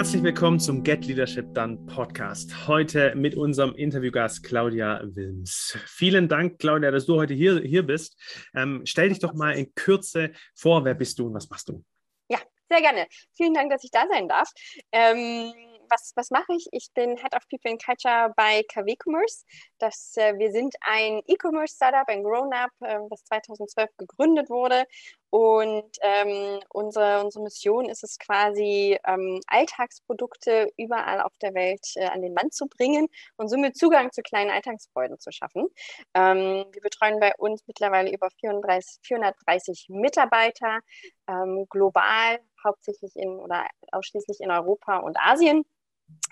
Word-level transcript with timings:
herzlich 0.00 0.22
willkommen 0.22 0.58
zum 0.58 0.82
Get 0.82 1.04
Leadership 1.04 1.52
Done 1.52 1.76
Podcast. 1.84 2.66
Heute 2.66 3.14
mit 3.14 3.34
unserem 3.34 3.74
Interviewgast 3.74 4.42
Claudia 4.42 4.98
Wilms. 5.04 5.76
Vielen 5.84 6.26
Dank, 6.26 6.58
Claudia, 6.58 6.90
dass 6.90 7.04
du 7.04 7.16
heute 7.16 7.34
hier, 7.34 7.60
hier 7.60 7.86
bist. 7.86 8.16
Ähm, 8.54 8.80
stell 8.86 9.10
dich 9.10 9.18
doch 9.18 9.34
mal 9.34 9.50
in 9.58 9.74
Kürze 9.74 10.32
vor, 10.54 10.86
wer 10.86 10.94
bist 10.94 11.18
du 11.18 11.26
und 11.26 11.34
was 11.34 11.50
machst 11.50 11.68
du? 11.68 11.84
Ja, 12.30 12.38
sehr 12.70 12.80
gerne. 12.80 13.08
Vielen 13.36 13.52
Dank, 13.52 13.70
dass 13.70 13.84
ich 13.84 13.90
da 13.90 14.06
sein 14.10 14.26
darf. 14.26 14.48
Ähm, 14.90 15.52
was, 15.90 16.12
was 16.16 16.30
mache 16.30 16.54
ich? 16.56 16.66
Ich 16.72 16.88
bin 16.94 17.18
Head 17.18 17.34
of 17.34 17.46
People 17.50 17.70
and 17.70 17.84
Culture 17.84 18.32
bei 18.36 18.62
KW 18.72 18.96
Commerce. 19.04 19.44
Das, 19.78 20.14
äh, 20.16 20.38
wir 20.38 20.50
sind 20.50 20.74
ein 20.80 21.20
E-Commerce-Startup, 21.26 22.08
ein 22.08 22.22
Grown-Up, 22.22 22.70
äh, 22.80 23.00
das 23.10 23.24
2012 23.24 23.90
gegründet 23.98 24.48
wurde. 24.48 24.86
Und 25.30 25.96
ähm, 26.02 26.60
unsere, 26.70 27.22
unsere 27.24 27.44
Mission 27.44 27.88
ist 27.88 28.02
es 28.02 28.18
quasi, 28.18 28.98
ähm, 29.06 29.40
Alltagsprodukte 29.46 30.72
überall 30.76 31.20
auf 31.20 31.36
der 31.38 31.54
Welt 31.54 31.86
äh, 31.94 32.06
an 32.06 32.20
den 32.20 32.34
Mann 32.34 32.50
zu 32.50 32.66
bringen 32.66 33.06
und 33.36 33.48
somit 33.48 33.76
Zugang 33.76 34.10
zu 34.10 34.22
kleinen 34.22 34.50
Alltagsfreuden 34.50 35.20
zu 35.20 35.30
schaffen. 35.30 35.68
Ähm, 36.14 36.64
wir 36.72 36.80
betreuen 36.82 37.20
bei 37.20 37.32
uns 37.38 37.62
mittlerweile 37.68 38.12
über 38.12 38.28
34, 38.40 38.98
430 39.02 39.86
Mitarbeiter 39.90 40.80
ähm, 41.28 41.66
global, 41.70 42.40
hauptsächlich 42.64 43.14
in 43.14 43.38
oder 43.38 43.66
ausschließlich 43.92 44.40
in 44.40 44.50
Europa 44.50 44.98
und 44.98 45.16
Asien. 45.16 45.64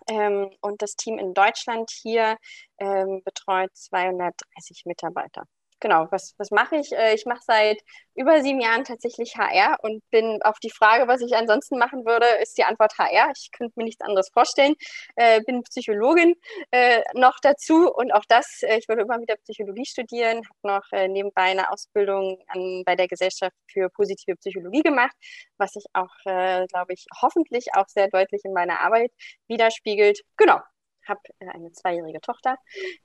Ähm, 0.09 0.51
und 0.61 0.83
das 0.83 0.97
Team 0.97 1.19
in 1.19 1.35
Deutschland 1.35 1.91
hier 1.91 2.37
ähm, 2.79 3.23
betreut 3.25 3.71
230 3.77 4.87
Mitarbeiter 4.87 5.45
genau, 5.81 6.09
was, 6.11 6.35
was 6.39 6.51
mache 6.51 6.77
ich? 6.77 6.93
Äh, 6.93 7.15
ich 7.15 7.25
mache 7.27 7.43
seit 7.47 7.79
über 8.15 8.43
sieben 8.43 8.61
Jahren 8.61 8.85
tatsächlich 8.85 9.37
HR 9.37 9.79
und 9.83 10.03
bin 10.11 10.41
auf 10.43 10.59
die 10.59 10.71
Frage, 10.71 11.07
was 11.09 11.21
ich 11.21 11.37
ansonsten 11.37 11.79
machen 11.79 12.05
würde, 12.05 12.27
ist 12.43 12.59
die 12.59 12.65
Antwort 12.65 12.99
HR. 12.99 13.31
Ich 13.37 13.51
könnte 13.53 13.75
mir 13.77 13.85
nichts 13.85 14.05
anderes 14.05 14.29
vorstellen. 14.31 14.75
Äh, 15.17 15.41
bin 15.43 15.63
Psychologin 15.63 16.35
äh, 16.71 17.03
noch 17.15 17.39
dazu 17.41 17.93
und 17.93 18.13
auch 18.13 18.25
das, 18.29 18.63
äh, 18.63 18.79
ich 18.79 18.89
würde 18.89 19.03
immer 19.03 19.21
wieder 19.21 19.37
Psychologie 19.37 19.87
studieren, 19.87 20.39
habe 20.39 20.59
noch 20.63 20.93
äh, 20.93 21.09
nebenbei 21.09 21.43
eine 21.43 21.71
Ausbildung 21.71 22.39
an, 22.49 22.83
bei 22.85 22.97
der 22.97 23.09
Gesellschaft 23.09 23.57
für 23.73 23.89
positive 23.91 24.37
Psychologie 24.37 24.83
gemacht, 24.83 25.17
was 25.59 25.73
sich 25.73 25.85
auch, 25.93 26.15
äh, 26.25 26.67
glaube 26.67 26.95
ich, 26.95 27.07
hoffentlich 27.23 27.67
auch 27.75 27.89
sehr 27.89 28.09
deutlich 28.09 28.43
in 28.45 28.53
meiner 28.53 28.81
Arbeit 28.81 29.13
widerspiegelt. 29.47 30.21
Genau, 30.37 30.61
habe 31.07 31.21
eine 31.39 31.73
zweijährige 31.73 32.21
Tochter, 32.21 32.57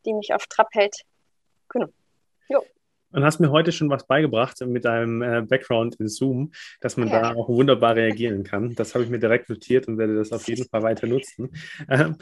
die 0.05 0.13
mich 0.13 0.33
auf 0.33 0.47
Trab 0.47 0.67
hält. 0.73 0.95
Genau. 1.69 1.87
Jo. 2.49 2.63
Und 3.11 3.23
hast 3.23 3.39
mir 3.39 3.51
heute 3.51 3.71
schon 3.71 3.89
was 3.91 4.07
beigebracht 4.07 4.59
mit 4.65 4.85
deinem 4.85 5.21
äh, 5.21 5.41
Background 5.43 5.95
in 5.95 6.07
Zoom, 6.07 6.51
dass 6.81 6.97
man 6.97 7.09
ja. 7.09 7.21
da 7.21 7.35
auch 7.35 7.47
wunderbar 7.47 7.95
reagieren 7.95 8.43
kann. 8.43 8.73
Das 8.73 8.95
habe 8.95 9.03
ich 9.03 9.09
mir 9.09 9.19
direkt 9.19 9.49
notiert 9.49 9.87
und 9.87 9.99
werde 9.99 10.15
das 10.15 10.31
auf 10.31 10.47
jeden 10.47 10.67
Fall 10.67 10.81
weiter 10.81 11.05
nutzen. 11.05 11.51
Ähm, 11.89 12.17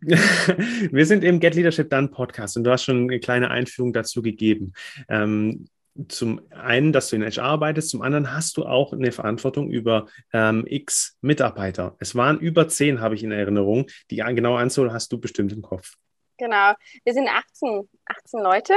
wir 0.00 1.06
sind 1.06 1.24
im 1.24 1.40
Get 1.40 1.56
Leadership 1.56 1.90
Done 1.90 2.08
Podcast 2.08 2.56
und 2.56 2.64
du 2.64 2.70
hast 2.70 2.84
schon 2.84 3.02
eine 3.02 3.18
kleine 3.18 3.50
Einführung 3.50 3.92
dazu 3.92 4.22
gegeben. 4.22 4.74
Ähm, 5.08 5.66
zum 6.08 6.40
einen, 6.50 6.92
dass 6.92 7.08
du 7.08 7.16
in 7.16 7.24
HR 7.24 7.44
arbeitest, 7.44 7.90
zum 7.90 8.02
anderen 8.02 8.32
hast 8.32 8.56
du 8.56 8.66
auch 8.66 8.92
eine 8.92 9.12
Verantwortung 9.12 9.70
über 9.70 10.06
ähm, 10.32 10.64
x 10.68 11.16
Mitarbeiter. 11.20 11.96
Es 11.98 12.14
waren 12.14 12.38
über 12.38 12.68
zehn, 12.68 13.00
habe 13.00 13.14
ich 13.14 13.24
in 13.24 13.32
Erinnerung. 13.32 13.86
Die 14.10 14.16
genaue 14.16 14.58
Anzahl 14.58 14.92
hast 14.92 15.10
du 15.12 15.18
bestimmt 15.18 15.52
im 15.52 15.62
Kopf. 15.62 15.94
Genau, 16.38 16.74
wir 17.04 17.14
sind 17.14 17.28
18, 17.28 17.88
18 18.04 18.40
Leute 18.40 18.74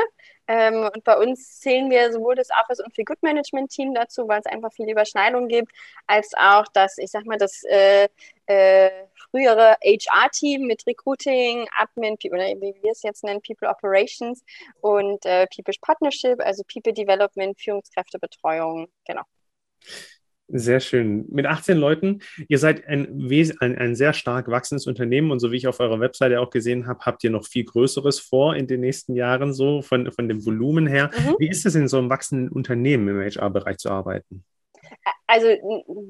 ähm, 0.49 0.89
und 0.95 1.03
bei 1.03 1.15
uns 1.15 1.59
zählen 1.59 1.91
wir 1.91 2.11
sowohl 2.11 2.33
das 2.33 2.49
Office- 2.49 2.79
und 2.79 2.95
Feel 2.95 3.05
Good 3.05 3.21
Management 3.21 3.69
Team 3.69 3.93
dazu, 3.93 4.27
weil 4.27 4.39
es 4.39 4.47
einfach 4.47 4.73
viele 4.73 4.91
Überschneidungen 4.93 5.47
gibt, 5.47 5.71
als 6.07 6.31
auch 6.35 6.65
das, 6.73 6.97
ich 6.97 7.11
sag 7.11 7.25
mal, 7.25 7.37
das 7.37 7.63
äh, 7.65 8.07
äh, 8.47 8.89
frühere 9.29 9.77
HR-Team 9.83 10.63
mit 10.65 10.87
Recruiting, 10.87 11.67
Admin, 11.77 12.17
oder 12.31 12.45
wie 12.45 12.75
wir 12.81 12.91
es 12.91 13.03
jetzt 13.03 13.23
nennen, 13.23 13.41
People 13.45 13.69
Operations 13.69 14.43
und 14.81 15.23
äh, 15.27 15.45
People 15.55 15.75
Partnership, 15.81 16.41
also 16.41 16.63
People 16.63 16.93
Development, 16.93 17.55
Führungskräftebetreuung, 17.61 18.87
genau. 19.05 19.21
Sehr 20.51 20.79
schön. 20.79 21.25
Mit 21.29 21.45
18 21.45 21.77
Leuten, 21.77 22.19
ihr 22.47 22.57
seid 22.57 22.87
ein, 22.87 23.29
ein, 23.59 23.77
ein, 23.77 23.95
sehr 23.95 24.13
stark 24.13 24.47
wachsendes 24.47 24.87
Unternehmen 24.87 25.29
und 25.29 25.39
so 25.39 25.51
wie 25.51 25.57
ich 25.57 25.67
auf 25.67 25.79
eurer 25.79 25.99
Webseite 25.99 26.41
auch 26.41 26.49
gesehen 26.49 26.87
habe, 26.87 27.01
habt 27.05 27.23
ihr 27.23 27.29
noch 27.29 27.45
viel 27.45 27.65
Größeres 27.65 28.19
vor 28.19 28.55
in 28.55 28.65
den 28.65 28.81
nächsten 28.81 29.15
Jahren, 29.15 29.53
so 29.53 29.83
von, 29.83 30.11
von 30.11 30.27
dem 30.27 30.43
Volumen 30.43 30.87
her. 30.87 31.11
Mhm. 31.13 31.35
Wie 31.37 31.49
ist 31.49 31.67
es 31.67 31.75
in 31.75 31.87
so 31.87 31.99
einem 31.99 32.09
wachsenden 32.09 32.49
Unternehmen 32.49 33.07
im 33.09 33.21
HR-Bereich 33.21 33.77
zu 33.77 33.91
arbeiten? 33.91 34.43
Also 35.27 35.47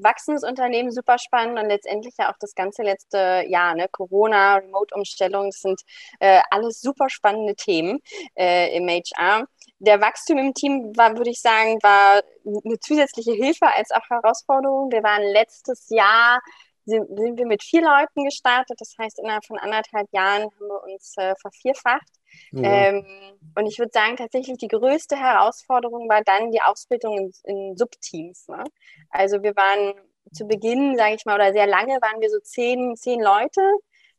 wachsendes 0.02 0.44
Unternehmen, 0.44 0.90
super 0.90 1.18
spannend 1.18 1.58
und 1.58 1.66
letztendlich 1.66 2.14
ja 2.18 2.30
auch 2.30 2.38
das 2.40 2.54
ganze 2.54 2.82
letzte 2.82 3.44
Jahr, 3.48 3.74
ne? 3.74 3.88
Corona, 3.90 4.56
Remote-Umstellung, 4.56 5.52
sind 5.52 5.80
äh, 6.20 6.40
alles 6.50 6.80
super 6.80 7.08
spannende 7.10 7.54
Themen 7.54 8.00
äh, 8.36 8.76
im 8.76 8.88
HR. 8.88 9.46
Der 9.78 10.00
Wachstum 10.00 10.38
im 10.38 10.54
Team 10.54 10.92
war, 10.96 11.16
würde 11.16 11.30
ich 11.30 11.40
sagen, 11.40 11.78
war 11.82 12.22
eine 12.44 12.78
zusätzliche 12.80 13.32
Hilfe 13.32 13.66
als 13.66 13.90
auch 13.90 14.08
Herausforderung. 14.08 14.90
Wir 14.90 15.02
waren 15.02 15.22
letztes 15.22 15.88
Jahr 15.88 16.40
sind, 16.84 17.06
sind 17.08 17.38
wir 17.38 17.46
mit 17.46 17.62
vier 17.62 17.82
Leuten 17.82 18.24
gestartet. 18.24 18.78
Das 18.80 18.94
heißt, 18.98 19.18
innerhalb 19.18 19.44
von 19.46 19.58
anderthalb 19.58 20.08
Jahren 20.12 20.42
haben 20.42 20.68
wir 20.68 20.82
uns 20.92 21.14
äh, 21.16 21.34
vervierfacht. 21.40 22.19
Mhm. 22.52 22.64
Ähm, 22.64 23.06
und 23.54 23.66
ich 23.66 23.78
würde 23.78 23.92
sagen, 23.92 24.16
tatsächlich 24.16 24.58
die 24.58 24.68
größte 24.68 25.16
Herausforderung 25.16 26.08
war 26.08 26.22
dann 26.22 26.50
die 26.50 26.62
Ausbildung 26.62 27.18
in, 27.18 27.32
in 27.44 27.76
Subteams. 27.76 28.48
Ne? 28.48 28.64
Also 29.10 29.42
wir 29.42 29.56
waren 29.56 29.94
zu 30.32 30.46
Beginn, 30.46 30.96
sage 30.96 31.14
ich 31.14 31.24
mal, 31.24 31.34
oder 31.34 31.52
sehr 31.52 31.66
lange 31.66 31.94
waren 32.00 32.20
wir 32.20 32.30
so 32.30 32.38
zehn, 32.40 32.94
zehn 32.96 33.20
Leute, 33.20 33.60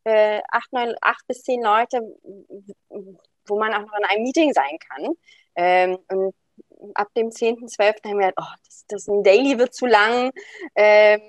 äh, 0.03 0.41
acht, 0.51 0.71
neun, 0.73 0.95
acht 1.01 1.25
bis 1.27 1.43
zehn 1.43 1.61
Leute, 1.61 2.01
wo 3.45 3.59
man 3.59 3.73
auch 3.73 3.85
noch 3.85 3.97
in 3.97 4.05
einem 4.05 4.23
Meeting 4.23 4.53
sein 4.53 4.77
kann. 4.79 5.13
Ähm, 5.55 5.97
und 6.09 6.35
ab 6.95 7.09
dem 7.15 7.29
10.12. 7.29 8.09
haben 8.09 8.19
wir 8.19 8.29
gedacht, 8.29 8.33
oh, 8.37 8.55
das, 8.65 8.85
das 8.87 9.07
ein 9.07 9.23
Daily 9.23 9.57
wird 9.59 9.73
zu 9.73 9.85
lang. 9.85 10.31
Ähm, 10.75 11.21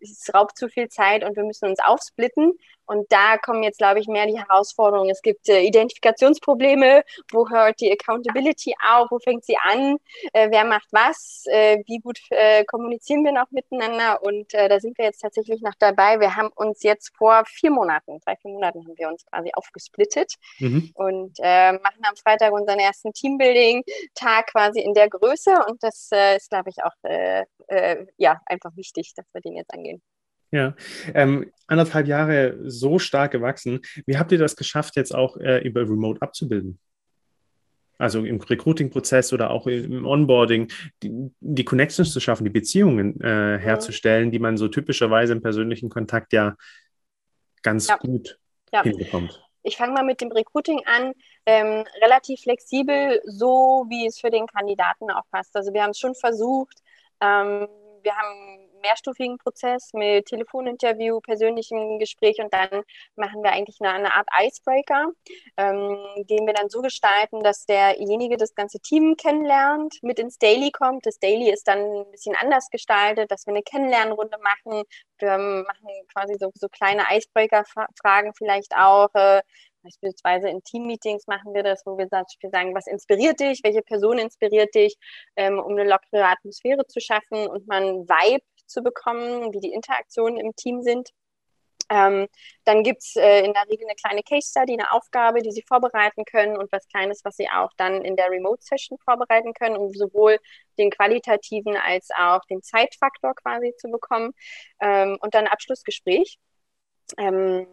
es 0.00 0.32
raubt 0.34 0.56
zu 0.58 0.68
viel 0.68 0.88
Zeit 0.88 1.24
und 1.24 1.36
wir 1.36 1.44
müssen 1.44 1.68
uns 1.68 1.80
aufsplitten. 1.80 2.52
Und 2.86 3.10
da 3.10 3.38
kommen 3.38 3.62
jetzt, 3.62 3.78
glaube 3.78 4.00
ich, 4.00 4.06
mehr 4.06 4.26
die 4.26 4.38
Herausforderungen. 4.38 5.10
Es 5.10 5.22
gibt 5.22 5.48
äh, 5.48 5.62
Identifikationsprobleme. 5.62 7.04
Wo 7.30 7.48
hört 7.48 7.80
die 7.80 7.92
Accountability 7.92 8.74
auf? 8.90 9.10
Wo 9.10 9.18
fängt 9.18 9.44
sie 9.44 9.56
an? 9.56 9.96
Äh, 10.32 10.50
wer 10.50 10.64
macht 10.64 10.88
was? 10.90 11.44
Äh, 11.46 11.82
wie 11.86 11.98
gut 11.98 12.18
äh, 12.30 12.64
kommunizieren 12.64 13.24
wir 13.24 13.32
noch 13.32 13.50
miteinander? 13.50 14.22
Und 14.22 14.52
äh, 14.54 14.68
da 14.68 14.80
sind 14.80 14.98
wir 14.98 15.06
jetzt 15.06 15.20
tatsächlich 15.20 15.62
noch 15.62 15.74
dabei. 15.78 16.20
Wir 16.20 16.36
haben 16.36 16.48
uns 16.54 16.82
jetzt 16.82 17.16
vor 17.16 17.44
vier 17.46 17.70
Monaten, 17.70 18.20
drei, 18.24 18.36
vier 18.36 18.50
Monaten 18.50 18.84
haben 18.84 18.98
wir 18.98 19.08
uns 19.08 19.24
quasi 19.26 19.50
aufgesplittet 19.54 20.34
mhm. 20.58 20.90
und 20.94 21.38
äh, 21.40 21.72
machen 21.72 22.02
am 22.02 22.16
Freitag 22.16 22.52
unseren 22.52 22.78
ersten 22.78 23.12
Teambuilding-Tag 23.12 24.48
quasi 24.48 24.80
in 24.80 24.94
der 24.94 25.08
Größe. 25.08 25.64
Und 25.68 25.82
das 25.82 26.10
ist, 26.36 26.50
glaube 26.50 26.70
ich, 26.70 26.82
auch 26.82 26.92
ja, 28.16 28.40
einfach 28.46 28.76
wichtig, 28.76 29.14
dass 29.14 29.26
wir 29.32 29.40
den 29.40 29.56
jetzt 29.56 29.72
angehen. 29.72 30.02
Ja, 30.52 30.74
ähm, 31.14 31.50
anderthalb 31.66 32.06
Jahre 32.06 32.58
so 32.64 32.98
stark 32.98 33.32
gewachsen. 33.32 33.80
Wie 34.06 34.18
habt 34.18 34.32
ihr 34.32 34.38
das 34.38 34.54
geschafft, 34.54 34.96
jetzt 34.96 35.14
auch 35.14 35.38
äh, 35.38 35.58
über 35.66 35.80
Remote 35.80 36.20
abzubilden? 36.20 36.78
Also 37.98 38.24
im 38.24 38.40
Recruiting-Prozess 38.40 39.32
oder 39.32 39.50
auch 39.50 39.66
im 39.66 40.04
Onboarding, 40.04 40.70
die, 41.02 41.30
die, 41.40 41.64
Connections 41.64 42.12
zu 42.12 42.20
schaffen, 42.20 42.44
die 42.44 42.50
Beziehungen 42.50 43.20
äh, 43.20 43.58
herzustellen, 43.58 44.30
die 44.30 44.40
man 44.40 44.56
so 44.56 44.68
typischerweise 44.68 45.32
im 45.32 45.40
persönlichen 45.40 45.88
Kontakt 45.88 46.32
ja 46.32 46.56
ganz 47.62 47.88
ja. 47.88 47.96
gut 47.96 48.38
ja. 48.72 48.82
hinbekommt. 48.82 49.40
Ich 49.62 49.76
fange 49.76 49.92
mal 49.92 50.04
mit 50.04 50.20
dem 50.20 50.32
Recruiting 50.32 50.82
an. 50.84 51.12
Ähm, 51.46 51.84
relativ 52.02 52.40
flexibel, 52.40 53.20
so 53.24 53.86
wie 53.88 54.06
es 54.06 54.18
für 54.20 54.30
den 54.30 54.46
Kandidaten 54.46 55.10
auch 55.10 55.24
passt. 55.30 55.56
Also 55.56 55.72
wir 55.72 55.82
haben 55.82 55.90
es 55.90 55.98
schon 55.98 56.14
versucht. 56.14 56.78
Ähm, 57.20 57.68
wir 58.02 58.16
haben 58.16 58.68
mehrstufigen 58.82 59.38
Prozess 59.38 59.90
mit 59.92 60.26
Telefoninterview, 60.26 61.20
persönlichem 61.20 61.98
Gespräch 61.98 62.38
und 62.38 62.52
dann 62.52 62.82
machen 63.16 63.42
wir 63.42 63.52
eigentlich 63.52 63.76
eine, 63.80 63.92
eine 63.92 64.14
Art 64.14 64.28
Icebreaker, 64.40 65.06
ähm, 65.56 65.98
den 66.28 66.46
wir 66.46 66.54
dann 66.54 66.68
so 66.68 66.82
gestalten, 66.82 67.42
dass 67.42 67.64
derjenige 67.66 68.36
das 68.36 68.54
ganze 68.54 68.80
Team 68.80 69.16
kennenlernt, 69.16 69.94
mit 70.02 70.18
ins 70.18 70.38
Daily 70.38 70.70
kommt. 70.70 71.06
Das 71.06 71.18
Daily 71.18 71.50
ist 71.50 71.66
dann 71.68 71.78
ein 71.78 72.10
bisschen 72.10 72.34
anders 72.36 72.68
gestaltet, 72.70 73.30
dass 73.30 73.46
wir 73.46 73.54
eine 73.54 73.62
Kennenlernrunde 73.62 74.38
machen. 74.38 74.82
Wir 75.18 75.38
machen 75.38 75.88
quasi 76.12 76.34
so, 76.38 76.50
so 76.54 76.68
kleine 76.68 77.04
Icebreaker-Fragen 77.10 78.32
vielleicht 78.34 78.74
auch. 78.76 79.08
Äh, 79.14 79.42
Beispielsweise 79.82 80.48
in 80.48 80.62
Teammeetings 80.62 81.26
machen 81.26 81.54
wir 81.54 81.62
das, 81.64 81.82
wo 81.84 81.98
wir 81.98 82.06
sagen, 82.08 82.74
was 82.74 82.86
inspiriert 82.86 83.40
dich, 83.40 83.60
welche 83.64 83.82
Person 83.82 84.18
inspiriert 84.18 84.74
dich, 84.74 84.96
ähm, 85.36 85.58
um 85.58 85.72
eine 85.72 85.84
lockere 85.84 86.24
Atmosphäre 86.28 86.86
zu 86.86 87.00
schaffen 87.00 87.48
und 87.48 87.66
man 87.66 88.08
Vibe 88.08 88.44
zu 88.72 88.82
bekommen, 88.82 89.52
wie 89.52 89.60
die 89.60 89.72
Interaktionen 89.72 90.38
im 90.40 90.54
Team 90.56 90.82
sind. 90.82 91.10
Ähm, 91.90 92.28
dann 92.64 92.84
gibt 92.84 93.02
es 93.02 93.16
äh, 93.16 93.44
in 93.44 93.52
der 93.52 93.68
Regel 93.68 93.86
eine 93.86 93.96
kleine 93.96 94.22
Case 94.22 94.48
Study, 94.50 94.74
eine 94.74 94.92
Aufgabe, 94.92 95.42
die 95.42 95.52
Sie 95.52 95.62
vorbereiten 95.62 96.24
können 96.24 96.56
und 96.56 96.72
was 96.72 96.88
Kleines, 96.88 97.24
was 97.24 97.36
Sie 97.36 97.48
auch 97.50 97.70
dann 97.76 98.04
in 98.04 98.16
der 98.16 98.30
Remote 98.30 98.62
Session 98.62 98.98
vorbereiten 99.04 99.52
können, 99.54 99.76
um 99.76 99.92
sowohl 99.92 100.38
den 100.78 100.90
qualitativen 100.90 101.76
als 101.76 102.08
auch 102.18 102.40
den 102.50 102.62
Zeitfaktor 102.62 103.34
quasi 103.34 103.74
zu 103.78 103.90
bekommen. 103.90 104.32
Ähm, 104.80 105.18
und 105.20 105.34
dann 105.34 105.46
Abschlussgespräch 105.46 106.38
Ähm, 107.18 107.66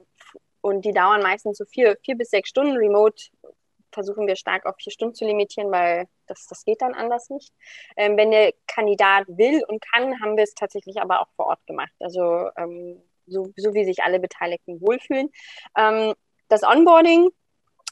und 0.62 0.86
die 0.86 0.94
dauern 0.94 1.22
meistens 1.22 1.58
so 1.58 1.66
vier, 1.66 1.98
vier 2.04 2.16
bis 2.18 2.30
sechs 2.32 2.50
Stunden. 2.50 2.78
Remote 2.78 3.24
versuchen 3.92 4.28
wir 4.28 4.36
stark 4.36 4.66
auf 4.66 4.76
vier 4.78 4.92
Stunden 4.92 5.16
zu 5.16 5.26
limitieren, 5.26 5.72
weil 5.72 6.08
das, 6.28 6.48
das 6.48 6.64
geht 6.64 6.82
dann 6.82 6.94
anders 6.94 7.30
nicht. 7.30 7.54
Ähm, 7.96 8.18
wenn 8.18 8.32
der 8.32 8.54
Kandidat 8.68 9.26
will 9.28 9.64
und 9.68 9.82
kann, 9.82 10.20
haben 10.22 10.38
wir 10.38 10.44
es 10.44 10.54
tatsächlich 10.54 11.02
aber 11.02 11.22
auch 11.22 11.30
vor 11.36 11.48
Ort 11.48 11.66
gemacht. 11.66 11.94
Also 12.00 12.50
ähm, 12.58 13.02
so, 13.28 13.52
so 13.56 13.74
wie 13.74 13.86
sich 13.86 14.04
alle 14.04 14.20
Beteiligten 14.20 14.82
wohlfühlen. 14.82 15.30
Ähm, 15.78 16.14
das 16.48 16.64
Onboarding, 16.64 17.30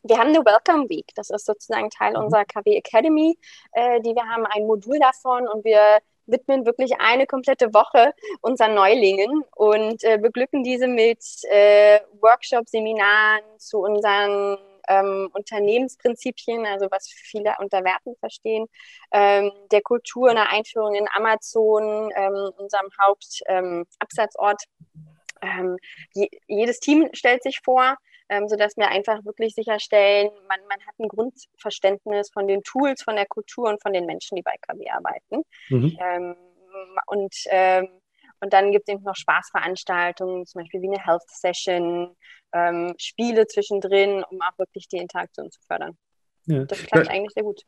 wir 0.03 0.17
haben 0.17 0.29
eine 0.29 0.45
Welcome 0.45 0.89
Week. 0.89 1.07
Das 1.15 1.29
ist 1.29 1.45
sozusagen 1.45 1.89
Teil 1.89 2.11
mhm. 2.11 2.25
unserer 2.25 2.45
KW 2.45 2.75
Academy, 2.75 3.37
äh, 3.71 4.01
die 4.01 4.15
wir 4.15 4.23
haben, 4.23 4.45
ein 4.45 4.65
Modul 4.65 4.99
davon 4.99 5.47
und 5.47 5.63
wir 5.63 5.99
widmen 6.27 6.65
wirklich 6.65 6.91
eine 6.99 7.25
komplette 7.25 7.73
Woche 7.73 8.13
unseren 8.41 8.75
Neulingen 8.75 9.43
und 9.55 10.03
äh, 10.03 10.17
beglücken 10.17 10.63
diese 10.63 10.87
mit 10.87 11.23
äh, 11.49 11.99
Workshops, 12.19 12.71
Seminaren 12.71 13.41
zu 13.57 13.79
unseren 13.79 14.57
ähm, 14.87 15.29
Unternehmensprinzipien, 15.33 16.65
also 16.65 16.87
was 16.91 17.07
viele 17.07 17.55
unter 17.59 17.83
Werten 17.83 18.15
verstehen, 18.19 18.67
ähm, 19.11 19.51
der 19.71 19.81
Kultur, 19.81 20.29
einer 20.29 20.49
Einführung 20.49 20.95
in 20.95 21.07
Amazon, 21.13 22.11
ähm, 22.15 22.51
unserem 22.57 22.89
Hauptabsatzort. 23.01 24.63
Ähm, 25.41 25.77
je, 26.13 26.29
jedes 26.47 26.79
Team 26.79 27.09
stellt 27.13 27.43
sich 27.43 27.59
vor, 27.63 27.97
ähm, 28.29 28.47
sodass 28.47 28.75
wir 28.75 28.89
einfach 28.89 29.23
wirklich 29.23 29.53
sicherstellen, 29.53 30.29
man, 30.47 30.59
man 30.67 30.79
hat 30.85 30.99
ein 30.99 31.07
Grundverständnis 31.07 32.29
von 32.31 32.47
den 32.47 32.63
Tools, 32.63 33.03
von 33.03 33.15
der 33.15 33.25
Kultur 33.25 33.69
und 33.69 33.81
von 33.81 33.93
den 33.93 34.05
Menschen, 34.05 34.35
die 34.35 34.41
bei 34.41 34.55
KW 34.61 34.89
arbeiten. 34.89 35.43
Mhm. 35.69 35.97
Ähm, 35.99 36.35
und, 37.05 37.35
ähm, 37.49 37.87
und 38.39 38.53
dann 38.53 38.71
gibt 38.71 38.87
es 38.87 38.93
eben 38.93 39.03
noch 39.03 39.15
Spaßveranstaltungen, 39.15 40.45
zum 40.45 40.61
Beispiel 40.61 40.81
wie 40.81 40.87
eine 40.87 41.03
Health 41.03 41.27
Session, 41.27 42.15
ähm, 42.53 42.93
Spiele 42.97 43.47
zwischendrin, 43.47 44.23
um 44.29 44.39
auch 44.41 44.57
wirklich 44.57 44.87
die 44.87 44.97
Interaktion 44.97 45.51
zu 45.51 45.59
fördern. 45.67 45.97
Ja. 46.45 46.63
Das 46.65 46.83
klappt 46.83 47.09
eigentlich 47.09 47.33
sehr 47.33 47.43
gut. 47.43 47.61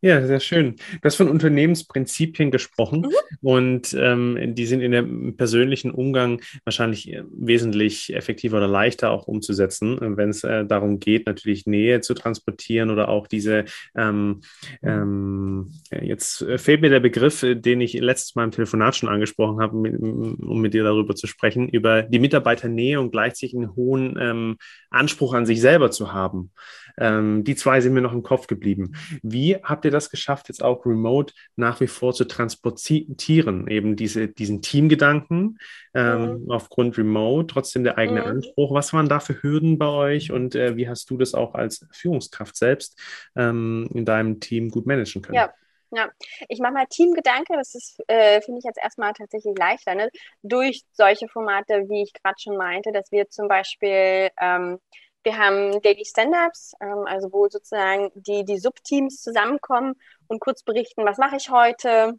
Ja, 0.00 0.24
sehr 0.24 0.38
schön. 0.38 0.76
Du 0.76 1.00
hast 1.02 1.16
von 1.16 1.28
Unternehmensprinzipien 1.28 2.52
gesprochen 2.52 3.00
mhm. 3.00 3.12
und 3.40 3.96
ähm, 3.98 4.54
die 4.54 4.64
sind 4.64 4.80
in 4.80 4.92
dem 4.92 5.36
persönlichen 5.36 5.90
Umgang 5.90 6.40
wahrscheinlich 6.62 7.12
äh, 7.12 7.24
wesentlich 7.32 8.14
effektiver 8.14 8.58
oder 8.58 8.68
leichter 8.68 9.10
auch 9.10 9.26
umzusetzen, 9.26 9.98
wenn 10.16 10.30
es 10.30 10.44
äh, 10.44 10.64
darum 10.64 11.00
geht, 11.00 11.26
natürlich 11.26 11.66
Nähe 11.66 12.00
zu 12.00 12.14
transportieren 12.14 12.90
oder 12.90 13.08
auch 13.08 13.26
diese, 13.26 13.64
ähm, 13.96 14.42
ähm, 14.84 15.72
jetzt 15.90 16.46
fehlt 16.58 16.80
mir 16.80 16.90
der 16.90 17.00
Begriff, 17.00 17.42
äh, 17.42 17.56
den 17.56 17.80
ich 17.80 17.94
letztes 17.94 18.36
Mal 18.36 18.44
im 18.44 18.52
Telefonat 18.52 18.94
schon 18.94 19.08
angesprochen 19.08 19.60
habe, 19.60 19.76
um 19.76 20.60
mit 20.60 20.74
dir 20.74 20.84
darüber 20.84 21.16
zu 21.16 21.26
sprechen, 21.26 21.68
über 21.68 22.02
die 22.02 22.20
Mitarbeiternähe 22.20 23.00
und 23.00 23.10
gleichzeitig 23.10 23.56
einen 23.56 23.74
hohen 23.74 24.16
ähm, 24.20 24.58
Anspruch 24.90 25.34
an 25.34 25.44
sich 25.44 25.60
selber 25.60 25.90
zu 25.90 26.12
haben. 26.12 26.52
Ähm, 27.00 27.44
die 27.44 27.54
zwei 27.54 27.80
sind 27.80 27.94
mir 27.94 28.00
noch 28.00 28.12
im 28.12 28.22
Kopf 28.22 28.46
geblieben. 28.46 28.94
Wie 29.22 29.56
habt 29.56 29.84
ihr 29.84 29.90
das 29.90 30.10
geschafft, 30.10 30.48
jetzt 30.48 30.62
auch 30.62 30.84
remote 30.86 31.34
nach 31.56 31.80
wie 31.80 31.86
vor 31.86 32.12
zu 32.12 32.24
transportieren? 32.24 33.68
Eben 33.68 33.96
diese, 33.96 34.28
diesen 34.28 34.62
Teamgedanken 34.62 35.58
ähm, 35.94 36.42
mhm. 36.44 36.50
aufgrund 36.50 36.98
remote, 36.98 37.46
trotzdem 37.52 37.84
der 37.84 37.98
eigene 37.98 38.22
mhm. 38.22 38.26
Anspruch. 38.26 38.74
Was 38.74 38.92
waren 38.92 39.08
da 39.08 39.20
für 39.20 39.42
Hürden 39.42 39.78
bei 39.78 39.88
euch 39.88 40.32
und 40.32 40.54
äh, 40.54 40.76
wie 40.76 40.88
hast 40.88 41.10
du 41.10 41.16
das 41.16 41.34
auch 41.34 41.54
als 41.54 41.86
Führungskraft 41.92 42.56
selbst 42.56 43.00
ähm, 43.36 43.88
in 43.94 44.04
deinem 44.04 44.40
Team 44.40 44.70
gut 44.70 44.86
managen 44.86 45.22
können? 45.22 45.36
Ja. 45.36 45.52
Ja, 45.90 46.10
ich 46.48 46.58
mache 46.58 46.74
mal 46.74 46.86
Teamgedanke, 46.86 47.54
das 47.54 47.74
ist, 47.74 47.98
äh, 48.08 48.42
finde 48.42 48.58
ich 48.58 48.64
jetzt 48.64 48.78
erstmal 48.78 49.14
tatsächlich 49.14 49.56
leichter, 49.56 49.94
ne? 49.94 50.10
durch 50.42 50.82
solche 50.92 51.28
Formate, 51.28 51.88
wie 51.88 52.02
ich 52.02 52.12
gerade 52.12 52.36
schon 52.38 52.58
meinte, 52.58 52.92
dass 52.92 53.10
wir 53.10 53.30
zum 53.30 53.48
Beispiel 53.48 54.28
ähm, 54.38 54.78
wir 55.22 55.36
haben 55.38 55.80
Daily 55.82 56.04
Stand-Ups, 56.04 56.74
ähm, 56.80 57.04
also 57.06 57.32
wo 57.32 57.48
sozusagen 57.48 58.10
die, 58.14 58.44
die 58.44 58.58
Subteams 58.58 59.22
zusammenkommen 59.22 59.94
und 60.28 60.40
kurz 60.40 60.62
berichten, 60.62 61.04
was 61.04 61.18
mache 61.18 61.36
ich 61.36 61.50
heute, 61.50 62.18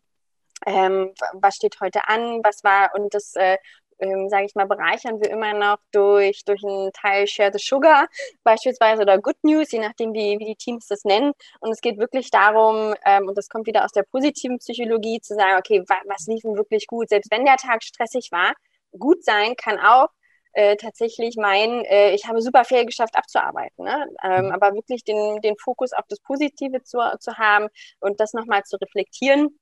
ähm, 0.65 1.13
was 1.33 1.55
steht 1.55 1.79
heute 1.81 2.07
an, 2.07 2.41
was 2.43 2.63
war 2.63 2.91
und 2.95 3.13
das 3.13 3.35
äh, 3.35 3.57
ähm, 3.99 4.29
sage 4.29 4.45
ich 4.45 4.55
mal, 4.55 4.65
bereichern 4.65 5.21
wir 5.21 5.29
immer 5.29 5.53
noch 5.53 5.77
durch, 5.91 6.43
durch 6.45 6.63
einen 6.63 6.91
Teil 6.93 7.27
Share 7.27 7.51
the 7.53 7.59
Sugar 7.59 8.07
beispielsweise 8.43 9.01
oder 9.01 9.19
Good 9.19 9.37
News, 9.43 9.71
je 9.71 9.79
nachdem, 9.79 10.13
wie, 10.13 10.39
wie 10.39 10.45
die 10.45 10.55
Teams 10.55 10.87
das 10.87 11.03
nennen. 11.03 11.33
Und 11.59 11.71
es 11.71 11.81
geht 11.81 11.97
wirklich 11.97 12.31
darum, 12.31 12.95
ähm, 13.05 13.27
und 13.27 13.37
das 13.37 13.49
kommt 13.49 13.67
wieder 13.67 13.83
aus 13.83 13.91
der 13.91 14.03
positiven 14.03 14.57
Psychologie, 14.59 15.19
zu 15.21 15.35
sagen, 15.35 15.57
okay, 15.57 15.83
wa 15.87 15.95
was 16.05 16.27
lief 16.27 16.41
denn 16.41 16.55
wirklich 16.55 16.87
gut? 16.87 17.09
Selbst 17.09 17.31
wenn 17.31 17.45
der 17.45 17.57
Tag 17.57 17.83
stressig 17.83 18.31
war, 18.31 18.53
gut 18.97 19.23
sein 19.23 19.55
kann 19.55 19.79
auch, 19.79 20.09
äh, 20.53 20.75
tatsächlich 20.75 21.35
meinen, 21.37 21.83
äh, 21.85 22.13
ich 22.13 22.25
habe 22.25 22.41
super 22.41 22.65
viel 22.65 22.85
geschafft 22.85 23.15
abzuarbeiten. 23.15 23.85
Ne? 23.85 24.07
Ähm, 24.23 24.45
mhm. 24.45 24.51
aber 24.51 24.73
wirklich 24.73 25.03
den, 25.03 25.41
den 25.41 25.57
Fokus 25.57 25.93
auf 25.93 26.05
das 26.09 26.19
Positive 26.19 26.83
zu, 26.83 26.99
zu 27.19 27.37
haben 27.37 27.67
und 27.99 28.19
das 28.19 28.33
nochmal 28.33 28.63
zu 28.63 28.77
reflektieren 28.77 29.59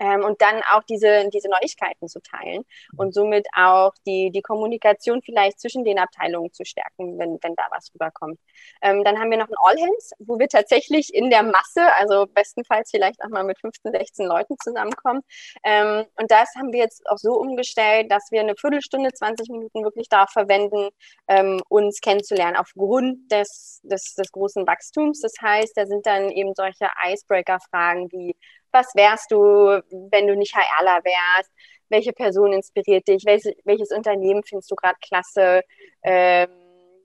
ähm, 0.00 0.24
und 0.24 0.40
dann 0.40 0.62
auch 0.72 0.82
diese, 0.84 1.28
diese 1.30 1.48
Neuigkeiten 1.48 2.08
zu 2.08 2.20
teilen 2.20 2.64
und 2.96 3.14
somit 3.14 3.46
auch 3.56 3.92
die, 4.06 4.30
die 4.30 4.42
Kommunikation 4.42 5.22
vielleicht 5.22 5.60
zwischen 5.60 5.84
den 5.84 5.98
Abteilungen 5.98 6.52
zu 6.52 6.64
stärken, 6.64 7.18
wenn, 7.18 7.38
wenn 7.42 7.54
da 7.54 7.64
was 7.70 7.92
rüberkommt. 7.94 8.38
Ähm, 8.82 9.04
dann 9.04 9.18
haben 9.18 9.30
wir 9.30 9.38
noch 9.38 9.48
ein 9.48 9.56
All 9.62 9.76
Hands, 9.80 10.12
wo 10.18 10.38
wir 10.38 10.48
tatsächlich 10.48 11.14
in 11.14 11.30
der 11.30 11.42
Masse, 11.42 11.94
also 11.96 12.26
bestenfalls 12.26 12.90
vielleicht 12.90 13.22
auch 13.22 13.28
mal 13.28 13.44
mit 13.44 13.58
15, 13.60 13.92
16 13.92 14.26
Leuten 14.26 14.56
zusammenkommen. 14.62 15.22
Ähm, 15.64 16.04
und 16.18 16.30
das 16.30 16.50
haben 16.56 16.72
wir 16.72 16.80
jetzt 16.80 17.06
auch 17.08 17.18
so 17.18 17.34
umgestellt, 17.34 18.10
dass 18.10 18.30
wir 18.30 18.40
eine 18.40 18.56
Viertelstunde, 18.56 19.12
20 19.12 19.48
Minuten 19.50 19.84
wirklich 19.84 20.08
darauf 20.08 20.30
verwenden, 20.30 20.88
ähm, 21.28 21.60
uns 21.68 22.00
kennenzulernen 22.00 22.56
aufgrund 22.56 23.30
des, 23.30 23.80
des, 23.82 24.14
des 24.14 24.32
großen 24.32 24.66
Wachstums. 24.66 25.20
Das 25.20 25.34
heißt, 25.40 25.76
da 25.76 25.86
sind 25.86 26.06
dann 26.06 26.30
eben 26.30 26.54
solche 26.54 26.88
Icebreaker-Fragen 27.06 28.10
wie, 28.12 28.36
was 28.74 28.94
wärst 28.94 29.30
du, 29.30 29.82
wenn 30.10 30.26
du 30.26 30.36
nicht 30.36 30.54
HRler 30.54 31.00
wärst? 31.04 31.50
Welche 31.88 32.12
Person 32.12 32.52
inspiriert 32.52 33.06
dich? 33.08 33.24
Welches, 33.24 33.54
welches 33.64 33.90
Unternehmen 33.90 34.42
findest 34.44 34.70
du 34.70 34.74
gerade 34.74 34.98
klasse? 35.00 35.62
Ähm, 36.02 36.48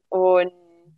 und, 0.10 0.52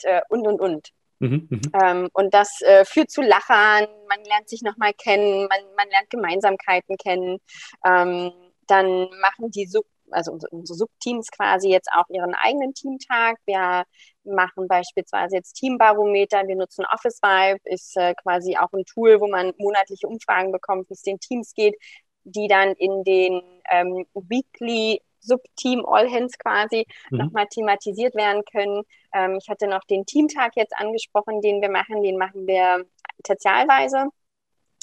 äh, 0.04 0.22
und, 0.30 0.48
und, 0.48 0.62
und. 0.62 0.90
Mhm, 1.20 1.48
mh. 1.50 1.60
ähm, 1.84 2.10
und 2.14 2.34
das 2.34 2.62
äh, 2.62 2.84
führt 2.84 3.12
zu 3.12 3.22
Lachern, 3.22 3.86
man 4.10 4.24
lernt 4.24 4.50
sich 4.50 4.64
nochmal 4.64 4.94
kennen, 4.94 5.48
man, 5.48 5.60
man 5.78 5.88
lernt 5.90 6.10
Gemeinsamkeiten 6.10 6.98
kennen. 6.98 7.38
Ähm, 7.86 8.32
dann 8.66 9.10
machen 9.22 9.52
die 9.52 9.68
Sub 9.68 9.86
also 10.12 10.38
unsere 10.52 10.78
Subteams 10.78 11.32
quasi 11.32 11.70
jetzt 11.70 11.90
auch 11.94 12.10
ihren 12.10 12.36
eigenen 12.36 12.74
Teamtag. 12.74 13.38
Wir 13.46 13.84
machen 14.24 14.68
beispielsweise 14.68 15.38
jetzt 15.38 15.54
Teambarometer. 15.54 16.48
Wir 16.48 16.56
nutzen 16.56 16.86
Office 16.94 17.20
Vibe, 17.22 17.60
ist 17.66 17.96
äh, 17.98 18.14
quasi 18.16 18.58
auch 18.58 18.72
ein 18.74 18.86
Tool, 18.86 19.20
wo 19.20 19.28
man 19.28 19.54
monatliche 19.58 20.08
Umfragen 20.08 20.52
bekommt, 20.52 20.90
wie 20.90 20.94
es 20.94 21.02
den 21.02 21.20
Teams 21.20 21.54
geht, 21.54 21.76
die 22.24 22.48
dann 22.48 22.74
in 22.74 23.04
den 23.04 23.42
ähm, 23.72 24.06
Weekly 24.14 25.02
Subteam 25.22 25.86
All 25.86 26.10
Hands 26.10 26.36
quasi 26.40 26.86
mhm. 27.10 27.18
nochmal 27.18 27.48
thematisiert 27.48 28.16
werden 28.16 28.44
können. 28.52 28.84
Ähm, 29.14 29.38
ich 29.42 29.50
hatte 29.50 29.68
noch 29.68 29.84
den 29.86 30.06
Teamtag 30.06 30.54
jetzt 30.56 30.74
angesprochen, 30.78 31.42
den 31.42 31.62
wir 31.62 31.70
machen. 31.70 32.04
Den 32.04 32.18
machen 32.18 32.48
wir 32.48 32.86
tertialweise. 33.24 34.06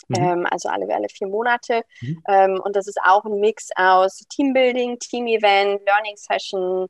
Mhm. 0.09 0.16
Ähm, 0.16 0.47
also 0.50 0.68
alle, 0.68 0.92
alle 0.95 1.09
vier 1.09 1.28
Monate. 1.28 1.83
Mhm. 2.00 2.23
Ähm, 2.28 2.61
und 2.62 2.76
das 2.76 2.87
ist 2.87 2.99
auch 3.04 3.25
ein 3.25 3.40
Mix 3.40 3.68
aus 3.76 4.25
Teambuilding, 4.30 4.99
Team-Event, 4.99 5.83
Learning 5.85 6.16
Session 6.16 6.87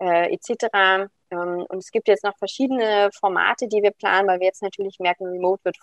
äh, 0.00 0.32
etc. 0.32 1.10
Ähm, 1.32 1.66
und 1.68 1.78
es 1.78 1.90
gibt 1.90 2.08
jetzt 2.08 2.24
noch 2.24 2.36
verschiedene 2.38 3.10
Formate, 3.18 3.66
die 3.68 3.82
wir 3.82 3.90
planen, 3.90 4.28
weil 4.28 4.40
wir 4.40 4.46
jetzt 4.46 4.62
natürlich 4.62 4.98
merken, 5.00 5.26
Remote 5.26 5.64
wird 5.64 5.76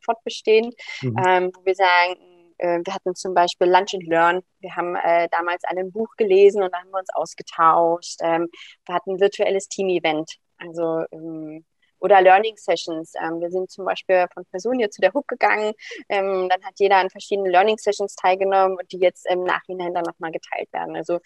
fortbestehen, 0.00 0.72
mhm. 1.02 1.16
Ähm, 1.24 1.52
wo 1.54 1.64
wir 1.64 1.74
sagen, 1.74 2.16
äh, 2.58 2.80
wir 2.84 2.94
hatten 2.94 3.14
zum 3.14 3.34
Beispiel 3.34 3.68
Lunch 3.68 3.94
and 3.94 4.06
Learn. 4.06 4.42
Wir 4.60 4.74
haben 4.74 4.96
äh, 4.96 5.28
damals 5.30 5.62
ein 5.64 5.92
Buch 5.92 6.08
gelesen 6.16 6.62
und 6.62 6.72
da 6.72 6.78
haben 6.78 6.90
wir 6.90 6.98
uns 6.98 7.14
ausgetauscht. 7.14 8.18
Ähm, 8.22 8.48
wir 8.86 8.94
hatten 8.94 9.12
ein 9.12 9.20
virtuelles 9.20 9.68
Team-Event. 9.68 10.32
Also 10.58 11.04
ähm, 11.12 11.64
oder 12.00 12.20
Learning 12.20 12.56
Sessions. 12.56 13.12
Ähm, 13.20 13.40
wir 13.40 13.50
sind 13.50 13.70
zum 13.70 13.84
Beispiel 13.84 14.26
von 14.32 14.44
Personen 14.46 14.90
zu 14.90 15.00
der 15.00 15.12
Hook 15.12 15.28
gegangen. 15.28 15.72
Ähm, 16.08 16.48
dann 16.48 16.62
hat 16.64 16.74
jeder 16.78 16.96
an 16.96 17.10
verschiedenen 17.10 17.50
Learning 17.50 17.78
Sessions 17.78 18.14
teilgenommen 18.16 18.76
und 18.78 18.90
die 18.92 18.98
jetzt 18.98 19.26
im 19.30 19.44
Nachhinein 19.44 19.94
dann 19.94 20.04
nochmal 20.04 20.30
geteilt 20.30 20.72
werden. 20.72 20.96
Also 20.96 21.18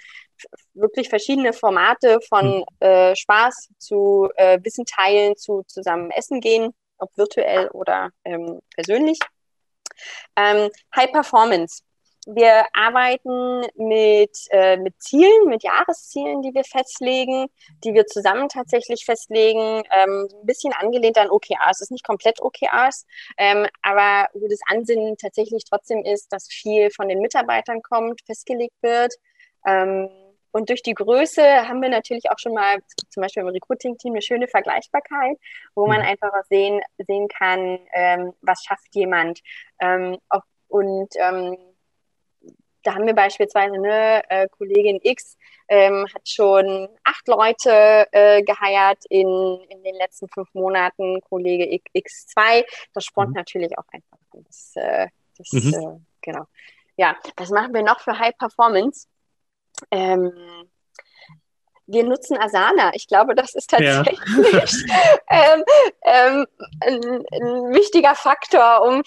wirklich 0.75 1.09
verschiedene 1.09 1.53
Formate 1.53 2.19
von 2.29 2.59
mhm. 2.59 2.65
äh, 2.81 3.17
Spaß 3.17 3.71
zu 3.79 4.29
äh, 4.37 4.59
Wissen 4.63 4.85
teilen, 4.85 5.37
zu 5.37 5.63
zusammen 5.67 6.11
essen 6.11 6.41
gehen, 6.41 6.75
ob 6.99 7.17
virtuell 7.17 7.69
oder 7.69 8.11
ähm, 8.25 8.61
persönlich. 8.75 9.19
Ähm, 10.37 10.71
High 10.97 11.13
Performance. 11.13 11.83
Wir 12.27 12.67
arbeiten 12.73 13.63
mit, 13.75 14.47
äh, 14.51 14.77
mit 14.77 15.03
Zielen, 15.03 15.49
mit 15.49 15.65
Jahreszielen, 15.65 16.41
die 16.43 16.55
wir 16.55 16.63
festlegen, 16.63 17.49
die 17.83 17.95
wir 17.95 18.07
zusammen 18.07 18.49
tatsächlich 18.49 19.05
festlegen, 19.05 19.83
ähm, 19.91 20.29
ein 20.33 20.47
bisschen 20.47 20.73
angelehnt 20.73 21.19
an 21.19 21.31
OKRs. 21.31 21.79
Es 21.79 21.81
ist 21.83 21.91
nicht 21.91 22.07
komplett 22.07 22.41
OKRs, 22.41 23.07
ähm, 23.39 23.67
aber 23.83 24.29
wo 24.35 24.47
das 24.47 24.61
Ansinnen 24.69 25.17
tatsächlich 25.17 25.65
trotzdem 25.65 26.05
ist, 26.05 26.33
dass 26.33 26.47
viel 26.47 26.93
von 26.93 27.09
den 27.09 27.19
Mitarbeitern 27.19 27.83
kommt, 27.83 28.21
festgelegt 28.25 28.77
wird. 28.83 29.15
Ähm, 29.67 30.09
und 30.53 30.69
durch 30.69 30.83
die 30.83 30.95
Größe 30.95 31.43
haben 31.67 31.83
wir 31.83 31.89
natürlich 31.89 32.31
auch 32.31 32.39
schon 32.39 32.55
mal, 32.55 32.79
zum 33.09 33.23
Beispiel 33.23 33.43
im 33.43 33.49
Recruiting-Team, 33.49 34.13
eine 34.13 34.23
schöne 34.23 34.47
Vergleichbarkeit, 34.47 35.39
wo 35.75 35.89
man 35.89 36.01
mhm. 36.01 36.07
einfach 36.07 36.33
auch 36.33 36.45
sehen, 36.49 36.81
sehen 36.99 37.27
kann, 37.27 37.81
ähm, 37.95 38.33
was 38.43 38.63
schafft 38.63 38.95
jemand. 38.95 39.41
Ähm, 39.81 40.19
und 40.69 41.09
ähm, 41.17 41.57
da 42.83 42.95
haben 42.95 43.07
wir 43.07 43.15
beispielsweise 43.15 43.75
eine 43.75 44.23
äh, 44.31 44.49
Kollegin 44.49 45.01
X, 45.03 45.37
ähm, 45.69 46.07
hat 46.15 46.29
schon 46.29 46.89
acht 47.05 47.29
Leute 47.29 48.07
äh, 48.13 48.43
geheiert 48.43 49.05
in, 49.09 49.29
in 49.69 49.83
den 49.83 49.95
letzten 49.95 50.29
fünf 50.29 50.53
Monaten, 50.55 51.21
Kollege 51.23 51.65
X2. 51.95 52.65
Das 52.93 53.05
spornt 53.05 53.31
mhm. 53.31 53.37
natürlich 53.37 53.79
auch 53.79 53.87
einfach 53.93 54.19
an. 54.33 54.45
Das, 54.45 54.73
äh, 54.77 55.09
das 55.39 55.53
mhm. 55.53 55.75
äh, 55.75 56.01
genau. 56.21 56.45
Ja, 56.97 57.17
was 57.37 57.51
machen 57.51 57.73
wir 57.73 57.83
noch 57.83 58.01
für 58.01 58.19
High 58.19 58.37
Performance? 58.37 59.07
Ähm, 59.91 60.33
wir 61.87 62.05
nutzen 62.05 62.39
Asana. 62.39 62.93
Ich 62.95 63.09
glaube, 63.09 63.35
das 63.35 63.55
ist 63.55 63.71
tatsächlich 63.71 64.19
ja. 64.53 64.65
ähm, 65.31 65.65
ähm, 66.05 66.47
ein, 66.81 67.25
ein, 67.33 67.75
wichtiger 67.75 68.15
Faktor. 68.15 68.83
Um, 68.83 69.03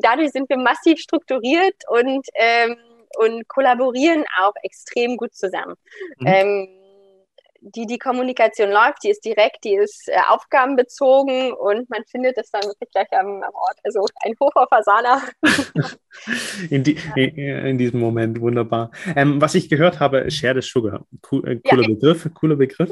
dadurch 0.00 0.32
sind 0.32 0.48
wir 0.48 0.58
massiv 0.58 0.98
strukturiert 0.98 1.76
und 1.88 2.26
ähm, 2.34 2.76
und 3.18 3.48
kollaborieren 3.48 4.24
auch 4.40 4.54
extrem 4.62 5.16
gut 5.16 5.34
zusammen. 5.34 5.74
Mhm. 6.18 6.26
Ähm, 6.26 6.68
die, 7.60 7.86
die 7.86 7.98
Kommunikation 7.98 8.70
läuft, 8.70 9.04
die 9.04 9.10
ist 9.10 9.24
direkt, 9.24 9.64
die 9.64 9.74
ist 9.74 10.08
äh, 10.08 10.16
aufgabenbezogen 10.28 11.52
und 11.52 11.88
man 11.90 12.04
findet 12.10 12.38
es 12.38 12.50
dann 12.50 12.62
wirklich 12.62 12.90
gleich 12.90 13.08
am, 13.12 13.42
am 13.42 13.54
Ort. 13.54 13.76
Also 13.84 14.06
ein 14.24 14.34
Hoch 14.40 14.52
auf 14.54 14.72
Asana. 14.72 15.22
in, 16.70 16.82
die, 16.82 16.96
in, 17.16 17.78
diesem 17.78 18.00
Moment, 18.00 18.40
wunderbar. 18.40 18.90
Ähm, 19.14 19.40
was 19.40 19.54
ich 19.54 19.68
gehört 19.68 20.00
habe, 20.00 20.30
Share 20.30 20.60
the 20.60 20.66
Sugar. 20.66 21.06
Cool, 21.30 21.46
äh, 21.46 21.56
cooler 21.56 21.82
ja. 21.82 21.88
Begriff, 21.88 22.28
cooler 22.34 22.56
Begriff. 22.56 22.90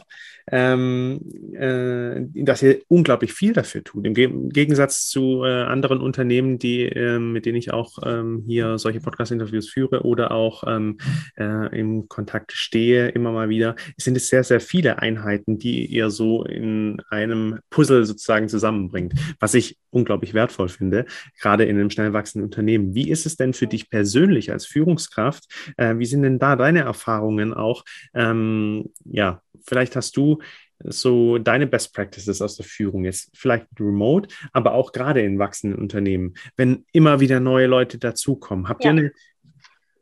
Ähm, 0.50 1.20
äh, 1.52 2.42
dass 2.42 2.62
ihr 2.62 2.80
unglaublich 2.88 3.32
viel 3.32 3.52
dafür 3.52 3.84
tut. 3.84 4.06
Im, 4.06 4.14
Ge 4.14 4.24
im 4.24 4.50
Gegensatz 4.50 5.08
zu 5.08 5.44
äh, 5.44 5.62
anderen 5.62 6.00
Unternehmen, 6.00 6.58
die, 6.58 6.82
ähm, 6.82 7.32
mit 7.32 7.46
denen 7.46 7.56
ich 7.56 7.72
auch 7.72 7.98
ähm, 8.04 8.44
hier 8.46 8.78
solche 8.78 9.00
Podcast-Interviews 9.00 9.68
führe 9.68 10.02
oder 10.02 10.30
auch 10.30 10.64
ähm, 10.66 10.98
äh, 11.36 11.78
im 11.78 12.08
Kontakt 12.08 12.52
stehe, 12.52 13.08
immer 13.08 13.32
mal 13.32 13.48
wieder, 13.48 13.76
sind 13.96 14.16
es 14.16 14.28
sehr, 14.28 14.44
sehr 14.44 14.57
viele 14.60 14.98
Einheiten, 15.00 15.58
die 15.58 15.86
ihr 15.86 16.10
so 16.10 16.44
in 16.44 17.00
einem 17.10 17.60
Puzzle 17.70 18.04
sozusagen 18.04 18.48
zusammenbringt, 18.48 19.14
was 19.40 19.54
ich 19.54 19.78
unglaublich 19.90 20.34
wertvoll 20.34 20.68
finde, 20.68 21.06
gerade 21.40 21.64
in 21.64 21.76
einem 21.76 21.90
schnell 21.90 22.12
wachsenden 22.12 22.44
Unternehmen. 22.44 22.94
Wie 22.94 23.10
ist 23.10 23.26
es 23.26 23.36
denn 23.36 23.54
für 23.54 23.66
dich 23.66 23.90
persönlich 23.90 24.52
als 24.52 24.66
Führungskraft? 24.66 25.44
Äh, 25.76 25.98
wie 25.98 26.06
sind 26.06 26.22
denn 26.22 26.38
da 26.38 26.56
deine 26.56 26.80
Erfahrungen 26.80 27.54
auch? 27.54 27.84
Ähm, 28.14 28.90
ja, 29.04 29.42
vielleicht 29.66 29.96
hast 29.96 30.16
du 30.16 30.38
so 30.84 31.38
deine 31.38 31.66
Best 31.66 31.94
Practices 31.94 32.40
aus 32.40 32.56
der 32.56 32.64
Führung 32.64 33.04
jetzt 33.04 33.30
vielleicht 33.34 33.66
remote, 33.80 34.28
aber 34.52 34.74
auch 34.74 34.92
gerade 34.92 35.22
in 35.22 35.38
wachsenden 35.38 35.78
Unternehmen, 35.78 36.34
wenn 36.56 36.84
immer 36.92 37.20
wieder 37.20 37.40
neue 37.40 37.66
Leute 37.66 37.98
dazukommen. 37.98 38.68
Habt 38.68 38.84
ja. 38.84 38.92
ihr 38.92 38.98
eine, 38.98 39.12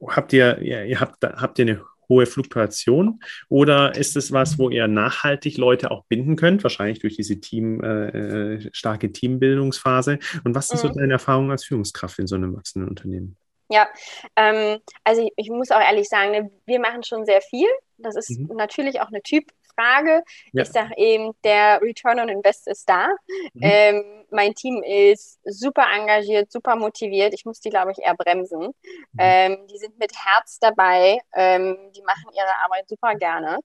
habt 0.09 0.33
ihr, 0.33 0.59
ja, 0.63 0.85
ihr 0.85 1.01
habt, 1.01 1.25
habt 1.25 1.59
ihr 1.59 1.67
eine 1.67 1.85
hohe 2.09 2.27
Fluktuation? 2.27 3.21
Oder 3.49 3.97
ist 3.97 4.17
es 4.17 4.33
was, 4.33 4.59
wo 4.59 4.71
ihr 4.71 4.89
nachhaltig 4.89 5.57
Leute 5.57 5.91
auch 5.91 6.05
binden 6.05 6.37
könnt, 6.37 6.63
wahrscheinlich 6.63 7.01
durch 7.01 7.17
diese 7.17 7.41
Team, 7.41 7.83
äh, 7.83 8.09
äh 8.09 8.71
starke 8.73 9.13
Teambildungsphase? 9.13 10.19
Und 10.45 10.55
was 10.55 10.71
ist 10.71 10.85
mhm. 10.85 10.89
so 10.89 10.95
deine 10.95 11.15
Erfahrung 11.15 11.51
als 11.51 11.65
Führungskraft 11.65 12.19
in 12.19 12.27
so 12.27 12.37
einem 12.37 12.57
wachsenden 12.57 12.89
Unternehmen? 12.89 13.37
Ja, 13.69 13.89
ähm, 14.37 14.79
also 15.03 15.23
ich, 15.23 15.33
ich, 15.37 15.51
muss 15.51 15.71
auch 15.71 15.81
ehrlich 15.81 16.09
sagen, 16.09 16.31
ne, 16.31 16.51
wir 16.67 16.79
machen 16.79 17.03
schon 17.03 17.25
sehr 17.25 17.41
viel. 17.41 17.69
Das 17.99 18.15
ist 18.15 18.31
mhm. 18.31 18.55
natürlich 18.57 19.01
auch 19.01 19.09
eine 19.09 19.23
Typ, 19.23 19.45
Frage. 19.77 20.23
Ja. 20.53 20.63
Ich 20.63 20.71
sage 20.71 20.95
eben, 20.97 21.33
der 21.45 21.81
Return 21.83 22.21
on 22.21 22.29
Invest 22.29 22.67
ist 22.69 22.89
da. 22.89 23.09
Mhm. 23.55 23.61
Ähm, 23.63 24.05
mein 24.31 24.55
Team 24.55 24.83
ist 24.83 25.39
super 25.45 25.87
engagiert, 25.95 26.51
super 26.51 26.77
motiviert. 26.77 27.35
Ich 27.35 27.45
muss 27.45 27.61
die, 27.61 27.71
glaube 27.71 27.93
ich, 27.93 27.99
eher 27.99 28.15
bremsen. 28.15 28.67
Mhm. 28.67 29.19
Ähm, 29.19 29.67
die 29.71 29.79
sind 29.79 29.99
mit 29.99 30.13
Herz 30.17 30.59
dabei. 30.61 31.19
Ähm, 31.35 31.77
die 31.95 32.03
machen 32.03 32.31
ihre 32.35 32.65
Arbeit 32.65 32.89
super 32.89 33.15
gerne. 33.15 33.59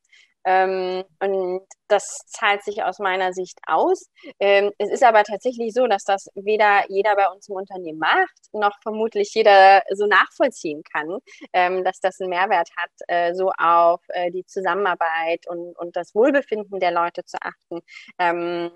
Ähm, 0.45 1.03
und 1.19 1.61
das 1.87 2.19
zahlt 2.27 2.63
sich 2.63 2.83
aus 2.83 2.99
meiner 2.99 3.33
Sicht 3.33 3.59
aus. 3.67 4.09
Ähm, 4.39 4.71
es 4.77 4.89
ist 4.89 5.03
aber 5.03 5.23
tatsächlich 5.23 5.73
so, 5.73 5.87
dass 5.87 6.03
das 6.03 6.29
weder 6.35 6.83
jeder 6.89 7.15
bei 7.15 7.29
uns 7.29 7.47
im 7.49 7.55
Unternehmen 7.55 7.99
macht, 7.99 8.35
noch 8.53 8.73
vermutlich 8.81 9.33
jeder 9.33 9.83
so 9.91 10.07
nachvollziehen 10.07 10.83
kann, 10.91 11.19
ähm, 11.53 11.83
dass 11.83 11.99
das 11.99 12.19
einen 12.19 12.29
Mehrwert 12.29 12.69
hat, 12.77 12.91
äh, 13.07 13.33
so 13.33 13.51
auf 13.57 14.01
äh, 14.09 14.31
die 14.31 14.45
Zusammenarbeit 14.45 15.47
und, 15.47 15.77
und 15.77 15.95
das 15.95 16.15
Wohlbefinden 16.15 16.79
der 16.79 16.91
Leute 16.91 17.23
zu 17.25 17.37
achten. 17.41 17.81
Ähm, 18.19 18.71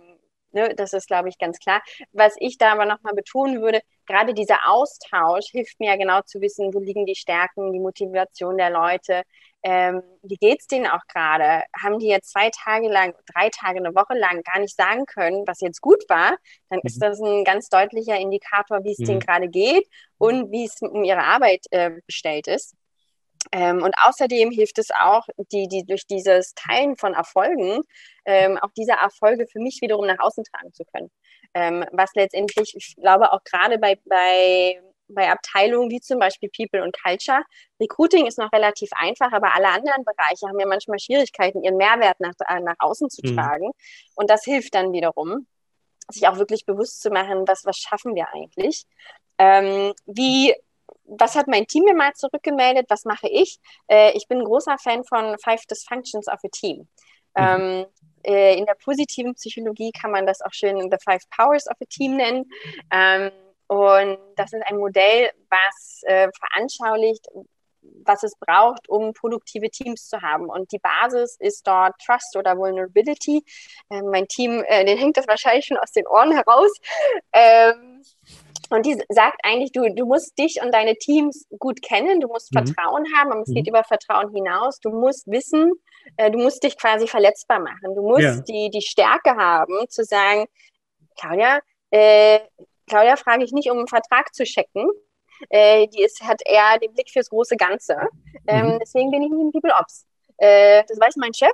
Ne, 0.52 0.74
das 0.74 0.94
ist, 0.94 1.08
glaube 1.08 1.28
ich, 1.28 1.38
ganz 1.38 1.60
klar. 1.60 1.82
Was 2.14 2.36
ich 2.40 2.58
da 2.58 2.72
aber 2.72 2.86
nochmal 2.86 3.14
betonen 3.14 3.62
würde, 3.62 3.82
gerade 4.06 4.34
dieser 4.34 4.60
Austausch 4.70 5.48
hilft 5.52 5.80
mir 5.82 5.90
ja 5.92 5.98
genau 5.98 6.22
zu 6.22 6.40
wissen, 6.40 6.74
wo 6.74 6.80
liegen 6.80 7.06
die 7.06 7.16
Stärken, 7.16 7.74
die 7.74 7.80
Motivation 7.80 8.58
der 8.58 8.70
Leute, 8.70 9.24
ähm, 9.68 10.04
wie 10.22 10.38
geht 10.38 10.60
es 10.62 10.68
denen 10.68 10.86
auch 10.86 11.08
gerade? 11.08 11.64
Haben 11.82 11.98
die 11.98 12.06
jetzt 12.06 12.30
zwei 12.30 12.52
Tage 12.52 12.88
lang, 12.88 13.16
drei 13.34 13.50
Tage, 13.50 13.80
eine 13.80 13.96
Woche 13.96 14.14
lang 14.14 14.44
gar 14.44 14.60
nicht 14.60 14.76
sagen 14.76 15.08
können, 15.08 15.44
was 15.48 15.60
jetzt 15.60 15.82
gut 15.82 16.04
war, 16.08 16.38
dann 16.70 16.82
mhm. 16.84 16.88
ist 16.88 17.02
das 17.02 17.20
ein 17.20 17.44
ganz 17.44 17.70
deutlicher 17.70 18.16
Indikator, 18.16 18.84
wie 18.84 18.92
es 18.92 19.00
mhm. 19.00 19.06
denen 19.06 19.20
gerade 19.22 19.50
geht 19.50 19.88
und 20.20 20.52
wie 20.52 20.66
es 20.66 20.80
um 20.82 21.04
ihre 21.04 21.24
Arbeit 21.24 21.66
äh, 21.72 22.00
bestellt 22.06 22.46
ist. 22.46 22.76
Ähm, 23.52 23.82
und 23.82 23.96
außerdem 24.06 24.52
hilft 24.52 24.78
es 24.78 24.92
auch, 24.92 25.26
die, 25.52 25.68
die 25.68 25.84
durch 25.84 26.06
dieses 26.06 26.54
Teilen 26.54 26.96
von 26.96 27.16
Erfolgen 27.16 27.82
ähm, 28.26 28.60
auch 28.60 28.72
diese 28.78 28.94
Erfolge 28.94 29.48
für 29.48 29.60
mich 29.60 29.80
wiederum 29.82 30.06
nach 30.06 30.20
außen 30.20 30.44
tragen 30.44 30.74
zu 30.74 30.84
können. 30.86 31.10
Ähm, 31.56 31.86
was 31.92 32.12
letztendlich, 32.14 32.76
ich 32.76 32.96
glaube, 32.98 33.34
auch 33.34 33.44
gerade 33.44 33.80
bei, 33.80 33.98
bei, 34.06 34.80
bei 35.08 35.30
Abteilungen 35.30 35.90
wie 35.90 36.02
zum 36.02 36.20
Beispiel 36.20 36.50
People 36.56 36.84
und 36.84 36.96
Culture, 37.02 37.42
Recruiting 37.80 38.26
ist 38.26 38.38
noch 38.38 38.52
relativ 38.52 38.90
einfach, 38.94 39.32
aber 39.32 39.56
alle 39.56 39.70
anderen 39.70 40.04
Bereiche 40.04 40.48
haben 40.48 40.60
ja 40.60 40.66
manchmal 40.66 41.00
Schwierigkeiten, 41.00 41.64
ihren 41.64 41.78
Mehrwert 41.78 42.20
nach, 42.20 42.34
äh, 42.48 42.60
nach 42.60 42.76
außen 42.80 43.10
zu 43.10 43.22
mhm. 43.24 43.36
tragen. 43.36 43.72
Und 44.16 44.30
das 44.30 44.44
hilft 44.44 44.76
dann 44.76 44.94
wiederum, 44.94 45.48
sich 46.10 46.28
auch 46.28 46.38
wirklich 46.38 46.66
bewusst 46.66 47.02
zu 47.02 47.10
machen, 47.10 47.48
was, 47.48 47.66
was 47.66 47.78
schaffen 47.78 48.16
wir 48.16 48.28
eigentlich. 48.34 48.86
Ähm, 49.38 49.94
wie 50.06 50.56
was 51.08 51.36
hat 51.36 51.48
mein 51.48 51.68
Team 51.68 51.84
mir 51.84 51.94
mal 51.94 52.14
zurückgemeldet? 52.14 52.88
Was 52.90 53.06
mache 53.06 53.28
ich? 53.28 53.60
Äh, 53.88 54.12
ich 54.16 54.28
bin 54.28 54.40
ein 54.40 54.46
großer 54.46 54.78
Fan 54.78 55.04
von 55.04 55.38
Five 55.40 55.66
Dysfunctions 55.66 56.28
of 56.28 56.40
a 56.44 56.48
Team. 56.52 56.78
Mhm. 56.78 56.86
Ähm, 57.36 57.86
äh, 58.24 58.58
in 58.58 58.66
der 58.66 58.76
positiven 58.76 59.36
Psychologie 59.36 59.92
kann 59.92 60.12
man 60.12 60.26
das 60.26 60.42
auch 60.42 60.54
schön 60.54 60.78
The 60.80 60.98
Five 61.04 61.22
Powers 61.30 61.68
of 61.68 61.78
a 61.82 61.86
Team 61.90 62.18
nennen. 62.18 62.50
Ähm, 62.92 63.32
und 63.68 64.18
das 64.36 64.54
ist 64.54 64.64
ein 64.68 64.78
Modell, 64.78 65.32
was 65.50 66.02
äh, 66.04 66.30
veranschaulicht, 66.38 67.28
was 68.06 68.24
es 68.24 68.36
braucht, 68.40 68.88
um 68.90 69.14
produktive 69.14 69.70
Teams 69.70 70.08
zu 70.08 70.22
haben. 70.22 70.50
Und 70.50 70.72
die 70.72 70.80
Basis 70.80 71.38
ist 71.40 71.66
dort 71.68 71.94
Trust 72.06 72.36
oder 72.36 72.58
Vulnerability. 72.58 73.44
Ähm, 73.90 74.10
mein 74.12 74.28
Team, 74.28 74.64
äh, 74.68 74.86
den 74.86 74.98
hängt 74.98 75.18
das 75.18 75.28
wahrscheinlich 75.28 75.66
schon 75.66 75.78
aus 75.78 75.92
den 75.92 76.08
Ohren 76.08 76.32
heraus. 76.32 76.72
Ähm, 77.34 78.02
und 78.70 78.86
die 78.86 78.98
sagt 79.10 79.40
eigentlich, 79.44 79.72
du, 79.72 79.94
du 79.94 80.06
musst 80.06 80.38
dich 80.38 80.60
und 80.64 80.74
deine 80.74 80.96
Teams 80.96 81.46
gut 81.60 81.82
kennen, 81.82 82.20
du 82.20 82.28
musst 82.28 82.54
mhm. 82.54 82.66
Vertrauen 82.66 83.06
haben, 83.16 83.32
aber 83.32 83.42
es 83.42 83.50
mhm. 83.50 83.56
geht 83.56 83.68
über 83.68 83.84
Vertrauen 83.84 84.34
hinaus. 84.34 84.80
Du 84.80 84.90
musst 84.90 85.28
wissen, 85.28 85.72
äh, 86.18 86.32
du 86.32 86.40
musst 86.40 86.64
dich 86.64 86.78
quasi 86.78 87.08
verletzbar 87.08 87.60
machen. 87.60 87.96
Du 87.96 88.02
musst 88.02 88.22
ja. 88.22 88.42
die, 88.42 88.70
die 88.70 88.82
Stärke 88.82 89.36
haben, 89.36 89.88
zu 89.90 90.04
sagen, 90.04 90.46
Claudia, 91.18 91.60
äh, 91.92 92.40
Claudia 92.88 93.15
frage 93.15 93.44
ich 93.44 93.51
nicht, 93.51 93.70
um 93.70 93.77
einen 93.80 93.88
Vertrag 93.88 94.34
zu 94.34 94.44
checken. 94.44 94.89
Äh, 95.50 95.88
die 95.88 96.04
ist, 96.04 96.22
hat 96.22 96.42
eher 96.46 96.80
den 96.80 96.94
Blick 96.94 97.10
fürs 97.10 97.30
große 97.30 97.58
Ganze. 97.58 97.98
Ähm, 98.48 98.74
mhm. 98.74 98.80
Deswegen 98.80 99.12
bin 99.12 99.24
ich 99.24 99.30
nicht 99.30 99.42
im 99.42 99.51
People 99.51 99.74
Ops. 99.77 100.06
Äh, 100.38 100.84
das 100.88 101.00
weiß 101.00 101.15
mein 101.18 101.34
Chef. 101.34 101.51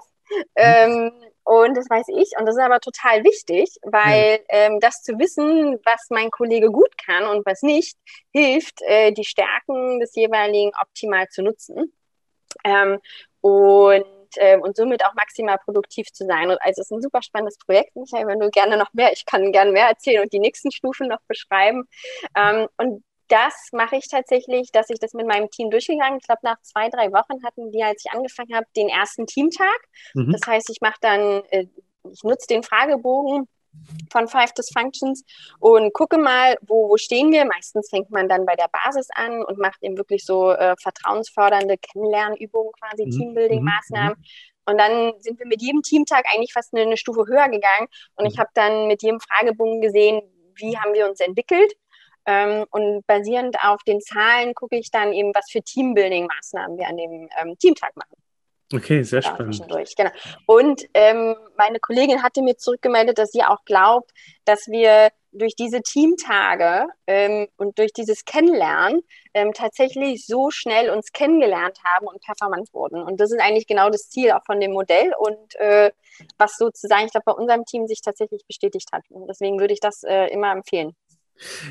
Ähm, 0.55 1.11
und 1.43 1.75
das 1.75 1.89
weiß 1.89 2.07
ich. 2.09 2.31
Und 2.38 2.45
das 2.45 2.55
ist 2.55 2.61
aber 2.61 2.79
total 2.79 3.23
wichtig, 3.23 3.75
weil 3.83 4.39
ja. 4.39 4.45
ähm, 4.50 4.79
das 4.79 5.01
zu 5.01 5.17
wissen, 5.19 5.79
was 5.83 6.07
mein 6.09 6.31
Kollege 6.31 6.69
gut 6.69 6.97
kann 6.97 7.25
und 7.25 7.45
was 7.45 7.61
nicht, 7.61 7.97
hilft, 8.31 8.81
äh, 8.83 9.11
die 9.11 9.25
Stärken 9.25 10.00
des 10.00 10.15
jeweiligen 10.15 10.71
optimal 10.81 11.27
zu 11.29 11.41
nutzen. 11.41 11.93
Ähm, 12.63 13.00
und 13.41 14.05
äh, 14.38 14.57
und 14.57 14.75
somit 14.75 15.03
auch 15.05 15.13
maximal 15.13 15.57
produktiv 15.57 16.11
zu 16.11 16.25
sein. 16.25 16.50
Und 16.50 16.61
also 16.61 16.81
es 16.81 16.89
ist 16.89 16.91
ein 16.91 17.01
super 17.01 17.21
spannendes 17.21 17.57
Projekt, 17.57 17.95
Michael, 17.95 18.27
wenn 18.27 18.39
du 18.39 18.50
gerne 18.50 18.77
noch 18.77 18.93
mehr, 18.93 19.11
ich 19.13 19.25
kann 19.25 19.51
gerne 19.51 19.71
mehr 19.71 19.88
erzählen 19.88 20.23
und 20.23 20.33
die 20.33 20.39
nächsten 20.39 20.71
Stufen 20.71 21.07
noch 21.07 21.21
beschreiben. 21.27 21.88
Ähm, 22.35 22.67
und 22.77 23.03
das 23.27 23.69
mache 23.71 23.95
ich 23.95 24.09
tatsächlich, 24.09 24.71
dass 24.71 24.89
ich 24.89 25.00
das 25.00 25.13
mit 25.13 25.25
meinem 25.25 25.50
Team 25.50 25.69
durchgegangen. 25.71 26.19
Ich 26.19 26.25
glaube, 26.25 26.41
nach 26.43 26.61
zwei, 26.61 26.89
drei 26.89 27.11
Wochen 27.13 27.43
hatten 27.45 27.71
wir, 27.71 27.85
als 27.85 28.03
ich 28.05 28.11
angefangen 28.11 28.53
habe, 28.53 28.65
den 28.75 28.89
ersten 28.89 29.25
Teamtag. 29.25 29.79
Mhm. 30.13 30.33
Das 30.33 30.41
heißt, 30.45 30.69
ich 30.69 30.81
mache 30.81 30.97
dann, 31.00 31.43
äh, 31.50 31.67
ich 32.11 32.23
nutze 32.23 32.47
den 32.47 32.63
Fragebogen 32.63 33.47
von 34.11 34.27
Five 34.27 34.53
Dysfunctions 34.53 35.23
und 35.59 35.93
gucke 35.93 36.17
mal, 36.17 36.57
wo, 36.61 36.89
wo 36.89 36.97
stehen 36.97 37.31
wir. 37.31 37.45
Meistens 37.45 37.89
fängt 37.89 38.11
man 38.11 38.27
dann 38.27 38.45
bei 38.45 38.55
der 38.55 38.67
Basis 38.71 39.07
an 39.15 39.43
und 39.43 39.57
macht 39.57 39.81
eben 39.81 39.97
wirklich 39.97 40.25
so 40.25 40.51
äh, 40.51 40.75
vertrauensfördernde 40.81 41.77
Kennenlernübungen, 41.77 42.71
quasi 42.73 43.05
mhm. 43.05 43.11
Teambuilding-Maßnahmen. 43.11 44.17
Mhm. 44.17 44.23
Und 44.65 44.77
dann 44.77 45.13
sind 45.19 45.39
wir 45.39 45.47
mit 45.47 45.61
jedem 45.61 45.81
Teamtag 45.81 46.25
eigentlich 46.31 46.53
fast 46.53 46.73
eine, 46.73 46.83
eine 46.83 46.97
Stufe 46.97 47.25
höher 47.27 47.49
gegangen. 47.49 47.87
Und 48.15 48.25
ich 48.25 48.35
mhm. 48.35 48.41
habe 48.41 48.49
dann 48.53 48.87
mit 48.87 49.01
jedem 49.01 49.19
Fragebogen 49.19 49.81
gesehen, 49.81 50.21
wie 50.55 50.77
haben 50.77 50.93
wir 50.93 51.09
uns 51.09 51.19
entwickelt. 51.19 51.73
Ähm, 52.25 52.65
und 52.69 53.05
basierend 53.07 53.57
auf 53.63 53.81
den 53.83 53.99
Zahlen 53.99 54.53
gucke 54.53 54.77
ich 54.77 54.91
dann 54.91 55.11
eben, 55.11 55.33
was 55.33 55.49
für 55.49 55.59
Teambuilding-Maßnahmen 55.59 56.77
wir 56.77 56.87
an 56.87 56.97
dem 56.97 57.29
ähm, 57.41 57.57
Teamtag 57.57 57.95
machen. 57.95 58.15
Okay, 58.73 59.03
sehr 59.03 59.21
spannend. 59.21 59.67
Genau. 59.95 60.11
Und 60.45 60.83
ähm, 60.93 61.35
meine 61.57 61.79
Kollegin 61.79 62.23
hatte 62.23 62.41
mir 62.41 62.57
zurückgemeldet, 62.57 63.17
dass 63.17 63.31
sie 63.31 63.43
auch 63.43 63.63
glaubt, 63.65 64.11
dass 64.45 64.67
wir 64.67 65.09
durch 65.33 65.55
diese 65.55 65.81
Teamtage 65.81 66.87
ähm, 67.07 67.47
und 67.57 67.77
durch 67.79 67.93
dieses 67.93 68.25
Kennenlernen 68.25 69.01
ähm, 69.33 69.53
tatsächlich 69.53 70.25
so 70.25 70.51
schnell 70.51 70.89
uns 70.89 71.11
kennengelernt 71.11 71.77
haben 71.85 72.07
und 72.07 72.21
performant 72.21 72.73
wurden. 72.73 73.01
Und 73.01 73.19
das 73.19 73.31
ist 73.31 73.39
eigentlich 73.39 73.67
genau 73.67 73.89
das 73.89 74.09
Ziel 74.09 74.31
auch 74.31 74.43
von 74.45 74.59
dem 74.59 74.73
Modell 74.73 75.13
und 75.17 75.55
äh, 75.55 75.91
was 76.37 76.57
sozusagen, 76.57 77.05
ich 77.05 77.11
glaube, 77.11 77.25
bei 77.25 77.33
unserem 77.33 77.65
Team 77.65 77.87
sich 77.87 78.01
tatsächlich 78.01 78.45
bestätigt 78.45 78.89
hat. 78.91 79.03
Und 79.09 79.27
deswegen 79.27 79.59
würde 79.59 79.73
ich 79.73 79.79
das 79.79 80.03
äh, 80.03 80.27
immer 80.27 80.51
empfehlen. 80.51 80.95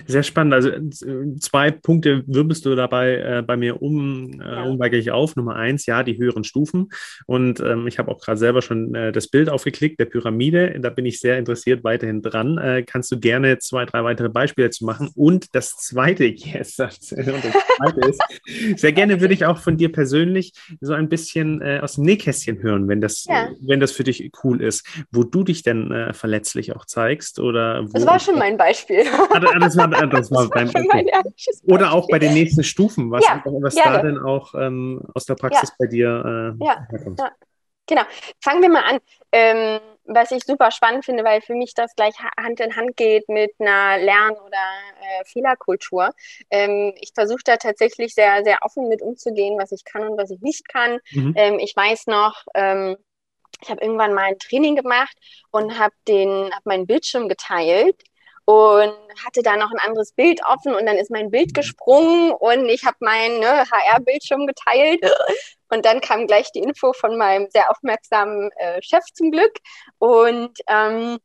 Sehr 0.07 0.23
spannend. 0.23 0.55
Also 0.55 0.71
äh, 0.71 1.37
zwei 1.39 1.71
Punkte 1.71 2.23
wirbelst 2.27 2.65
du 2.67 2.75
dabei 2.75 3.17
äh, 3.17 3.43
bei 3.43 3.57
mir 3.57 3.83
um, 3.83 4.41
äh, 4.41 4.63
unweigerlich 4.63 5.11
auf. 5.11 5.37
Nummer 5.37 5.57
eins, 5.57 5.87
ja, 5.87 6.03
die 6.03 6.19
höheren 6.19 6.45
Stufen. 6.45 6.91
Und 7.27 7.61
ähm, 7.61 7.87
ich 7.87 7.99
habe 7.99 8.11
auch 8.11 8.21
gerade 8.21 8.39
selber 8.39 8.63
schon 8.63 8.95
äh, 8.95 9.13
das 9.13 9.29
Bild 9.29 9.49
aufgeklickt, 9.49 10.01
der 10.01 10.07
Pyramide. 10.07 10.79
Da 10.81 10.91
bin 10.91 11.07
ich 11.07 11.21
sehr 11.21 11.39
interessiert 11.39 11.85
weiterhin 11.85 12.23
dran. 12.23 12.59
Äh, 12.59 12.83
kannst 12.83 13.11
du 13.13 13.19
gerne 13.19 13.59
zwei, 13.59 13.85
drei 13.85 14.05
weitere 14.05 14.29
Beispiele 14.29 14.71
zu 14.71 14.85
machen? 14.85 15.11
Und 15.15 15.55
das 15.55 15.77
zweite, 15.77 16.25
yes, 16.35 16.77
das, 16.77 17.01
zweite 17.01 18.01
ist, 18.09 18.23
sehr 18.77 18.93
gerne 18.93 19.21
würde 19.21 19.35
ich 19.35 19.45
auch 19.45 19.59
von 19.59 19.77
dir 19.77 19.93
persönlich 19.93 20.53
so 20.81 20.93
ein 20.93 21.09
bisschen 21.09 21.63
äh, 21.63 21.81
aus 21.83 21.95
dem 21.95 22.05
Nähkästchen 22.05 22.63
hören, 22.63 22.89
wenn 22.89 23.01
das, 23.01 23.25
ja. 23.25 23.49
wenn 23.61 23.81
das 23.81 23.93
für 23.93 24.05
dich 24.05 24.31
cool 24.45 24.63
ist, 24.63 24.87
wo 25.11 25.25
du 25.25 25.45
dich 25.45 25.63
denn 25.63 25.91
verletzlich 26.13 26.75
auch 26.75 26.85
zeigst 26.85 27.39
oder 27.39 27.85
Das 27.93 28.07
war 28.07 28.19
schon 28.19 28.39
mein 28.39 28.57
Beispiel. 28.57 29.05
Also, 29.31 29.49
das 29.61 29.77
war, 29.77 29.89
das 29.89 30.31
war 30.31 30.49
beim 30.49 30.71
Oder 31.67 31.93
auch 31.93 32.09
bei 32.09 32.19
den 32.19 32.35
nächsten 32.35 32.65
Stufen, 32.65 33.11
was, 33.11 33.25
ja, 33.25 33.43
was 33.45 33.75
da 33.75 34.03
denn 34.03 34.19
auch 34.19 34.55
ähm, 34.55 35.03
aus 35.15 35.25
der 35.25 35.35
Praxis 35.35 35.73
bei 35.79 35.87
dir 35.87 36.57
äh, 36.61 36.65
ja. 36.65 36.87
herkommt. 36.91 37.21
Genau. 37.87 38.03
Fangen 38.41 38.63
wir 38.63 38.69
mal 38.69 38.85
an. 38.85 38.99
Ähm, 39.33 39.81
was 40.05 40.31
ich 40.31 40.45
super 40.45 40.71
spannend 40.71 41.05
finde, 41.05 41.25
weil 41.25 41.41
für 41.41 41.55
mich 41.55 41.75
das 41.75 41.95
gleich 41.95 42.15
Hand 42.37 42.61
in 42.61 42.75
Hand 42.75 42.97
geht 42.97 43.29
mit 43.29 43.53
einer 43.59 43.99
Lern- 43.99 44.39
oder 44.45 44.57
äh, 45.01 45.25
Fehlerkultur. 45.25 46.11
Ähm, 46.51 46.95
ich 47.01 47.11
versuche 47.15 47.43
da 47.45 47.57
tatsächlich 47.57 48.15
sehr, 48.15 48.43
sehr 48.45 48.59
offen 48.63 48.89
mit 48.89 49.03
umzugehen, 49.03 49.59
was 49.59 49.73
ich 49.73 49.85
kann 49.85 50.07
und 50.09 50.19
was 50.19 50.31
ich 50.31 50.41
nicht 50.41 50.69
kann. 50.69 50.99
Mhm. 51.13 51.35
Ähm, 51.37 51.59
ich 51.59 51.75
weiß 51.77 52.07
noch, 52.07 52.45
ähm, 52.55 52.97
ich 53.63 53.71
habe 53.71 53.83
irgendwann 53.83 54.15
mal 54.15 54.25
ein 54.25 54.39
Training 54.39 54.77
gemacht 54.77 55.17
und 55.51 55.79
habe 55.79 55.95
hab 56.09 56.67
meinen 56.67 56.87
Bildschirm 56.87 57.29
geteilt 57.29 58.03
und 58.45 58.95
hatte 59.25 59.43
da 59.43 59.57
noch 59.57 59.71
ein 59.71 59.79
anderes 59.87 60.13
Bild 60.13 60.41
offen 60.47 60.75
und 60.75 60.87
dann 60.87 60.97
ist 60.97 61.11
mein 61.11 61.31
Bild 61.31 61.55
gesprungen 61.55 62.33
und 62.33 62.67
ich 62.67 62.85
habe 62.85 62.97
meinen 63.01 63.41
ne, 63.41 63.65
HR-Bildschirm 63.71 64.47
geteilt 64.47 65.01
und 65.71 65.85
dann 65.85 66.01
kam 66.01 66.27
gleich 66.27 66.51
die 66.53 66.61
Info 66.61 66.93
von 66.93 67.17
meinem 67.17 67.49
sehr 67.51 67.71
aufmerksamen 67.71 68.51
äh, 68.57 68.81
Chef 68.83 69.05
zum 69.15 69.31
Glück 69.31 69.57
und 69.99 70.59
ähm, 70.69 71.19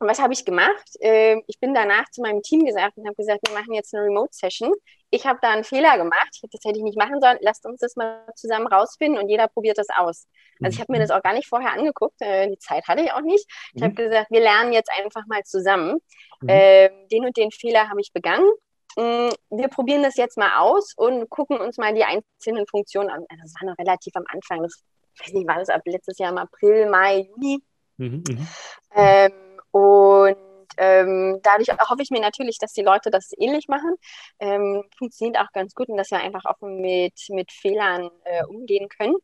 was 0.00 0.18
habe 0.18 0.32
ich 0.32 0.44
gemacht? 0.44 0.96
Äh, 1.00 1.42
ich 1.46 1.60
bin 1.60 1.74
danach 1.74 2.08
zu 2.10 2.22
meinem 2.22 2.42
Team 2.42 2.64
gesagt 2.64 2.96
und 2.96 3.06
habe 3.06 3.16
gesagt, 3.16 3.46
wir 3.46 3.54
machen 3.54 3.74
jetzt 3.74 3.94
eine 3.94 4.04
Remote-Session. 4.04 4.72
Ich 5.10 5.26
habe 5.26 5.38
da 5.42 5.50
einen 5.50 5.64
Fehler 5.64 5.98
gemacht. 5.98 6.40
Das 6.50 6.60
hätte 6.64 6.78
ich 6.78 6.84
nicht 6.84 6.98
machen 6.98 7.20
sollen. 7.20 7.38
Lasst 7.40 7.66
uns 7.66 7.80
das 7.80 7.96
mal 7.96 8.24
zusammen 8.36 8.66
rausfinden 8.66 9.20
und 9.20 9.28
jeder 9.28 9.48
probiert 9.48 9.78
das 9.78 9.88
aus. 9.96 10.28
Also 10.62 10.76
ich 10.76 10.80
habe 10.80 10.92
mir 10.92 10.98
mhm. 10.98 11.02
das 11.02 11.10
auch 11.10 11.22
gar 11.22 11.32
nicht 11.32 11.48
vorher 11.48 11.72
angeguckt. 11.72 12.20
Äh, 12.20 12.48
die 12.48 12.58
Zeit 12.58 12.86
hatte 12.86 13.02
ich 13.02 13.12
auch 13.12 13.22
nicht. 13.22 13.44
Ich 13.74 13.80
mhm. 13.80 13.86
habe 13.86 13.94
gesagt, 13.94 14.30
wir 14.30 14.40
lernen 14.40 14.72
jetzt 14.72 14.90
einfach 14.96 15.26
mal 15.26 15.42
zusammen. 15.42 15.98
Mhm. 16.40 16.48
Äh, 16.48 16.90
den 17.10 17.26
und 17.26 17.36
den 17.36 17.50
Fehler 17.50 17.88
habe 17.88 18.00
ich 18.00 18.12
begangen. 18.12 18.48
Mm, 18.96 19.30
wir 19.50 19.68
probieren 19.68 20.02
das 20.02 20.16
jetzt 20.16 20.36
mal 20.36 20.58
aus 20.58 20.94
und 20.96 21.28
gucken 21.30 21.58
uns 21.58 21.78
mal 21.78 21.94
die 21.94 22.04
einzelnen 22.04 22.66
Funktionen 22.66 23.08
an. 23.08 23.24
Das 23.40 23.54
war 23.60 23.70
noch 23.70 23.78
relativ 23.78 24.14
am 24.16 24.24
Anfang. 24.28 24.62
Das, 24.62 24.82
ich 25.14 25.26
weiß 25.26 25.32
nicht, 25.34 25.48
war 25.48 25.58
das 25.58 25.68
ab 25.68 25.82
letztes 25.84 26.18
Jahr 26.18 26.30
im 26.30 26.38
April, 26.38 26.88
Mai, 26.90 27.28
Juni. 27.30 27.62
Mhm, 27.98 28.24
mhm. 28.28 28.48
ähm, 28.94 29.32
und 29.72 30.36
ähm, 30.76 31.40
dadurch 31.42 31.68
hoffe 31.68 32.02
ich 32.02 32.10
mir 32.10 32.20
natürlich, 32.20 32.58
dass 32.58 32.72
die 32.72 32.82
Leute 32.82 33.10
das 33.10 33.32
ähnlich 33.38 33.68
machen. 33.68 33.94
Ähm, 34.38 34.84
funktioniert 34.96 35.38
auch 35.38 35.52
ganz 35.52 35.74
gut 35.74 35.88
und 35.88 35.96
dass 35.96 36.10
wir 36.10 36.18
einfach 36.18 36.44
offen 36.44 36.80
mit, 36.80 37.14
mit 37.28 37.52
Fehlern 37.52 38.10
äh, 38.24 38.44
umgehen 38.44 38.88
können. 38.88 39.14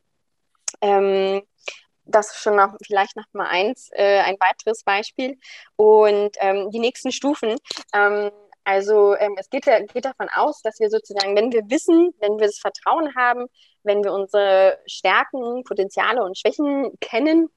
Ähm, 0.81 1.43
das 2.05 2.37
schon 2.37 2.57
noch 2.57 2.75
vielleicht 2.85 3.17
noch 3.17 3.25
mal 3.33 3.49
eins, 3.49 3.91
äh, 3.93 4.21
ein 4.21 4.37
weiteres 4.39 4.85
Beispiel. 4.85 5.39
Und 5.77 6.37
ähm, 6.41 6.71
die 6.71 6.79
nächsten 6.79 7.13
Stufen. 7.13 7.57
Ähm, 7.93 8.31
also 8.65 9.15
ähm, 9.17 9.37
es 9.39 9.49
geht, 9.49 9.65
geht, 9.65 10.05
davon 10.05 10.29
aus, 10.35 10.61
dass 10.63 10.81
wir 10.81 10.91
sozusagen, 10.91 11.37
wenn 11.37 11.53
wir 11.53 11.63
wissen, 11.69 12.13
wenn 12.21 12.39
wir 12.39 12.47
das 12.47 12.59
Vertrauen 12.59 13.15
haben, 13.15 13.47
wenn 13.85 14.03
wir 14.03 14.13
unsere 14.13 14.79
Stärken, 14.87 15.63
Potenziale 15.63 16.25
und 16.25 16.37
Schwächen 16.37 16.91
kennen, 17.01 17.49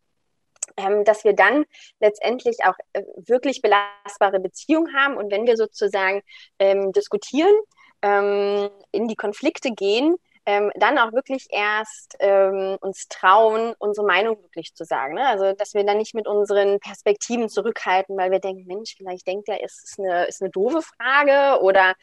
ähm, 0.78 1.04
dass 1.04 1.24
wir 1.24 1.34
dann 1.34 1.66
letztendlich 2.00 2.58
auch 2.64 2.76
äh, 2.94 3.04
wirklich 3.16 3.62
belastbare 3.62 4.40
Beziehungen 4.40 4.96
haben. 4.96 5.18
Und 5.18 5.32
wenn 5.32 5.46
wir 5.46 5.58
sozusagen 5.58 6.22
ähm, 6.60 6.92
diskutieren, 6.92 7.54
ähm, 8.02 8.70
in 8.92 9.08
die 9.08 9.16
Konflikte 9.16 9.72
gehen, 9.72 10.16
ähm, 10.46 10.72
dann 10.76 10.98
auch 10.98 11.12
wirklich 11.14 11.48
erst 11.52 12.16
ähm, 12.20 12.78
uns 12.82 13.08
trauen, 13.08 13.76
unsere 13.78 14.08
Meinung 14.08 14.42
wirklich 14.42 14.74
zu 14.74 14.84
sagen. 14.84 15.16
Ne? 15.16 15.28
Also, 15.28 15.54
dass 15.54 15.74
wir 15.74 15.84
dann 15.84 15.98
nicht 15.98 16.16
mit 16.16 16.28
unseren 16.28 16.80
Perspektiven 16.80 17.50
zurückhalten, 17.50 18.18
weil 18.18 18.32
wir 18.32 18.40
denken, 18.40 18.66
Mensch, 18.66 18.96
vielleicht 18.98 19.28
denkt 19.28 19.48
er, 19.50 19.64
es 19.64 19.84
ist 19.84 20.00
eine, 20.00 20.26
ist 20.26 20.42
eine 20.42 20.50
doofe 20.50 20.82
Frage 20.82 21.62
oder 21.62 21.94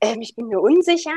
ähm, 0.00 0.22
ich 0.22 0.34
bin 0.34 0.46
mir 0.46 0.60
unsicher. 0.60 1.12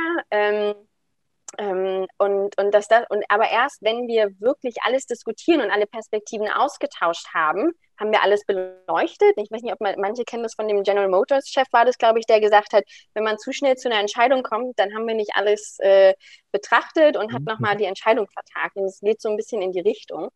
Ähm, 1.57 2.07
und, 2.17 2.57
und, 2.57 2.71
das, 2.71 2.87
und 3.09 3.23
aber 3.29 3.49
erst, 3.49 3.81
wenn 3.81 4.07
wir 4.07 4.31
wirklich 4.39 4.75
alles 4.83 5.05
diskutieren 5.05 5.61
und 5.61 5.71
alle 5.71 5.85
Perspektiven 5.85 6.49
ausgetauscht 6.49 7.27
haben, 7.33 7.73
haben 7.99 8.11
wir 8.11 8.23
alles 8.23 8.45
beleuchtet. 8.45 9.33
Ich 9.37 9.51
weiß 9.51 9.61
nicht, 9.61 9.73
ob 9.73 9.81
man, 9.81 9.95
manche 9.99 10.23
kennen 10.23 10.43
das 10.43 10.55
von 10.55 10.67
dem 10.67 10.83
General 10.83 11.09
Motors 11.09 11.47
Chef, 11.49 11.67
war 11.71 11.85
das, 11.85 11.97
glaube 11.97 12.19
ich, 12.19 12.25
der 12.25 12.41
gesagt 12.41 12.73
hat, 12.73 12.83
wenn 13.13 13.23
man 13.23 13.37
zu 13.37 13.51
schnell 13.51 13.75
zu 13.75 13.89
einer 13.89 13.99
Entscheidung 13.99 14.43
kommt, 14.43 14.79
dann 14.79 14.93
haben 14.93 15.07
wir 15.07 15.15
nicht 15.15 15.31
alles 15.35 15.77
äh, 15.79 16.13
betrachtet 16.51 17.15
und 17.17 17.33
hat 17.33 17.41
mhm. 17.41 17.47
nochmal 17.47 17.77
die 17.77 17.85
Entscheidung 17.85 18.27
vertagt. 18.27 18.75
Und 18.75 18.85
es 18.85 18.99
geht 19.01 19.21
so 19.21 19.29
ein 19.29 19.37
bisschen 19.37 19.61
in 19.61 19.71
die 19.71 19.81
Richtung. 19.81 20.29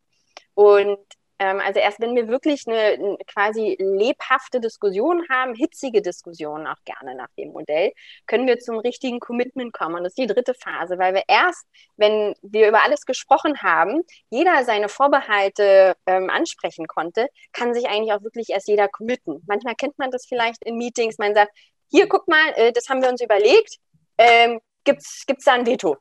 Und 0.54 1.00
ähm, 1.40 1.60
also 1.60 1.80
erst 1.80 2.00
wenn 2.00 2.16
wir 2.16 2.28
wirklich 2.28 2.64
eine, 2.68 2.78
eine, 2.78 3.18
quasi 3.28 3.76
lebhafte 3.80 4.62
Diskussion 4.62 5.26
haben, 5.30 5.54
hitzige 5.54 6.02
Diskussionen 6.02 6.66
auch 6.66 6.82
gerne 6.86 7.16
nach 7.16 7.30
dem 7.38 7.52
Modell, 7.52 7.92
können 8.26 8.48
wir 8.48 8.60
zum 8.60 8.78
richtigen 8.80 9.20
Commitment 9.20 9.74
kommen. 9.74 9.96
Und 9.96 10.04
das 10.04 10.12
ist 10.12 10.18
die 10.18 10.28
dritte 10.28 10.54
Phase, 10.54 10.98
weil 10.98 11.14
wir 11.14 11.24
erst, 11.28 11.66
wenn 11.98 12.36
wir 12.42 12.70
über 12.70 12.84
alles 12.84 13.06
gesprochen 13.06 13.62
haben, 13.62 14.02
jeder 14.30 14.64
seine 14.64 14.88
Vorbehalte 14.88 15.96
ähm, 16.06 16.30
ansprechen 16.30 16.88
konnte, 16.88 17.28
kann 17.52 17.74
sich 17.74 17.88
eigentlich 17.88 18.14
auch 18.14 18.24
wirklich 18.24 18.50
erst 18.50 18.68
jeder 18.68 18.88
committen. 18.88 19.44
Manchmal 19.46 19.76
kennt 19.76 19.98
man 19.98 20.12
das 20.12 20.26
vielleicht 20.26 20.64
in 20.64 20.78
Meetings, 20.78 21.18
man 21.18 21.34
sagt, 21.34 21.52
hier, 21.92 22.08
guck 22.08 22.28
mal, 22.28 22.54
äh, 22.56 22.72
das 22.72 22.90
haben 22.90 23.02
wir 23.02 23.10
uns 23.10 23.22
überlegt, 23.22 23.78
ähm, 24.18 24.60
gibt 24.86 25.02
es 25.02 25.26
da 25.44 25.54
ein 25.54 25.66
Veto? 25.66 25.98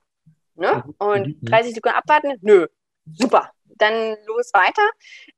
Ne? 0.54 0.84
Mhm. 0.86 0.94
Und 0.98 1.36
30 1.42 1.70
mhm. 1.70 1.74
Sekunden 1.74 1.98
abwarten? 1.98 2.38
Nö, 2.40 2.66
super 3.12 3.53
dann 3.78 4.16
los 4.26 4.50
weiter. 4.52 4.88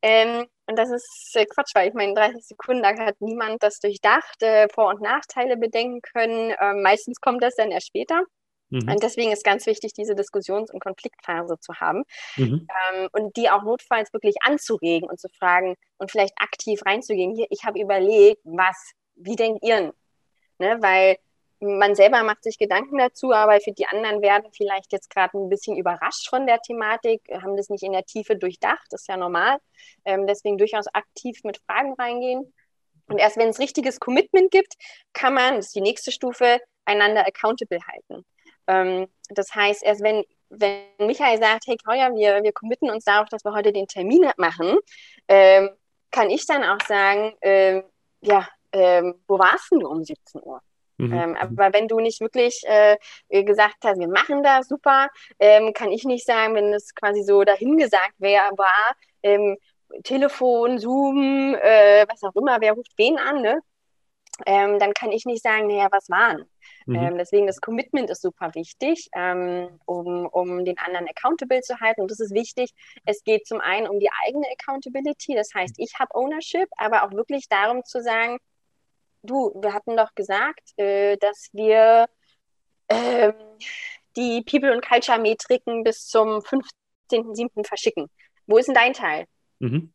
Ähm, 0.03 0.47
und 0.67 0.77
das 0.79 0.91
ist 0.91 1.33
äh, 1.35 1.47
Quatsch, 1.47 1.75
weil 1.75 1.89
ich 1.89 1.95
meine, 1.95 2.15
30 2.15 2.45
Sekunden 2.45 2.83
lang 2.83 2.99
hat 3.01 3.21
niemand 3.21 3.63
das 3.63 3.79
durchdacht, 3.79 4.43
äh, 4.43 4.69
Vor- 4.69 4.89
und 4.89 5.01
Nachteile 5.01 5.57
bedenken 5.57 6.03
können. 6.03 6.55
Ähm, 6.61 6.83
meistens 6.83 7.21
kommt 7.21 7.43
das 7.43 7.55
dann 7.55 7.71
erst 7.71 7.89
später. 7.89 8.23
Mhm. 8.71 8.91
Und 8.91 9.03
deswegen 9.03 9.33
ist 9.33 9.45
ganz 9.45 9.67
wichtig, 9.67 9.93
diese 9.93 10.15
Diskussions- 10.15 10.73
und 10.73 10.81
Konfliktphase 10.81 11.59
zu 11.61 11.75
haben 11.75 12.03
mhm. 12.37 12.67
ähm, 12.93 13.09
und 13.13 13.37
die 13.37 13.49
auch 13.49 13.63
notfalls 13.63 14.13
wirklich 14.13 14.37
anzuregen 14.43 15.09
und 15.09 15.21
zu 15.21 15.29
fragen 15.29 15.77
und 15.99 16.11
vielleicht 16.11 16.35
aktiv 16.41 16.81
reinzugehen. 16.85 17.35
Hier, 17.35 17.47
ich 17.51 17.65
habe 17.65 17.81
überlegt, 17.81 18.41
was, 18.45 18.93
wie 19.15 19.37
denkt 19.37 19.65
ihr? 19.65 19.95
Ne? 20.59 20.79
Weil 20.81 21.17
man 21.61 21.95
selber 21.95 22.23
macht 22.23 22.43
sich 22.43 22.59
Gedanken 22.59 22.99
dazu, 22.99 23.33
aber 23.33 23.61
für 23.61 23.73
die 23.73 23.87
anderen 23.87 24.21
werden 24.21 24.51
vielleicht 24.53 24.93
jetzt 24.93 25.09
gerade 25.11 25.39
ein 25.39 25.49
bisschen 25.49 25.77
überrascht 25.77 26.29
von 26.29 26.47
der 26.47 26.61
Thematik, 26.61 27.23
haben 27.33 27.57
das 27.57 27.71
nicht 27.71 27.83
in 27.83 27.93
der 27.93 28.05
Tiefe 28.05 28.37
durchdacht, 28.37 28.87
das 28.91 29.03
ist 29.03 29.09
ja 29.09 29.17
normal. 29.17 29.59
Ähm, 30.05 30.27
deswegen 30.27 30.59
durchaus 30.59 30.87
aktiv 30.89 31.41
mit 31.45 31.59
Fragen 31.67 31.95
reingehen. 31.95 32.53
Und 33.09 33.19
erst 33.19 33.37
wenn 33.37 33.49
es 33.49 33.59
richtiges 33.59 34.01
Commitment 34.01 34.51
gibt, 34.51 34.75
kann 35.13 35.33
man, 35.35 35.57
das 35.57 35.67
ist 35.67 35.77
die 35.77 35.81
nächste 35.81 36.13
Stufe, 36.13 36.61
einander 36.85 37.27
accountable 37.27 37.81
halten. 37.87 38.27
Ähm, 38.67 39.07
das 39.31 39.55
heißt, 39.55 39.83
erst 39.83 40.03
wenn, 40.03 40.25
wenn 40.51 40.83
Michael 40.99 41.39
sagt, 41.39 41.67
hey 41.67 41.77
Claudia, 41.77 42.15
wir, 42.15 42.43
wir 42.43 42.53
committen 42.53 42.91
uns 42.91 43.05
darauf, 43.05 43.29
dass 43.29 43.45
wir 43.45 43.53
heute 43.53 43.73
den 43.73 43.87
Termin 43.87 44.31
machen, 44.37 44.77
ähm, 45.29 45.71
kann 46.11 46.31
ich 46.31 46.47
dann 46.47 46.65
auch 46.65 46.85
sagen, 46.87 47.35
äh, 47.41 47.83
ja, 48.21 48.49
äh, 48.73 49.03
wo 49.27 49.39
warst 49.39 49.71
denn 49.71 49.81
du 49.81 49.89
um 49.89 50.05
17 50.05 50.43
Uhr? 50.43 50.61
Mhm. 50.99 51.13
Ähm, 51.13 51.37
aber 51.37 51.73
wenn 51.73 51.89
du 51.89 52.01
nicht 52.01 52.21
wirklich 52.21 52.63
äh, 52.67 52.97
gesagt 53.45 53.77
hast, 53.85 53.99
wir 53.99 54.09
machen 54.09 54.43
das 54.43 54.69
super, 54.69 55.09
ähm, 55.39 55.73
kann 55.73 55.93
ich 55.93 56.05
nicht 56.05 56.27
sagen, 56.27 56.55
wenn 56.55 56.73
es 56.73 56.95
quasi 56.95 57.23
so 57.23 57.45
dahingesagt 57.45 58.15
wäre, 58.19 58.51
war, 58.57 58.95
ähm, 59.23 59.57
Telefon, 60.05 60.79
Zoom, 60.79 61.55
äh, 61.55 62.07
was 62.09 62.23
auch 62.23 62.35
immer, 62.35 62.61
wer 62.61 62.73
ruft 62.73 62.93
wen 62.97 63.19
an, 63.19 63.43
ne? 63.43 63.61
Ähm, 64.45 64.79
dann 64.79 64.93
kann 64.93 65.13
ich 65.13 65.25
nicht 65.25 65.43
sagen, 65.43 65.67
naja, 65.67 65.89
was 65.91 66.11
waren. 66.11 66.45
Mhm. 66.85 66.95
Ähm, 66.95 67.19
deswegen 67.19 67.47
das 67.47 67.61
Commitment 67.61 68.11
ist 68.11 68.21
super 68.21 68.55
wichtig, 68.55 69.09
ähm, 69.15 69.81
um, 69.87 70.27
um 70.27 70.65
den 70.65 70.77
anderen 70.79 71.09
accountable 71.09 71.63
zu 71.63 71.81
halten. 71.81 72.03
Und 72.03 72.11
das 72.11 72.21
ist 72.21 72.35
wichtig. 72.35 72.73
Es 73.07 73.25
geht 73.25 73.47
zum 73.47 73.61
einen 73.61 73.89
um 73.89 73.99
die 73.99 74.11
eigene 74.27 74.47
Accountability, 74.51 75.35
das 75.35 75.55
heißt, 75.55 75.77
ich 75.79 75.95
habe 75.99 76.15
Ownership, 76.15 76.69
aber 76.77 77.05
auch 77.05 77.13
wirklich 77.13 77.49
darum 77.49 77.83
zu 77.85 78.03
sagen, 78.03 78.39
du, 79.27 79.53
wir 79.61 79.73
hatten 79.75 79.97
doch 79.97 80.15
gesagt, 80.15 80.79
äh, 80.79 81.17
dass 81.19 81.49
wir 81.53 82.07
ähm, 82.89 83.35
die 84.17 84.43
People- 84.43 84.73
und 84.73 84.87
Culture-Metriken 84.87 85.85
bis 85.85 86.07
zum 86.07 86.39
15.07. 86.39 87.67
verschicken. 87.67 88.09
Wo 88.47 88.59
ist 88.59 88.67
denn 88.67 88.75
dein 88.75 88.93
Teil? 88.93 89.27
Mhm. 89.59 89.93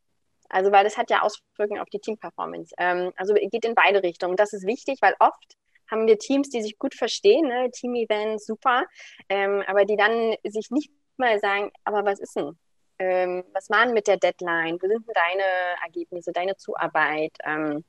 Also, 0.48 0.70
weil 0.70 0.84
das 0.84 0.98
hat 0.98 1.10
ja 1.10 1.22
Auswirkungen 1.22 1.80
auf 1.80 1.88
die 1.88 1.98
Team-Performance. 1.98 2.74
Ähm, 2.78 3.12
also 3.16 3.34
geht 3.34 3.64
in 3.64 3.74
beide 3.74 4.02
Richtungen. 4.02 4.36
Das 4.36 4.52
ist 4.52 4.66
wichtig, 4.66 4.98
weil 5.00 5.14
oft 5.18 5.56
haben 5.90 6.06
wir 6.06 6.18
Teams, 6.18 6.50
die 6.50 6.62
sich 6.62 6.78
gut 6.78 6.94
verstehen, 6.94 7.48
ne? 7.48 7.70
Team-Events, 7.70 8.46
super, 8.46 8.84
ähm, 9.28 9.62
aber 9.66 9.84
die 9.84 9.96
dann 9.96 10.34
sich 10.44 10.70
nicht 10.70 10.90
mal 11.16 11.38
sagen, 11.38 11.70
aber 11.84 12.04
was 12.04 12.20
ist 12.20 12.36
denn? 12.36 12.58
Ähm, 12.98 13.44
was 13.52 13.68
waren 13.70 13.92
mit 13.92 14.06
der 14.06 14.16
Deadline? 14.16 14.78
Wo 14.80 14.86
sind 14.86 15.06
denn 15.06 15.14
deine 15.14 15.82
Ergebnisse, 15.82 16.32
deine 16.32 16.56
Zuarbeit? 16.56 17.32
Ähm, 17.44 17.84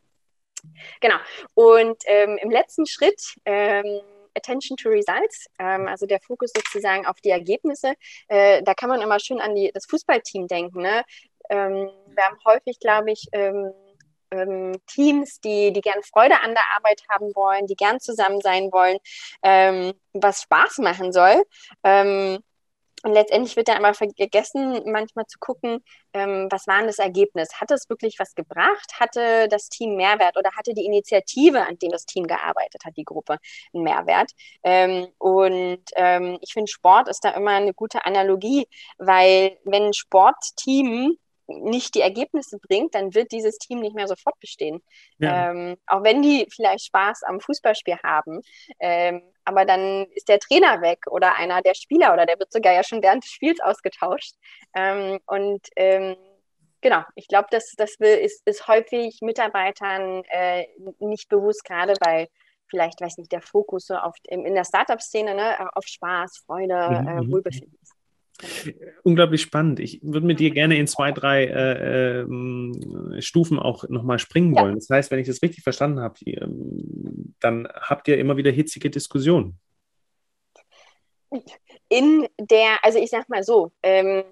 genau. 1.02 1.18
Und 1.54 1.98
ähm, 2.06 2.38
im 2.42 2.52
letzten 2.52 2.86
Schritt 2.86 3.36
ähm, 3.46 4.02
Attention 4.36 4.78
to 4.78 4.90
Results, 4.90 5.48
ähm, 5.60 5.88
also 5.88 6.06
der 6.06 6.20
Fokus 6.20 6.52
sozusagen 6.56 7.06
auf 7.06 7.20
die 7.22 7.30
Ergebnisse. 7.30 7.94
Äh, 8.28 8.64
da 8.64 8.74
kann 8.74 8.90
man 8.90 9.02
immer 9.02 9.20
schön 9.20 9.40
an 9.40 9.56
die, 9.56 9.72
das 9.74 9.86
Fußballteam 9.86 10.48
denken. 10.48 10.82
Ne? 10.82 11.04
Ähm, 11.50 11.90
wir 12.08 12.24
haben 12.24 12.38
häufig, 12.46 12.80
glaube 12.80 13.12
ich, 13.12 13.28
ähm, 13.32 13.72
ähm, 14.32 14.74
Teams, 14.88 15.40
die, 15.42 15.72
die 15.72 15.82
gern 15.82 16.02
Freude 16.02 16.42
an 16.42 16.54
der 16.54 16.64
Arbeit 16.76 17.04
haben 17.10 17.36
wollen, 17.36 17.68
die 17.68 17.76
gern 17.76 18.00
zusammen 18.00 18.42
sein 18.42 18.72
wollen, 18.72 18.98
was 20.14 20.42
Spaß 20.42 20.80
machen 20.80 21.12
soll. 21.12 21.44
Und 23.04 23.12
letztendlich 23.14 23.56
wird 23.58 23.68
da 23.68 23.76
immer 23.76 23.94
vergessen, 23.94 24.82
manchmal 24.90 25.26
zu 25.28 25.38
gucken, 25.38 25.84
ähm, 26.14 26.48
was 26.50 26.68
war 26.68 26.78
denn 26.78 26.88
das 26.88 27.00
Ergebnis? 27.00 27.50
Hat 27.60 27.70
es 27.70 27.90
wirklich 27.90 28.18
was 28.18 28.34
gebracht? 28.34 28.94
Hatte 29.00 29.48
das 29.50 29.68
Team 29.68 29.96
Mehrwert 29.98 30.38
oder 30.38 30.52
hatte 30.54 30.74
die 30.74 30.86
Initiative, 30.86 31.68
an 31.68 31.78
dem 31.80 31.92
das 31.92 32.06
Team 32.06 32.28
gearbeitet 32.28 32.86
hat, 32.86 32.96
die 32.96 33.04
Gruppe, 33.04 33.40
einen 33.74 33.84
Mehrwert? 33.84 34.32
Ähm, 34.64 35.08
und 35.18 35.84
ähm, 35.96 36.38
ich 36.42 36.54
finde, 36.54 36.72
Sport 36.72 37.10
ist 37.10 37.26
da 37.26 37.32
immer 37.32 37.52
eine 37.52 37.74
gute 37.74 38.06
Analogie, 38.06 38.68
weil 38.98 39.58
wenn 39.66 39.84
ein 39.88 39.94
Sportteam 39.94 41.18
nicht 41.62 41.96
die 41.96 42.02
Ergebnisse 42.02 42.60
bringt, 42.60 42.96
dann 42.96 43.14
wird 43.14 43.32
dieses 43.32 43.58
Team 43.58 43.80
nicht 43.80 43.96
mehr 43.96 44.08
sofort 44.08 44.40
bestehen. 44.40 44.82
Ja. 45.18 45.52
Ähm, 45.52 45.78
auch 45.88 46.04
wenn 46.04 46.22
die 46.22 46.48
vielleicht 46.50 46.86
Spaß 46.86 47.24
am 47.24 47.40
Fußballspiel 47.40 47.98
haben, 48.04 48.42
ähm, 48.80 49.22
aber 49.46 49.66
dann 49.66 50.06
ist 50.12 50.30
der 50.30 50.40
Trainer 50.40 50.82
weg 50.82 51.00
oder 51.10 51.36
einer 51.36 51.62
der 51.62 51.74
Spieler 51.74 52.14
oder 52.14 52.26
der 52.26 52.40
wird 52.40 52.52
sogar 52.52 52.74
ja 52.74 52.84
schon 52.84 53.02
während 53.02 53.24
des 53.24 53.32
Spiels 53.32 53.60
ausgetauscht. 53.60 54.36
Ähm, 54.74 55.20
und 55.26 55.68
ähm, 55.76 56.16
genau, 56.82 57.02
ich 57.16 57.28
glaube, 57.28 57.48
das, 57.52 57.74
das 57.78 57.96
ist, 58.00 58.42
ist 58.46 58.68
häufig 58.68 59.20
Mitarbeitern 59.22 60.24
äh, 60.30 60.66
nicht 61.00 61.30
bewusst, 61.30 61.64
gerade 61.66 61.94
bei 62.00 62.30
vielleicht, 62.68 63.02
weiß 63.02 63.18
nicht, 63.18 63.32
der 63.32 63.42
Fokus 63.42 63.86
so 63.86 63.96
auf, 63.96 64.16
in 64.28 64.56
der 64.56 64.66
Startup-Szene 64.66 65.36
ne, 65.36 65.76
auf 65.76 65.86
Spaß, 65.86 66.44
Freude, 66.46 66.90
mhm. 66.90 67.08
äh, 67.08 67.22
mhm. 67.22 67.32
Wohlbefinden 67.32 67.78
ist. 67.82 67.93
Unglaublich 69.04 69.42
spannend. 69.42 69.80
Ich 69.80 70.00
würde 70.02 70.26
mit 70.26 70.40
dir 70.40 70.52
gerne 70.52 70.78
in 70.78 70.88
zwei, 70.88 71.12
drei 71.12 71.46
äh, 71.46 72.22
äh, 72.22 73.22
Stufen 73.22 73.60
auch 73.60 73.88
nochmal 73.90 74.20
springen 74.20 74.56
ja. 74.56 74.64
wollen. 74.64 74.76
Das 74.76 74.90
heißt, 74.90 75.12
wenn 75.12 75.20
ich 75.20 75.28
das 75.28 75.42
richtig 75.42 75.64
verstanden 75.64 76.00
habe, 76.00 76.16
ähm, 76.26 77.36
dann 77.40 77.68
habt 77.68 78.08
ihr 78.08 78.18
immer 78.18 78.36
wieder 78.38 78.52
hitzige 78.52 78.90
Diskussionen. 78.90 79.60
In 81.90 82.28
der, 82.40 82.84
also 82.84 83.00
ich 83.00 83.10
sag 83.10 83.30
mal 83.30 83.44
so, 83.44 83.72
ähm, 83.82 84.24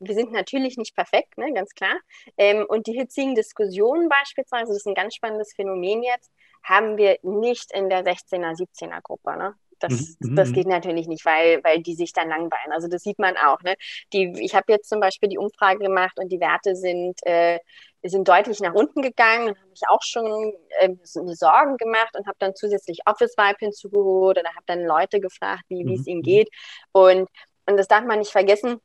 wir 0.00 0.14
sind 0.14 0.32
natürlich 0.32 0.76
nicht 0.76 0.96
perfekt, 0.96 1.36
ne, 1.36 1.52
ganz 1.52 1.74
klar. 1.74 1.96
Ähm, 2.36 2.64
und 2.68 2.86
die 2.86 2.92
hitzigen 2.92 3.34
Diskussionen 3.34 4.08
beispielsweise, 4.08 4.68
das 4.68 4.78
ist 4.78 4.86
ein 4.86 4.94
ganz 4.94 5.14
spannendes 5.14 5.52
Phänomen 5.54 6.02
jetzt, 6.02 6.30
haben 6.62 6.96
wir 6.96 7.18
nicht 7.22 7.72
in 7.72 7.88
der 7.88 8.04
16er, 8.04 8.56
17er 8.56 9.00
Gruppe. 9.02 9.36
Ne? 9.36 9.54
Das, 9.80 10.16
mhm. 10.20 10.36
das 10.36 10.50
mhm. 10.50 10.52
geht 10.52 10.66
natürlich 10.66 11.08
nicht, 11.08 11.24
weil, 11.24 11.62
weil 11.64 11.82
die 11.82 11.94
sich 11.94 12.12
dann 12.12 12.28
langweilen. 12.28 12.72
Also 12.72 12.88
das 12.88 13.02
sieht 13.02 13.18
man 13.18 13.36
auch. 13.36 13.60
Ne? 13.62 13.74
Die, 14.12 14.32
ich 14.38 14.54
habe 14.54 14.72
jetzt 14.72 14.88
zum 14.88 15.00
Beispiel 15.00 15.28
die 15.28 15.38
Umfrage 15.38 15.78
gemacht 15.78 16.18
und 16.18 16.30
die 16.30 16.40
Werte 16.40 16.76
sind, 16.76 17.18
äh, 17.26 17.58
sind 18.02 18.28
deutlich 18.28 18.60
nach 18.60 18.74
unten 18.74 19.02
gegangen 19.02 19.48
und 19.48 19.58
habe 19.58 19.70
mich 19.70 19.82
auch 19.88 20.02
schon 20.02 20.52
äh, 20.80 20.90
Sorgen 21.02 21.76
gemacht 21.76 22.16
und 22.16 22.26
habe 22.26 22.36
dann 22.38 22.54
zusätzlich 22.54 23.00
Office 23.06 23.34
Vibe 23.36 23.58
hinzugeholt 23.58 24.38
oder 24.38 24.48
habe 24.50 24.64
dann 24.66 24.84
Leute 24.84 25.20
gefragt, 25.20 25.64
wie 25.68 25.84
mhm. 25.84 25.92
es 25.94 26.06
ihnen 26.06 26.20
mhm. 26.20 26.24
geht. 26.24 26.48
Und, 26.92 27.28
und 27.66 27.76
das 27.76 27.88
darf 27.88 28.04
man 28.04 28.18
nicht 28.18 28.32
vergessen. 28.32 28.80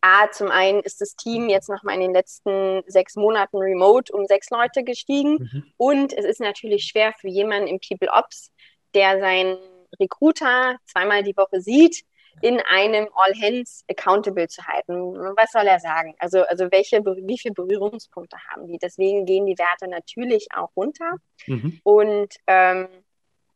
A, 0.00 0.30
zum 0.30 0.50
einen 0.50 0.80
ist 0.80 1.00
das 1.00 1.14
Team 1.14 1.48
jetzt 1.50 1.68
nochmal 1.68 1.96
in 1.96 2.00
den 2.00 2.14
letzten 2.14 2.82
sechs 2.86 3.16
Monaten 3.16 3.58
remote 3.58 4.12
um 4.12 4.24
sechs 4.26 4.50
Leute 4.50 4.82
gestiegen. 4.82 5.50
Mhm. 5.52 5.72
Und 5.76 6.12
es 6.12 6.24
ist 6.24 6.40
natürlich 6.40 6.84
schwer 6.84 7.12
für 7.20 7.28
jemanden 7.28 7.68
im 7.68 7.80
People 7.80 8.10
Ops, 8.10 8.50
der 8.94 9.20
sein 9.20 9.58
Recruiter 10.00 10.76
zweimal 10.84 11.22
die 11.22 11.36
Woche 11.36 11.60
sieht, 11.60 12.04
in 12.40 12.60
einem 12.60 13.08
All 13.14 13.32
Hands 13.40 13.84
accountable 13.88 14.48
zu 14.48 14.64
halten. 14.66 14.94
Was 15.36 15.52
soll 15.52 15.66
er 15.66 15.80
sagen? 15.80 16.14
Also, 16.18 16.42
also 16.42 16.70
welche, 16.70 17.04
wie 17.04 17.38
viele 17.38 17.54
Berührungspunkte 17.54 18.36
haben 18.50 18.66
die? 18.66 18.78
Deswegen 18.78 19.24
gehen 19.24 19.46
die 19.46 19.58
Werte 19.58 19.88
natürlich 19.88 20.48
auch 20.54 20.70
runter. 20.76 21.16
Mhm. 21.46 21.80
Und, 21.84 22.34
ähm, 22.46 22.88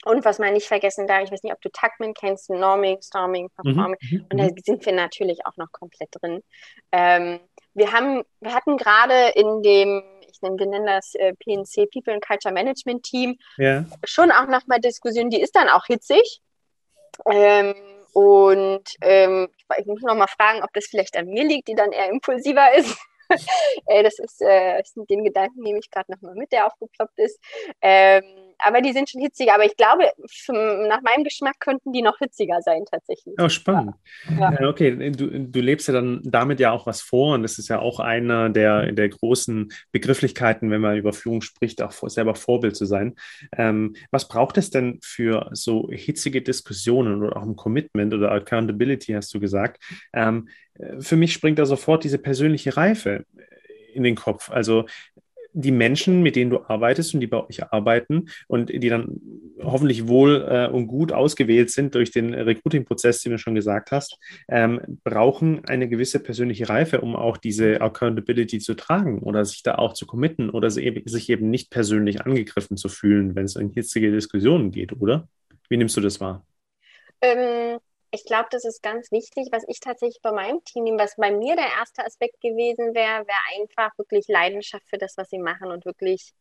und 0.05 0.24
was 0.24 0.38
man 0.38 0.53
nicht 0.53 0.68
vergessen 0.68 1.07
darf, 1.07 1.24
ich 1.24 1.33
weiß 1.33 1.42
nicht, 1.42 1.53
ob 1.53 1.61
du 1.61 1.70
Tuckman 1.70 2.14
kennst, 2.14 2.51
Norming, 2.51 3.03
Storming, 3.03 3.51
Performing. 3.51 3.98
Mhm. 4.01 4.27
Und 4.31 4.38
da 4.38 4.44
mhm. 4.44 4.55
sind 4.64 4.87
wir 4.87 4.92
natürlich 4.92 5.44
auch 5.44 5.57
noch 5.57 5.72
komplett 5.72 6.11
drin. 6.12 6.42
Ähm, 6.92 7.40
wir, 7.74 7.92
haben, 7.92 8.22
wir 8.40 8.55
hatten 8.55 8.77
gerade 8.77 9.33
in 9.35 9.62
dem 9.62 10.03
ich 10.38 10.42
nenne, 10.42 10.59
wir 10.59 10.66
nennen 10.66 10.87
das 10.87 11.14
äh, 11.14 11.35
PNC, 11.35 11.90
People 11.90 12.14
and 12.14 12.24
Culture 12.24 12.53
Management 12.53 13.03
Team, 13.03 13.38
ja. 13.57 13.85
schon 14.05 14.31
auch 14.31 14.46
nochmal 14.46 14.81
Diskussion, 14.81 15.31
die 15.31 15.40
ist 15.40 15.55
dann 15.55 15.68
auch 15.68 15.87
hitzig. 15.87 16.40
Ähm, 17.27 17.74
und 18.12 18.85
ähm, 19.03 19.48
ich 19.79 19.87
muss 19.87 20.03
noch 20.03 20.14
mal 20.14 20.29
fragen, 20.29 20.62
ob 20.62 20.72
das 20.72 20.87
vielleicht 20.87 21.16
an 21.16 21.27
mir 21.27 21.44
liegt, 21.44 21.68
die 21.68 21.74
dann 21.74 21.92
eher 21.92 22.09
impulsiver 22.09 22.74
ist. 22.74 22.96
äh, 23.87 24.03
das 24.03 24.18
ist 24.18 24.40
äh, 24.40 24.83
den 25.09 25.24
Gedanken 25.24 25.62
nehme 25.62 25.79
ich 25.79 25.90
gerade 25.90 26.11
nochmal 26.11 26.35
mit, 26.35 26.53
der 26.53 26.66
aufgeploppt 26.66 27.18
ist. 27.18 27.38
Ähm, 27.83 28.47
aber 28.59 28.81
die 28.81 28.92
sind 28.92 29.09
schon 29.09 29.21
hitziger. 29.21 29.55
Aber 29.55 29.64
ich 29.64 29.77
glaube, 29.77 30.05
nach 30.88 31.03
meinem 31.03 31.25
Geschmack 31.25 31.61
könnten 31.61 31.92
die 31.92 32.03
noch 32.03 32.18
hitziger 32.18 32.61
sein 32.62 32.85
tatsächlich. 32.90 33.35
Oh, 33.38 33.49
spannend. 33.49 33.94
Ja. 34.38 34.53
Äh, 34.53 34.66
okay, 34.66 35.11
du, 35.11 35.29
du 35.29 35.61
lebst 35.61 35.88
ja 35.88 35.94
dann 35.94 36.21
damit 36.25 36.61
ja 36.61 36.73
auch 36.73 36.87
was 36.87 37.01
vor 37.01 37.35
und 37.35 37.42
das 37.42 37.59
ist 37.59 37.68
ja 37.68 37.79
auch 37.79 38.01
einer 38.01 38.51
der, 38.51 38.92
der 38.92 39.09
großen 39.09 39.73
Begrifflichkeiten, 39.92 40.71
wenn 40.71 40.81
man 40.81 40.97
über 40.97 41.12
Führung 41.12 41.42
spricht, 41.42 41.83
auch 41.83 41.92
selber 42.09 42.35
Vorbild 42.35 42.77
zu 42.77 42.85
sein. 42.85 43.14
Ähm, 43.57 43.94
was 44.11 44.29
braucht 44.29 44.59
es 44.59 44.71
denn 44.71 44.99
für 45.03 45.49
so 45.53 45.88
hitzige 45.90 46.42
Diskussionen 46.42 47.23
oder 47.23 47.37
auch 47.37 47.42
ein 47.42 47.57
Commitment 47.57 48.14
oder 48.14 48.33
Accountability, 48.33 49.12
hast 49.12 49.33
du 49.35 49.40
gesagt? 49.40 49.83
Ähm, 50.12 50.49
äh, 50.75 51.01
für 51.01 51.16
mich 51.16 51.33
springt 51.33 51.59
da 51.59 51.66
sofort 51.66 52.05
diese 52.05 52.18
persönliche 52.18 52.77
Reife 52.77 53.25
in 53.94 54.03
den 54.03 54.14
Kopf. 54.14 54.51
Also 54.51 54.87
die 55.52 55.72
Menschen, 55.72 56.22
mit 56.22 56.37
denen 56.37 56.50
du 56.50 56.61
arbeitest 56.61 57.14
und 57.14 57.20
die 57.20 57.26
bei 57.26 57.42
euch 57.42 57.64
arbeiten 57.64 58.26
und 58.46 58.70
die 58.70 58.88
dann 58.88 59.20
hoffentlich 59.62 60.06
wohl 60.06 60.46
äh, 60.48 60.68
und 60.68 60.87
gut 60.87 61.12
ausgewählt 61.12 61.70
sind 61.70 61.94
durch 61.94 62.11
den 62.11 62.34
Recruiting-Prozess, 62.34 63.22
den 63.22 63.32
du 63.32 63.38
schon 63.38 63.54
gesagt 63.54 63.90
hast, 63.90 64.18
ähm, 64.48 64.80
brauchen 65.04 65.64
eine 65.64 65.88
gewisse 65.88 66.20
persönliche 66.20 66.68
Reife, 66.68 67.00
um 67.00 67.16
auch 67.16 67.37
diese 67.37 67.80
Accountability 67.80 68.58
zu 68.58 68.74
tragen 68.74 69.20
oder 69.20 69.44
sich 69.44 69.62
da 69.62 69.76
auch 69.76 69.94
zu 69.94 70.06
committen 70.06 70.50
oder 70.50 70.70
sich 70.70 71.28
eben 71.30 71.50
nicht 71.50 71.70
persönlich 71.70 72.22
angegriffen 72.22 72.76
zu 72.76 72.88
fühlen, 72.88 73.34
wenn 73.34 73.44
es 73.44 73.56
in 73.56 73.70
hitzige 73.70 74.11
Diskussionen 74.11 74.70
geht, 74.70 74.92
oder? 75.00 75.28
Wie 75.68 75.76
nimmst 75.76 75.96
du 75.96 76.00
das 76.00 76.20
wahr? 76.20 76.44
Ähm, 77.20 77.78
ich 78.11 78.25
glaube, 78.25 78.49
das 78.51 78.64
ist 78.64 78.83
ganz 78.83 79.12
wichtig, 79.12 79.49
was 79.53 79.64
ich 79.68 79.81
tatsächlich 79.81 80.21
bei 80.23 80.33
meinem 80.33 80.64
Team 80.64 80.85
nehme, 80.85 80.99
was 80.99 81.16
bei 81.16 81.31
mir 81.31 81.57
der 81.57 81.68
erste 81.79 82.05
Aspekt 82.05 82.40
gewesen 82.40 82.94
wäre, 82.94 83.27
wäre 83.27 83.61
einfach 83.61 83.97
wirklich 83.99 84.27
Leidenschaft 84.29 84.88
für 84.88 84.99
das, 84.99 85.16
was 85.16 85.29
sie 85.29 85.38
machen 85.38 85.71
und 85.71 85.85
wirklich 85.85 86.33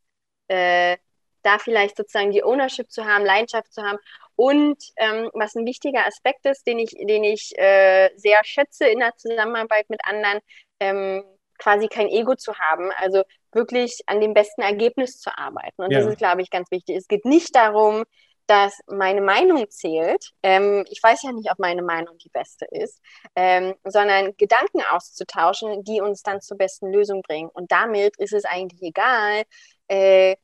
äh, 0.48 0.98
da 1.44 1.60
vielleicht 1.60 1.98
sozusagen 1.98 2.32
die 2.32 2.44
Ownership 2.44 2.92
zu 2.92 3.06
haben, 3.06 3.26
Leidenschaft 3.26 3.72
zu 3.74 3.82
haben. 3.82 4.00
Und 4.36 4.78
ähm, 4.98 5.30
was 5.34 5.56
ein 5.56 5.66
wichtiger 5.66 6.06
Aspekt 6.06 6.46
ist, 6.46 6.66
den 6.68 6.80
ich, 6.80 6.92
den 6.92 7.24
ich 7.24 7.58
äh, 7.58 8.10
sehr 8.16 8.44
schätze 8.44 8.88
in 8.88 9.00
der 9.00 9.16
Zusammenarbeit 9.16 9.90
mit 9.90 10.00
anderen, 10.04 10.40
ähm, 10.80 11.24
quasi 11.58 11.88
kein 11.88 12.08
Ego 12.08 12.36
zu 12.36 12.54
haben. 12.58 12.92
Also 12.98 13.24
wirklich 13.52 14.00
an 14.06 14.22
dem 14.22 14.34
besten 14.34 14.62
Ergebnis 14.62 15.20
zu 15.20 15.36
arbeiten. 15.38 15.82
Und 15.82 15.92
ja. 15.92 16.00
das 16.00 16.10
ist, 16.10 16.18
glaube 16.18 16.42
ich, 16.42 16.50
ganz 16.50 16.70
wichtig. 16.72 16.98
Es 16.98 17.08
geht 17.08 17.26
nicht 17.26 17.56
darum, 17.56 18.04
dass 18.48 18.80
meine 18.88 19.22
Meinung 19.22 19.70
zählt. 19.70 20.32
Ähm, 20.42 20.86
ich 20.90 21.02
weiß 21.04 21.24
ja 21.24 21.32
nicht, 21.32 21.52
ob 21.52 21.60
meine 21.60 21.84
Meinung 21.84 22.18
die 22.18 22.30
beste 22.30 22.66
ist, 22.66 23.02
ähm, 23.36 23.76
sondern 23.84 24.36
Gedanken 24.38 24.82
auszutauschen, 24.92 25.84
die 25.84 26.02
uns 26.02 26.24
dann 26.24 26.42
zur 26.42 26.58
besten 26.58 26.92
Lösung 26.92 27.22
bringen. 27.22 27.50
Und 27.50 27.72
damit 27.72 28.18
ist 28.18 28.34
es 28.34 28.46
eigentlich 28.46 28.82
egal, 28.82 29.44
äh, 29.88 30.36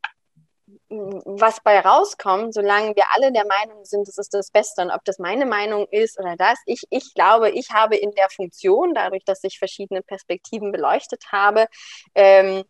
was 0.90 1.60
bei 1.62 1.80
rauskommt, 1.80 2.54
solange 2.54 2.96
wir 2.96 3.06
alle 3.14 3.32
der 3.32 3.46
Meinung 3.46 3.84
sind, 3.86 4.08
das 4.08 4.18
ist 4.18 4.34
das 4.34 4.52
Beste. 4.52 4.82
Und 4.82 4.92
ob 4.92 5.04
das 5.06 5.20
meine 5.20 5.46
Meinung 5.46 5.88
ist 5.92 6.20
oder 6.20 6.36
das, 6.38 6.60
ich, 6.66 6.84
ich 6.90 7.14
glaube, 7.14 7.50
ich 7.52 7.72
habe 7.72 7.96
in 7.96 8.12
der 8.12 8.30
Funktion, 8.30 8.94
dadurch, 8.94 9.24
dass 9.26 9.44
ich 9.44 9.60
verschiedene 9.60 10.02
Perspektiven 10.02 10.72
beleuchtet 10.72 11.26
habe, 11.32 11.68
ähm, 12.16 12.64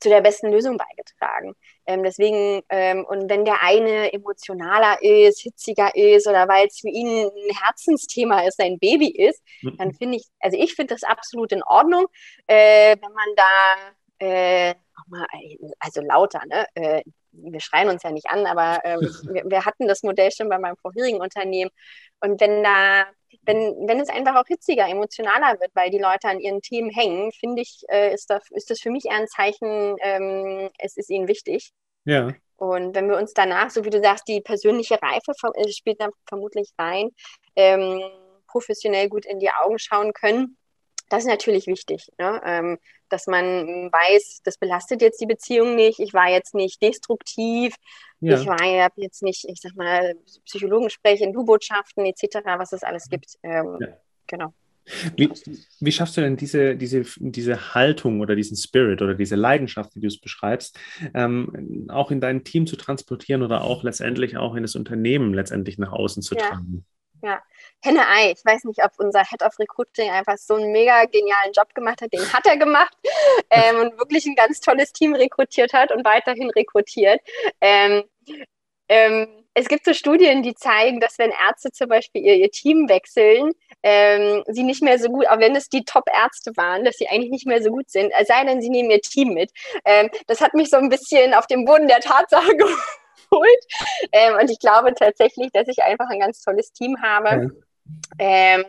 zu 0.00 0.08
der 0.08 0.20
besten 0.20 0.50
Lösung 0.50 0.76
beigetragen. 0.76 1.54
Ähm, 1.86 2.02
deswegen, 2.02 2.62
ähm, 2.68 3.04
und 3.04 3.30
wenn 3.30 3.44
der 3.44 3.62
eine 3.62 4.12
emotionaler 4.12 5.02
ist, 5.02 5.40
hitziger 5.42 5.94
ist 5.94 6.26
oder 6.26 6.48
weil 6.48 6.66
es 6.66 6.80
für 6.80 6.88
ihn 6.88 7.26
ein 7.26 7.56
Herzensthema 7.56 8.40
ist, 8.40 8.56
sein 8.56 8.78
Baby 8.78 9.08
ist, 9.08 9.42
mhm. 9.62 9.76
dann 9.78 9.94
finde 9.94 10.18
ich, 10.18 10.24
also 10.40 10.56
ich 10.58 10.74
finde 10.74 10.94
das 10.94 11.02
absolut 11.02 11.52
in 11.52 11.62
Ordnung, 11.62 12.06
äh, 12.46 12.96
wenn 13.00 13.12
man 13.12 13.28
da 13.36 14.26
äh, 14.26 14.74
mal, 15.08 15.26
also 15.78 16.00
lauter, 16.00 16.40
ne? 16.46 16.66
Äh, 16.74 17.02
wir 17.42 17.60
schreien 17.60 17.88
uns 17.88 18.02
ja 18.02 18.10
nicht 18.10 18.28
an, 18.28 18.46
aber 18.46 18.80
ähm, 18.84 19.00
wir, 19.32 19.44
wir, 19.46 19.64
hatten 19.64 19.88
das 19.88 20.02
Modell 20.02 20.30
schon 20.30 20.48
bei 20.48 20.58
meinem 20.58 20.76
vorherigen 20.76 21.20
Unternehmen. 21.20 21.70
Und 22.20 22.40
wenn 22.40 22.62
da, 22.62 23.06
wenn, 23.42 23.74
wenn 23.86 24.00
es 24.00 24.08
einfach 24.08 24.36
auch 24.36 24.46
hitziger, 24.46 24.88
emotionaler 24.88 25.60
wird, 25.60 25.70
weil 25.74 25.90
die 25.90 25.98
Leute 25.98 26.28
an 26.28 26.40
ihren 26.40 26.62
Themen 26.62 26.90
hängen, 26.90 27.32
finde 27.32 27.62
ich, 27.62 27.82
äh, 27.88 28.12
ist, 28.14 28.30
das, 28.30 28.42
ist 28.50 28.70
das 28.70 28.80
für 28.80 28.90
mich 28.90 29.06
eher 29.06 29.16
ein 29.16 29.28
Zeichen, 29.28 29.96
ähm, 30.00 30.70
es 30.78 30.96
ist 30.96 31.10
ihnen 31.10 31.28
wichtig. 31.28 31.72
Ja. 32.04 32.32
Und 32.56 32.94
wenn 32.94 33.08
wir 33.08 33.18
uns 33.18 33.34
danach, 33.34 33.70
so 33.70 33.84
wie 33.84 33.90
du 33.90 34.00
sagst, 34.00 34.26
die 34.28 34.40
persönliche 34.40 35.00
Reife 35.02 35.32
äh, 35.54 35.68
spielt 35.68 36.00
dann 36.00 36.10
vermutlich 36.26 36.70
rein, 36.78 37.10
ähm, 37.54 38.00
professionell 38.46 39.08
gut 39.08 39.26
in 39.26 39.38
die 39.38 39.50
Augen 39.50 39.78
schauen 39.78 40.12
können, 40.12 40.56
das 41.08 41.24
ist 41.24 41.28
natürlich 41.28 41.66
wichtig, 41.66 42.08
ne? 42.18 42.40
ähm, 42.44 42.78
dass 43.08 43.26
man 43.26 43.90
weiß, 43.92 44.40
das 44.44 44.58
belastet 44.58 45.02
jetzt 45.02 45.20
die 45.20 45.26
Beziehung 45.26 45.74
nicht, 45.74 46.00
ich 46.00 46.12
war 46.14 46.28
jetzt 46.28 46.54
nicht 46.54 46.82
destruktiv, 46.82 47.74
ja. 48.20 48.40
ich 48.40 48.46
war 48.46 48.92
jetzt 48.96 49.22
nicht, 49.22 49.44
ich 49.48 49.60
sag 49.60 49.74
mal, 49.76 50.14
Psychologengespräche 50.44 51.24
in 51.24 51.32
Du-Botschaften 51.32 52.04
etc., 52.06 52.38
was 52.58 52.72
es 52.72 52.82
alles 52.82 53.08
gibt. 53.08 53.36
Ähm, 53.42 53.78
ja. 53.80 53.88
Genau. 54.26 54.52
Wie, 55.16 55.30
wie, 55.80 55.92
schaffst 55.92 56.16
du 56.16 56.20
denn 56.20 56.36
diese, 56.36 56.76
diese, 56.76 57.04
diese 57.16 57.74
Haltung 57.74 58.20
oder 58.20 58.36
diesen 58.36 58.56
Spirit 58.56 59.02
oder 59.02 59.14
diese 59.14 59.34
Leidenschaft, 59.34 59.96
wie 59.96 60.00
du 60.00 60.06
es 60.06 60.20
beschreibst, 60.20 60.78
ähm, 61.12 61.88
auch 61.88 62.12
in 62.12 62.20
dein 62.20 62.44
Team 62.44 62.68
zu 62.68 62.76
transportieren 62.76 63.42
oder 63.42 63.62
auch 63.62 63.82
letztendlich 63.82 64.36
auch 64.36 64.54
in 64.54 64.62
das 64.62 64.76
Unternehmen 64.76 65.34
letztendlich 65.34 65.78
nach 65.78 65.92
außen 65.92 66.22
zu 66.22 66.36
ja. 66.36 66.42
tragen? 66.42 66.84
Ja, 67.22 67.42
Henne-Ei. 67.82 68.32
Ich 68.32 68.44
weiß 68.44 68.64
nicht, 68.64 68.84
ob 68.84 68.92
unser 68.98 69.24
Head 69.24 69.42
of 69.42 69.58
Recruiting 69.58 70.10
einfach 70.10 70.36
so 70.36 70.54
einen 70.54 70.72
mega 70.72 71.04
genialen 71.04 71.52
Job 71.52 71.74
gemacht 71.74 72.02
hat. 72.02 72.12
Den 72.12 72.32
hat 72.32 72.46
er 72.46 72.56
gemacht 72.56 72.96
ähm, 73.50 73.80
und 73.80 73.98
wirklich 73.98 74.26
ein 74.26 74.34
ganz 74.34 74.60
tolles 74.60 74.92
Team 74.92 75.14
rekrutiert 75.14 75.72
hat 75.72 75.92
und 75.92 76.04
weiterhin 76.04 76.50
rekrutiert. 76.50 77.20
Ähm, 77.60 78.04
ähm, 78.88 79.28
es 79.58 79.68
gibt 79.68 79.86
so 79.86 79.94
Studien, 79.94 80.42
die 80.42 80.54
zeigen, 80.54 81.00
dass 81.00 81.18
wenn 81.18 81.30
Ärzte 81.30 81.72
zum 81.72 81.88
Beispiel 81.88 82.22
ihr, 82.22 82.34
ihr 82.34 82.50
Team 82.50 82.90
wechseln, 82.90 83.52
ähm, 83.82 84.44
sie 84.48 84.62
nicht 84.62 84.82
mehr 84.82 84.98
so 84.98 85.08
gut, 85.08 85.26
auch 85.28 85.38
wenn 85.38 85.56
es 85.56 85.70
die 85.70 85.84
Top-Ärzte 85.84 86.54
waren, 86.56 86.84
dass 86.84 86.96
sie 86.96 87.08
eigentlich 87.08 87.30
nicht 87.30 87.46
mehr 87.46 87.62
so 87.62 87.70
gut 87.70 87.88
sind, 87.88 88.12
es 88.20 88.28
sei 88.28 88.44
denn, 88.44 88.60
sie 88.60 88.68
nehmen 88.68 88.90
ihr 88.90 89.00
Team 89.00 89.32
mit. 89.32 89.50
Ähm, 89.86 90.10
das 90.26 90.42
hat 90.42 90.52
mich 90.52 90.68
so 90.68 90.76
ein 90.76 90.90
bisschen 90.90 91.32
auf 91.32 91.46
den 91.46 91.64
Boden 91.64 91.88
der 91.88 92.00
Tatsache 92.00 92.54
geholt 92.56 92.76
geholt. 93.36 94.08
Ähm, 94.12 94.34
und 94.40 94.50
ich 94.50 94.58
glaube 94.58 94.94
tatsächlich, 94.94 95.50
dass 95.52 95.68
ich 95.68 95.82
einfach 95.82 96.08
ein 96.10 96.20
ganz 96.20 96.40
tolles 96.42 96.72
Team 96.72 96.96
habe. 97.02 97.50
Ja. 98.18 98.56
Ähm, 98.58 98.64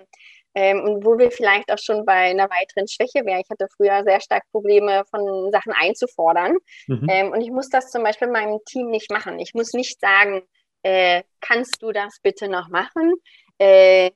ähm, 0.55 0.83
und 0.83 1.05
wo 1.05 1.19
wir 1.19 1.29
vielleicht 1.29 1.71
auch 1.71 1.77
schon 1.77 2.03
bei 2.03 2.31
einer 2.31 2.49
weiteren 2.49 2.87
Schwäche 2.87 3.23
wären. 3.25 3.41
Ich 3.41 3.49
hatte 3.49 3.67
früher 3.75 4.03
sehr 4.03 4.19
stark 4.19 4.43
Probleme, 4.51 5.03
von 5.11 5.51
Sachen 5.51 5.71
einzufordern. 5.71 6.57
Mhm. 6.87 7.07
Ähm, 7.09 7.31
und 7.31 7.41
ich 7.41 7.51
muss 7.51 7.69
das 7.69 7.91
zum 7.91 8.03
Beispiel 8.03 8.27
in 8.27 8.33
meinem 8.33 8.59
Team 8.65 8.89
nicht 8.89 9.11
machen. 9.11 9.37
Ich 9.37 9.53
muss 9.53 9.73
nicht 9.73 9.99
sagen, 9.99 10.41
äh, 10.81 11.21
kannst 11.41 11.83
du 11.83 11.91
das 11.91 12.17
bitte 12.23 12.47
noch 12.47 12.69
machen? 12.69 13.13
Äh, 13.59 14.09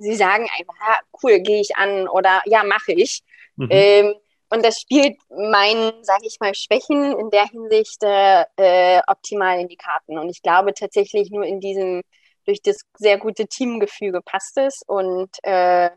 sie 0.00 0.16
sagen 0.16 0.46
einfach, 0.58 0.74
ja, 0.86 0.98
cool, 1.22 1.40
gehe 1.40 1.62
ich 1.62 1.76
an 1.76 2.08
oder 2.08 2.42
ja, 2.44 2.62
mache 2.62 2.92
ich. 2.92 3.22
Mhm. 3.56 3.68
Ähm, 3.70 4.14
und 4.50 4.64
das 4.64 4.80
spielt 4.80 5.16
meinen, 5.30 6.04
sage 6.04 6.26
ich 6.26 6.38
mal, 6.40 6.54
Schwächen 6.54 7.16
in 7.18 7.30
der 7.30 7.46
Hinsicht 7.46 8.02
äh, 8.02 9.00
optimal 9.06 9.60
in 9.60 9.68
die 9.68 9.76
Karten. 9.76 10.18
Und 10.18 10.28
ich 10.28 10.42
glaube 10.42 10.74
tatsächlich 10.74 11.30
nur 11.30 11.44
in 11.44 11.60
diesem, 11.60 12.02
durch 12.46 12.60
das 12.60 12.80
sehr 12.98 13.18
gute 13.18 13.46
Teamgefüge 13.46 14.20
passt 14.22 14.58
es. 14.58 14.82
Und 14.86 15.30
äh, 15.44 15.90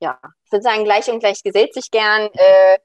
ja, 0.00 0.18
ich 0.44 0.52
würde 0.52 0.62
sagen, 0.62 0.84
gleich 0.84 1.10
und 1.10 1.20
gleich 1.20 1.42
gesellt 1.42 1.74
sich 1.74 1.90
gern. 1.90 2.30
Äh, 2.32 2.78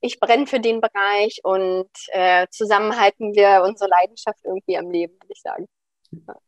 ich 0.00 0.18
brenne 0.18 0.46
für 0.46 0.58
den 0.58 0.80
Bereich 0.80 1.40
und 1.44 1.90
äh, 2.08 2.46
zusammen 2.50 2.98
halten 2.98 3.34
wir 3.34 3.62
unsere 3.64 3.90
Leidenschaft 3.90 4.40
irgendwie 4.42 4.78
am 4.78 4.90
Leben, 4.90 5.14
würde 5.20 5.32
ich 5.32 5.42
sagen. 5.42 5.68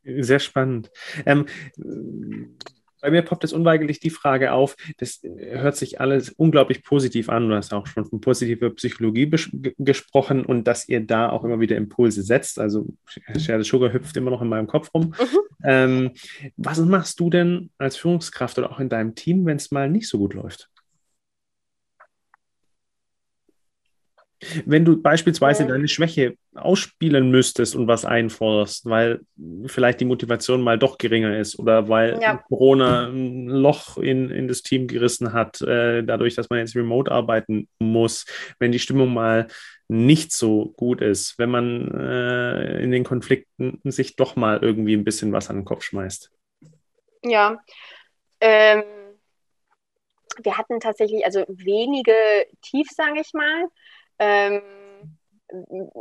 Sehr 0.02 0.40
spannend. 0.40 0.90
Ähm, 1.26 1.46
bei 3.05 3.11
mir 3.11 3.21
poppt 3.21 3.45
es 3.45 3.53
unweigerlich 3.53 4.01
die 4.01 4.09
Frage 4.09 4.53
auf, 4.53 4.77
das 4.97 5.21
hört 5.23 5.77
sich 5.77 6.01
alles 6.01 6.31
unglaublich 6.31 6.83
positiv 6.83 7.29
an. 7.29 7.51
Du 7.51 7.55
hast 7.55 7.75
auch 7.75 7.87
schon 7.87 8.07
von 8.07 8.23
positiver 8.23 8.71
Psychologie 8.71 9.31
gesprochen 9.77 10.43
und 10.43 10.67
dass 10.67 10.88
ihr 10.88 11.07
da 11.07 11.29
auch 11.29 11.45
immer 11.45 11.61
wieder 11.61 11.77
Impulse 11.77 12.23
setzt. 12.23 12.59
Also 12.59 12.87
Share 13.38 13.62
Sugar 13.62 13.93
hüpft 13.93 14.17
immer 14.17 14.31
noch 14.31 14.40
in 14.40 14.49
meinem 14.49 14.67
Kopf 14.67 14.88
rum. 14.95 15.14
Mhm. 15.19 15.38
Ähm, 15.64 16.11
was 16.57 16.79
machst 16.81 17.21
du 17.21 17.29
denn 17.29 17.69
als 17.77 17.99
Führungskraft 17.99 18.57
oder 18.59 18.71
auch 18.71 18.81
in 18.81 18.88
deinem 18.88 19.14
Team, 19.14 19.45
wenn 19.45 19.59
es 19.59 19.71
mal 19.71 19.90
nicht 19.90 20.09
so 20.09 20.17
gut 20.17 20.33
läuft? 20.33 20.71
Wenn 24.64 24.85
du 24.85 25.00
beispielsweise 25.00 25.62
ja. 25.64 25.68
deine 25.70 25.88
Schwäche 25.88 26.37
ausspielen 26.54 27.30
müsstest 27.30 27.74
und 27.76 27.88
was 27.88 28.04
einforderst, 28.04 28.87
weil 28.87 29.20
vielleicht 29.66 30.00
die 30.00 30.04
Motivation 30.04 30.62
mal 30.62 30.78
doch 30.78 30.98
geringer 30.98 31.38
ist 31.38 31.59
oder 31.59 31.88
weil 31.88 32.18
ja. 32.20 32.42
Corona 32.48 33.07
ein 33.09 33.46
Loch 33.46 33.98
in, 33.98 34.30
in 34.30 34.48
das 34.48 34.62
Team 34.62 34.87
gerissen 34.87 35.33
hat, 35.33 35.61
äh, 35.62 36.02
dadurch, 36.02 36.35
dass 36.35 36.50
man 36.50 36.61
jetzt 36.61 36.76
remote 36.76 37.11
arbeiten 37.11 37.68
muss, 37.78 38.26
wenn 38.59 38.72
die 38.72 38.78
Stimmung 38.78 39.12
mal 39.12 39.48
nicht 39.88 40.33
so 40.33 40.72
gut 40.76 41.00
ist, 41.00 41.38
wenn 41.38 41.50
man 41.50 41.90
äh, 41.90 42.83
in 42.83 42.90
den 42.90 43.04
Konflikten 43.04 43.80
sich 43.85 44.16
doch 44.16 44.37
mal 44.37 44.61
irgendwie 44.62 44.94
ein 44.94 45.04
bisschen 45.04 45.33
was 45.33 45.50
an 45.50 45.57
den 45.57 45.64
Kopf 45.64 45.83
schmeißt. 45.83 46.30
Ja, 47.22 47.59
ähm, 48.40 48.83
wir 50.42 50.59
hatten 50.59 50.80
tatsächlich 50.80 51.24
also 51.24 51.44
wenige 51.48 52.14
Tief, 52.62 52.88
sage 52.90 53.20
ich 53.20 53.33
mal. 53.33 53.64
Ähm, 54.18 54.62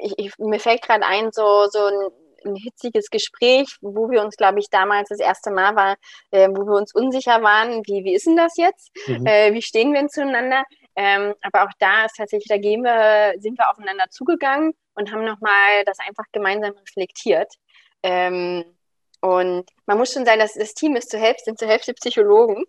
ich, 0.01 0.13
ich, 0.17 0.37
mir 0.37 0.59
fällt 0.59 0.81
gerade 0.81 1.05
ein, 1.05 1.31
so, 1.31 1.67
so 1.69 1.85
ein, 1.85 2.09
ein, 2.45 2.55
hitziges 2.55 3.09
Gespräch, 3.09 3.77
wo 3.81 4.09
wir 4.09 4.21
uns, 4.21 4.35
glaube 4.35 4.59
ich, 4.59 4.69
damals 4.69 5.09
das 5.09 5.19
erste 5.19 5.51
Mal 5.51 5.75
war, 5.75 5.95
äh, 6.31 6.49
wo 6.49 6.65
wir 6.65 6.75
uns 6.75 6.93
unsicher 6.93 7.41
waren, 7.43 7.83
wie, 7.85 8.03
wie 8.03 8.15
ist 8.15 8.25
denn 8.25 8.35
das 8.35 8.57
jetzt? 8.57 8.91
Mhm. 9.07 9.25
Äh, 9.25 9.53
wie 9.53 9.61
stehen 9.61 9.93
wir 9.93 9.99
denn 9.99 10.09
zueinander? 10.09 10.63
Ähm, 10.95 11.33
aber 11.41 11.63
auch 11.63 11.73
da 11.79 12.05
ist 12.05 12.15
tatsächlich, 12.17 12.47
da 12.47 12.57
gehen 12.57 12.83
wir, 12.83 13.33
sind 13.39 13.57
wir 13.57 13.69
aufeinander 13.69 14.05
zugegangen 14.09 14.73
und 14.95 15.11
haben 15.11 15.25
nochmal 15.25 15.83
das 15.85 15.97
einfach 15.99 16.25
gemeinsam 16.31 16.73
reflektiert. 16.73 17.51
Ähm, 18.03 18.63
und 19.23 19.69
man 19.85 19.97
muss 19.97 20.11
schon 20.11 20.25
sagen, 20.25 20.41
dass 20.41 20.53
das 20.53 20.73
Team 20.73 20.97
ist 20.97 21.09
zur 21.09 21.19
Hälfte, 21.21 21.45
sind 21.45 21.57
zur 21.57 21.69
Hälfte 21.69 21.93
Psychologen, 21.93 22.65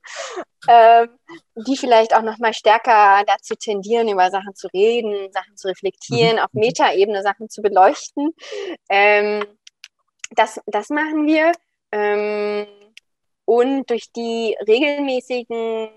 ähm, 0.68 1.08
die 1.56 1.76
vielleicht 1.76 2.14
auch 2.14 2.22
noch 2.22 2.38
mal 2.38 2.54
stärker 2.54 3.24
dazu 3.26 3.56
tendieren, 3.56 4.08
über 4.08 4.30
Sachen 4.30 4.54
zu 4.54 4.68
reden, 4.68 5.32
Sachen 5.32 5.56
zu 5.56 5.66
reflektieren, 5.66 6.36
mhm. 6.36 6.42
auf 6.42 6.52
Metaebene 6.52 7.24
Sachen 7.24 7.50
zu 7.50 7.60
beleuchten. 7.60 8.34
Ähm, 8.88 9.44
das, 10.30 10.60
das 10.66 10.90
machen 10.90 11.26
wir. 11.26 11.50
Ähm, 11.90 12.68
und 13.46 13.90
durch 13.90 14.12
die 14.12 14.56
regelmäßigen 14.64 15.90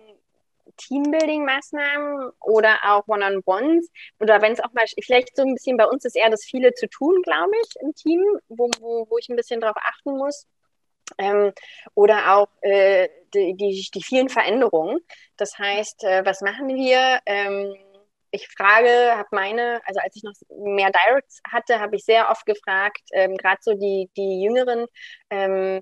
Teambuilding-Maßnahmen 0.77 2.31
oder 2.41 2.77
auch 2.83 3.07
One-on-Ones 3.07 3.89
oder 4.19 4.41
wenn 4.41 4.53
es 4.53 4.59
auch 4.59 4.73
mal, 4.73 4.85
vielleicht 5.03 5.35
so 5.35 5.43
ein 5.43 5.53
bisschen 5.53 5.77
bei 5.77 5.85
uns 5.85 6.05
ist 6.05 6.15
eher 6.15 6.29
das 6.29 6.43
viele 6.43 6.73
zu 6.73 6.87
tun, 6.87 7.21
glaube 7.23 7.51
ich, 7.63 7.81
im 7.81 7.93
Team, 7.95 8.23
wo, 8.47 8.69
wo, 8.79 9.07
wo 9.09 9.17
ich 9.17 9.29
ein 9.29 9.35
bisschen 9.35 9.61
drauf 9.61 9.75
achten 9.75 10.17
muss. 10.17 10.47
Ähm, 11.17 11.53
oder 11.95 12.35
auch 12.35 12.49
äh, 12.61 13.07
die, 13.33 13.55
die, 13.55 13.87
die, 13.93 14.03
vielen 14.03 14.29
Veränderungen. 14.29 14.99
Das 15.37 15.57
heißt, 15.57 16.03
äh, 16.03 16.25
was 16.25 16.41
machen 16.41 16.67
wir? 16.67 17.19
Ähm, 17.25 17.75
ich 18.31 18.47
frage, 18.49 19.15
habe 19.15 19.29
meine, 19.31 19.81
also 19.85 19.99
als 20.01 20.15
ich 20.15 20.23
noch 20.23 20.33
mehr 20.49 20.91
Directs 20.91 21.39
hatte, 21.49 21.79
habe 21.79 21.95
ich 21.95 22.03
sehr 22.03 22.29
oft 22.29 22.45
gefragt, 22.45 23.01
ähm, 23.13 23.35
gerade 23.37 23.59
so 23.61 23.73
die, 23.73 24.09
die 24.17 24.41
Jüngeren, 24.43 24.85
ähm, 25.29 25.81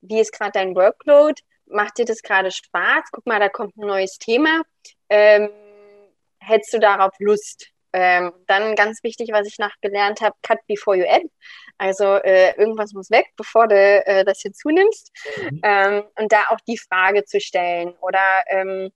wie 0.00 0.20
ist 0.20 0.32
gerade 0.32 0.52
dein 0.52 0.74
Workload? 0.74 1.40
Macht 1.66 1.98
dir 1.98 2.04
das 2.04 2.22
gerade 2.22 2.50
Spaß? 2.50 3.04
Guck 3.12 3.26
mal, 3.26 3.40
da 3.40 3.48
kommt 3.48 3.76
ein 3.76 3.86
neues 3.86 4.18
Thema. 4.18 4.62
Ähm, 5.08 5.50
hättest 6.38 6.74
du 6.74 6.78
darauf 6.78 7.12
Lust? 7.18 7.70
Ähm, 7.92 8.32
dann 8.48 8.74
ganz 8.74 9.04
wichtig, 9.04 9.30
was 9.32 9.46
ich 9.46 9.58
nachgelernt 9.58 10.20
habe, 10.20 10.34
cut 10.42 10.58
before 10.66 10.96
you 10.96 11.04
add. 11.06 11.28
Also 11.78 12.04
äh, 12.04 12.56
irgendwas 12.56 12.92
muss 12.92 13.08
weg, 13.10 13.26
bevor 13.36 13.68
du 13.68 13.76
äh, 13.76 14.24
das 14.24 14.40
hinzunimmst. 14.40 15.12
Mhm. 15.40 15.60
Ähm, 15.62 16.04
und 16.18 16.32
da 16.32 16.46
auch 16.48 16.58
die 16.66 16.78
Frage 16.78 17.24
zu 17.24 17.40
stellen 17.40 17.94
oder 18.00 18.20
ähm, 18.48 18.90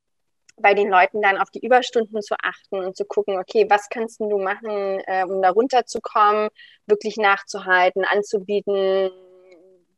bei 0.61 0.75
den 0.75 0.89
Leuten 0.89 1.23
dann 1.23 1.39
auf 1.39 1.51
die 1.51 1.65
Überstunden 1.65 2.21
zu 2.23 2.35
achten 2.43 2.85
und 2.85 2.97
zu 2.97 3.05
gucken, 3.05 3.39
okay, 3.39 3.67
was 3.69 3.89
kannst 3.89 4.21
du 4.21 4.39
machen, 4.39 5.01
äh, 5.07 5.25
um 5.25 5.41
da 5.43 5.51
runterzukommen, 5.51 6.49
wirklich 6.87 7.17
nachzuhalten, 7.17 8.05
anzubieten, 8.05 9.11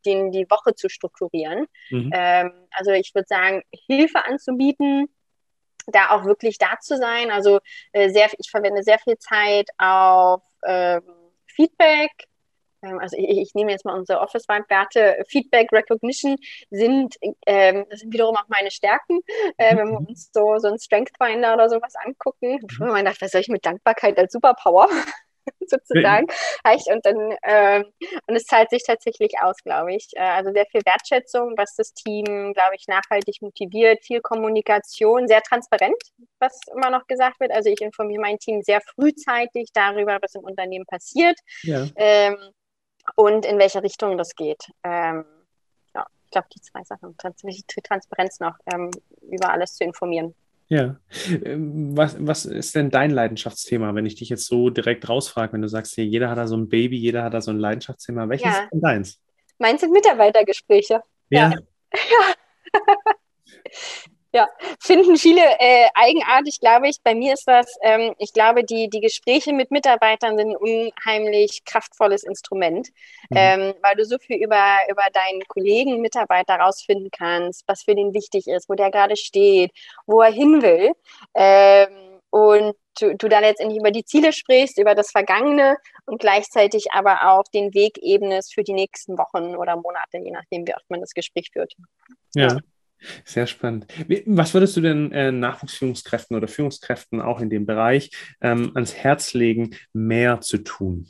denen 0.07 0.33
die 0.33 0.51
Woche 0.51 0.75
zu 0.75 0.89
strukturieren. 0.89 1.67
Mhm. 1.91 2.11
Ähm, 2.15 2.53
also 2.73 2.93
ich 2.93 3.15
würde 3.15 3.27
sagen, 3.29 3.63
Hilfe 3.87 4.25
anzubieten, 4.25 5.09
da 5.87 6.11
auch 6.11 6.25
wirklich 6.25 6.59
da 6.59 6.79
zu 6.81 6.97
sein. 6.97 7.31
Also 7.31 7.61
äh, 7.93 8.11
sehr, 8.11 8.29
ich 8.39 8.51
verwende 8.51 8.83
sehr 8.83 8.99
viel 8.99 9.19
Zeit 9.19 9.69
auf 9.79 10.43
ähm, 10.65 11.03
Feedback. 11.47 12.11
Ähm, 12.83 12.99
also 12.99 13.17
ich, 13.17 13.39
ich, 13.39 13.55
nehme 13.55 13.73
jetzt 13.73 13.85
mal 13.85 13.99
unsere 13.99 14.21
Office-Werte. 14.21 15.25
Feedback, 15.29 15.73
Recognition 15.73 16.37
sind, 16.71 17.17
ähm, 17.47 17.87
das 17.91 18.01
sind 18.01 18.13
wiederum 18.13 18.37
auch 18.37 18.49
meine 18.49 18.71
Stärken. 18.71 19.21
Äh, 19.57 19.77
wenn 19.77 19.89
wir 19.89 20.01
mhm. 20.01 20.07
uns 20.07 20.31
so, 20.33 20.59
so 20.59 20.69
einen 20.69 20.79
Strength 20.79 21.13
Finder 21.19 21.55
oder 21.55 21.69
sowas 21.69 21.95
angucken, 22.05 22.61
mhm. 22.79 22.87
man 22.87 23.05
dachte, 23.05 23.23
was 23.23 23.33
soll 23.33 23.41
ich 23.41 23.49
mit 23.49 23.65
Dankbarkeit 23.65 24.19
als 24.19 24.33
Superpower? 24.33 24.89
sozusagen. 25.67 26.27
Und 26.91 27.07
dann 27.07 27.33
äh, 27.43 27.85
und 28.27 28.37
es 28.37 28.45
zahlt 28.45 28.71
sich 28.71 28.83
tatsächlich 28.85 29.33
aus, 29.41 29.57
glaube 29.59 29.95
ich. 29.95 30.09
Äh, 30.15 30.21
also 30.21 30.53
sehr 30.53 30.67
viel 30.67 30.83
Wertschätzung, 30.85 31.55
was 31.57 31.75
das 31.77 31.93
Team, 31.95 32.53
glaube 32.53 32.75
ich, 32.75 32.87
nachhaltig 32.89 33.43
motiviert, 33.43 34.05
viel 34.05 34.21
Kommunikation, 34.21 35.29
sehr 35.29 35.43
transparent, 35.43 35.97
was 36.39 36.59
immer 36.75 36.91
noch 36.91 37.07
gesagt 37.07 37.41
wird. 37.41 37.53
Also 37.53 37.71
ich 37.71 37.81
informiere 37.81 38.21
mein 38.21 38.39
Team 38.39 38.63
sehr 38.63 38.81
frühzeitig 38.81 39.71
darüber, 39.73 40.19
was 40.21 40.35
im 40.35 40.43
Unternehmen 40.43 40.87
passiert 40.87 41.39
ja. 41.63 41.87
ähm, 41.97 42.37
und 43.17 43.45
in 43.47 43.59
welche 43.59 43.83
Richtung 43.83 44.19
das 44.19 44.35
geht. 44.35 44.65
Ähm, 44.85 45.25
ja, 45.95 46.07
ich 46.25 46.31
glaube, 46.31 46.49
die 46.55 46.61
zwei 46.61 46.83
Sachen. 46.85 47.17
Transparenz 47.17 48.41
noch, 48.41 48.57
ähm, 48.73 48.91
über 49.23 49.51
alles 49.51 49.75
zu 49.75 49.85
informieren. 49.85 50.35
Ja. 50.71 51.01
Ähm, 51.45 51.97
was, 51.97 52.17
was 52.21 52.47
ist 52.47 52.77
denn 52.77 52.91
dein 52.91 53.11
Leidenschaftsthema, 53.11 53.93
wenn 53.97 54.07
ich 54.07 54.15
dich 54.15 54.29
jetzt 54.29 54.47
so 54.47 54.71
direkt 54.71 55.09
rausfrage, 55.09 55.53
wenn 55.53 55.63
du 55.63 55.69
sagst, 55.69 55.97
hier, 55.97 56.07
jeder 56.07 56.31
hat 56.31 56.39
da 56.39 56.47
so 56.47 56.57
ein 56.57 56.69
Baby, 56.69 56.97
jeder 56.97 57.25
hat 57.25 57.35
da 57.35 57.41
so 57.41 57.51
ein 57.51 57.59
Leidenschaftsthema. 57.59 58.29
Welches 58.29 58.47
ja. 58.47 58.63
ist 58.63 58.71
denn 58.73 58.81
deins? 58.81 59.21
Meins 59.59 59.81
sind 59.81 59.93
Mitarbeitergespräche. 59.93 61.03
Ja. 61.29 61.51
ja. 61.51 61.59
Ja, 63.93 64.20
finden 64.79 65.17
viele 65.17 65.43
äh, 65.59 65.89
eigenartig, 65.95 66.61
glaube 66.61 66.89
ich. 66.89 66.97
Bei 67.03 67.15
mir 67.15 67.35
ist 67.35 67.47
das, 67.47 67.77
ähm, 67.83 68.15
ich 68.19 68.33
glaube, 68.33 68.65
die, 68.65 68.89
die 68.89 69.01
Gespräche 69.01 69.53
mit 69.53 69.71
Mitarbeitern 69.71 70.37
sind 70.39 70.51
ein 70.51 70.57
unheimlich 70.57 71.63
kraftvolles 71.65 72.23
Instrument, 72.23 72.89
mhm. 73.31 73.37
ähm, 73.37 73.75
weil 73.83 73.97
du 73.97 74.05
so 74.05 74.19
viel 74.19 74.37
über, 74.37 74.79
über 74.89 75.05
deinen 75.13 75.43
Kollegen, 75.49 76.01
Mitarbeiter 76.01 76.57
rausfinden 76.57 77.11
kannst, 77.11 77.65
was 77.67 77.83
für 77.83 77.95
den 77.95 78.15
wichtig 78.15 78.47
ist, 78.47 78.69
wo 78.69 78.75
der 78.75 78.91
gerade 78.91 79.17
steht, 79.17 79.73
wo 80.07 80.21
er 80.21 80.33
hin 80.33 80.63
will. 80.63 80.93
Ähm, 81.35 82.21
und 82.31 82.77
du, 83.01 83.17
du 83.17 83.29
dann 83.29 83.43
letztendlich 83.43 83.81
über 83.81 83.91
die 83.91 84.05
Ziele 84.05 84.33
sprichst, 84.33 84.79
über 84.79 84.95
das 84.95 85.11
Vergangene 85.11 85.77
und 86.07 86.21
gleichzeitig 86.21 86.93
aber 86.93 87.33
auch 87.33 87.45
den 87.53 87.75
Weg 87.75 87.99
ebnest 88.01 88.55
für 88.55 88.63
die 88.63 88.73
nächsten 88.73 89.19
Wochen 89.19 89.57
oder 89.57 89.77
Monate, 89.77 90.19
je 90.19 90.31
nachdem, 90.31 90.67
wie 90.67 90.75
oft 90.75 90.89
man 90.89 91.01
das 91.01 91.13
Gespräch 91.13 91.51
führt. 91.53 91.75
ja. 92.35 92.49
ja. 92.49 92.59
Sehr 93.25 93.47
spannend. 93.47 93.87
Was 94.27 94.55
würdest 94.55 94.77
du 94.77 94.81
denn 94.81 95.13
äh, 95.13 95.33
Nachwuchsführungskräften 95.33 96.37
oder 96.37 96.49
Führungskräften 96.49 97.21
auch 97.21 97.41
in 97.41 97.51
dem 97.51 97.67
Bereich 97.67 98.11
ähm, 98.41 98.73
ans 98.75 98.95
Herz 98.95 99.35
legen, 99.35 99.77
mehr 99.93 100.41
zu 100.41 100.59
tun? 100.59 101.09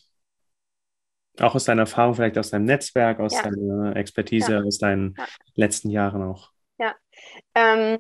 Auch 1.39 1.55
aus 1.55 1.65
deiner 1.65 1.83
Erfahrung, 1.83 2.15
vielleicht 2.15 2.39
aus 2.39 2.51
deinem 2.51 2.67
Netzwerk, 2.67 3.21
aus 3.21 3.35
ja. 3.35 3.43
deiner 3.43 3.97
Expertise, 3.97 4.53
ja. 4.53 4.63
aus 4.63 4.79
deinen 4.79 5.15
ja. 5.17 5.25
letzten 5.55 5.91
Jahren 5.91 6.23
auch. 6.23 6.51
Ja, 6.79 6.95
ähm, 7.55 7.99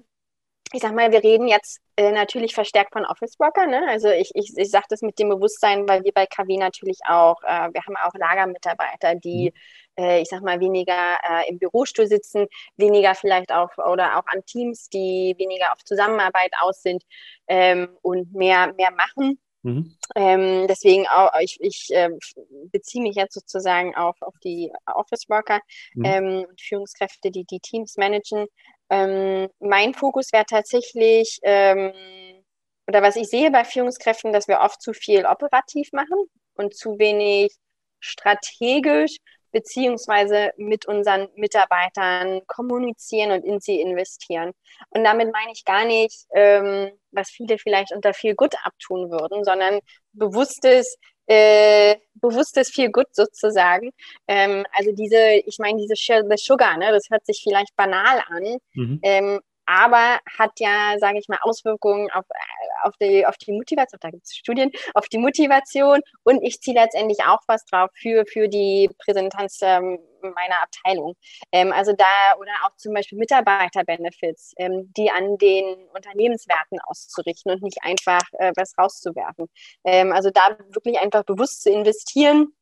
ich 0.72 0.80
sag 0.80 0.94
mal, 0.94 1.10
wir 1.10 1.22
reden 1.22 1.48
jetzt 1.48 1.80
äh, 1.96 2.12
natürlich 2.12 2.54
verstärkt 2.54 2.92
von 2.92 3.04
Office 3.04 3.38
Worker. 3.38 3.66
Ne? 3.66 3.82
Also 3.88 4.08
ich, 4.08 4.30
ich, 4.34 4.52
ich 4.56 4.70
sage 4.70 4.86
das 4.88 5.02
mit 5.02 5.18
dem 5.18 5.28
Bewusstsein, 5.28 5.88
weil 5.88 6.04
wir 6.04 6.12
bei 6.12 6.26
KW 6.26 6.56
natürlich 6.56 6.98
auch, 7.08 7.42
äh, 7.42 7.68
wir 7.72 7.82
haben 7.82 7.96
auch 7.96 8.14
Lagermitarbeiter, 8.14 9.16
die, 9.16 9.52
mhm. 9.96 10.04
äh, 10.04 10.20
ich 10.20 10.28
sag 10.28 10.42
mal, 10.42 10.60
weniger 10.60 11.18
äh, 11.28 11.48
im 11.48 11.58
Bürostuhl 11.58 12.06
sitzen, 12.06 12.46
weniger 12.76 13.14
vielleicht 13.14 13.52
auch 13.52 13.70
oder 13.78 14.18
auch 14.18 14.26
an 14.26 14.44
Teams, 14.46 14.88
die 14.88 15.34
weniger 15.38 15.72
auf 15.72 15.84
Zusammenarbeit 15.84 16.52
aus 16.60 16.82
sind 16.82 17.02
ähm, 17.48 17.88
und 18.02 18.32
mehr, 18.32 18.72
mehr 18.74 18.92
machen. 18.92 19.40
Mhm. 19.62 19.94
Ähm, 20.14 20.66
deswegen 20.68 21.06
auch, 21.08 21.30
ich, 21.40 21.58
ich 21.60 21.88
äh, 21.90 22.10
beziehe 22.72 23.02
mich 23.02 23.16
jetzt 23.16 23.34
sozusagen 23.34 23.94
auf, 23.94 24.16
auf 24.22 24.34
die 24.42 24.72
Office 24.86 25.28
Worker 25.28 25.60
mhm. 25.94 26.04
ähm, 26.04 26.46
und 26.48 26.60
Führungskräfte, 26.60 27.30
die 27.30 27.44
die 27.44 27.60
Teams 27.60 27.96
managen. 27.96 28.46
Ähm, 28.90 29.48
mein 29.60 29.94
Fokus 29.94 30.32
wäre 30.32 30.44
tatsächlich, 30.46 31.38
ähm, 31.42 31.92
oder 32.86 33.02
was 33.02 33.16
ich 33.16 33.28
sehe 33.28 33.50
bei 33.50 33.64
Führungskräften, 33.64 34.32
dass 34.32 34.48
wir 34.48 34.60
oft 34.60 34.82
zu 34.82 34.92
viel 34.92 35.24
operativ 35.24 35.92
machen 35.92 36.26
und 36.54 36.74
zu 36.74 36.98
wenig 36.98 37.52
strategisch 38.00 39.16
beziehungsweise 39.52 40.52
mit 40.56 40.86
unseren 40.86 41.28
Mitarbeitern 41.34 42.40
kommunizieren 42.46 43.32
und 43.32 43.44
in 43.44 43.60
sie 43.60 43.80
investieren. 43.80 44.52
Und 44.90 45.04
damit 45.04 45.32
meine 45.32 45.52
ich 45.52 45.64
gar 45.64 45.84
nicht, 45.84 46.24
ähm, 46.34 46.92
was 47.10 47.30
viele 47.30 47.58
vielleicht 47.58 47.92
unter 47.92 48.14
viel 48.14 48.34
Gut 48.34 48.54
abtun 48.64 49.10
würden, 49.10 49.44
sondern 49.44 49.80
bewusstes 50.12 50.96
äh, 51.30 51.96
bewusstes 52.14 52.70
viel 52.70 52.90
gut 52.90 53.06
sozusagen. 53.12 53.90
Ähm, 54.26 54.64
also 54.72 54.90
diese, 54.90 55.34
ich 55.46 55.58
meine, 55.60 55.78
diese 55.78 55.94
Share 55.94 56.24
the 56.28 56.36
Sugar, 56.36 56.76
ne, 56.76 56.90
das 56.90 57.08
hört 57.08 57.24
sich 57.24 57.40
vielleicht 57.42 57.76
banal 57.76 58.20
an, 58.26 58.58
mhm. 58.74 58.98
ähm, 59.02 59.40
aber 59.70 60.18
hat 60.38 60.50
ja, 60.58 60.96
sage 60.98 61.18
ich 61.18 61.28
mal, 61.28 61.38
Auswirkungen 61.42 62.10
auf, 62.10 62.24
äh, 62.28 62.88
auf, 62.88 62.96
die, 63.00 63.24
auf 63.24 63.36
die 63.36 63.52
Motivation, 63.52 63.98
da 64.00 64.10
gibt 64.10 64.26
es 64.26 64.34
Studien, 64.34 64.72
auf 64.94 65.08
die 65.08 65.18
Motivation 65.18 66.00
und 66.24 66.42
ich 66.42 66.60
ziehe 66.60 66.76
letztendlich 66.76 67.20
auch 67.24 67.38
was 67.46 67.64
drauf 67.66 67.88
für, 67.94 68.24
für 68.26 68.48
die 68.48 68.90
Präsentanz 68.98 69.60
ähm, 69.62 70.00
meiner 70.22 70.60
Abteilung. 70.62 71.14
Ähm, 71.52 71.72
also 71.72 71.92
da 71.92 72.04
oder 72.38 72.50
auch 72.64 72.76
zum 72.76 72.94
Beispiel 72.94 73.16
Mitarbeiterbenefits, 73.18 74.54
ähm, 74.58 74.92
die 74.96 75.10
an 75.10 75.38
den 75.38 75.88
Unternehmenswerten 75.94 76.80
auszurichten 76.84 77.52
und 77.52 77.62
nicht 77.62 77.78
einfach 77.82 78.22
äh, 78.32 78.52
was 78.56 78.76
rauszuwerfen. 78.76 79.46
Ähm, 79.84 80.12
also 80.12 80.30
da 80.30 80.58
wirklich 80.70 80.98
einfach 80.98 81.24
bewusst 81.24 81.62
zu 81.62 81.70
investieren 81.70 82.52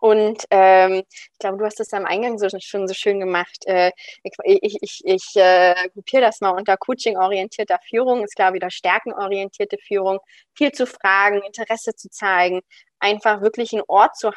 und 0.00 0.44
ähm, 0.50 1.02
ich 1.08 1.38
glaube, 1.38 1.58
du 1.58 1.64
hast 1.64 1.80
es 1.80 1.92
am 1.92 2.04
Eingang 2.04 2.38
so, 2.38 2.48
schon 2.58 2.86
so 2.86 2.94
schön 2.94 3.20
gemacht. 3.20 3.66
Äh, 3.66 3.92
ich 4.22 4.32
ich, 4.44 5.04
ich, 5.04 5.36
äh, 5.36 5.74
gruppiere 5.94 6.22
das 6.22 6.40
mal 6.40 6.50
unter 6.50 6.76
Coaching-orientierter 6.76 7.78
Führung, 7.88 8.24
ist 8.24 8.36
klar 8.36 8.52
wieder 8.52 8.70
stärkenorientierte 8.70 9.78
Führung, 9.78 10.18
viel 10.54 10.72
zu 10.72 10.86
fragen, 10.86 11.42
Interesse 11.42 11.94
zu 11.94 12.10
zeigen, 12.10 12.60
einfach 12.98 13.40
wirklich 13.40 13.72
einen 13.72 13.82
Ort 13.88 14.16
zu 14.16 14.32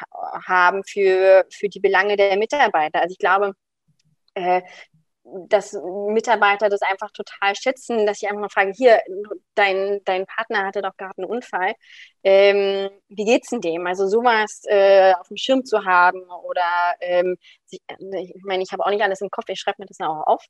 haben 0.46 0.82
für, 0.84 1.46
für 1.50 1.68
die 1.68 1.80
Belange 1.80 2.16
der 2.16 2.36
Mitarbeiter. 2.36 3.00
Also 3.02 3.12
ich 3.12 3.18
glaube, 3.18 3.54
äh, 4.34 4.62
dass 5.24 5.72
Mitarbeiter 6.08 6.68
das 6.68 6.82
einfach 6.82 7.10
total 7.12 7.54
schätzen, 7.54 8.06
dass 8.06 8.20
ich 8.20 8.28
einfach 8.28 8.40
mal 8.40 8.48
frage, 8.48 8.72
hier, 8.76 9.00
dein, 9.54 10.00
dein 10.04 10.26
Partner 10.26 10.66
hatte 10.66 10.82
doch 10.82 10.96
gerade 10.96 11.14
einen 11.16 11.30
Unfall. 11.30 11.74
Ähm, 12.24 12.90
wie 13.08 13.24
geht's 13.24 13.50
denn 13.50 13.60
dem? 13.60 13.86
Also 13.86 14.08
sowas 14.08 14.62
äh, 14.66 15.12
auf 15.14 15.28
dem 15.28 15.36
Schirm 15.36 15.64
zu 15.64 15.84
haben 15.84 16.22
oder 16.44 16.94
ähm, 17.00 17.36
ich 17.70 17.80
meine, 18.44 18.62
ich 18.62 18.72
habe 18.72 18.84
auch 18.84 18.90
nicht 18.90 19.02
alles 19.02 19.20
im 19.20 19.30
Kopf, 19.30 19.48
ich 19.48 19.60
schreibe 19.60 19.82
mir 19.82 19.86
das 19.86 20.00
auch 20.00 20.26
auf. 20.26 20.44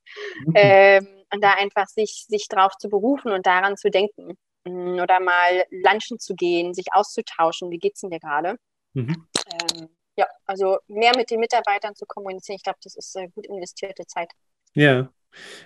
Mhm. 0.46 0.54
Ähm, 0.62 1.06
und 1.32 1.42
da 1.42 1.54
einfach 1.54 1.86
sich, 1.86 2.26
sich 2.28 2.46
drauf 2.48 2.76
zu 2.78 2.88
berufen 2.88 3.32
und 3.32 3.46
daran 3.46 3.76
zu 3.76 3.90
denken. 3.90 4.36
Mm, 4.64 5.00
oder 5.00 5.18
mal 5.18 5.64
lunchen 5.70 6.18
zu 6.18 6.34
gehen, 6.34 6.74
sich 6.74 6.86
auszutauschen, 6.92 7.70
wie 7.70 7.78
geht's 7.78 8.00
denn 8.00 8.10
dir 8.10 8.20
gerade? 8.20 8.56
Mhm. 8.94 9.26
Ähm, 9.50 9.88
ja, 10.16 10.26
also 10.46 10.78
mehr 10.88 11.12
mit 11.16 11.30
den 11.30 11.40
Mitarbeitern 11.40 11.94
zu 11.94 12.04
kommunizieren, 12.06 12.56
ich 12.56 12.62
glaube, 12.62 12.78
das 12.82 12.94
ist 12.96 13.16
äh, 13.16 13.28
gut 13.28 13.46
investierte 13.46 14.06
Zeit. 14.06 14.30
Ja. 14.74 15.10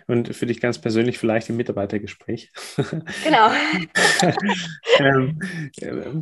Und 0.07 0.35
für 0.35 0.47
dich 0.47 0.61
ganz 0.61 0.79
persönlich 0.79 1.19
vielleicht 1.19 1.49
im 1.49 1.57
Mitarbeitergespräch. 1.57 2.53
Genau. 3.25 3.51
ähm, 5.01 5.39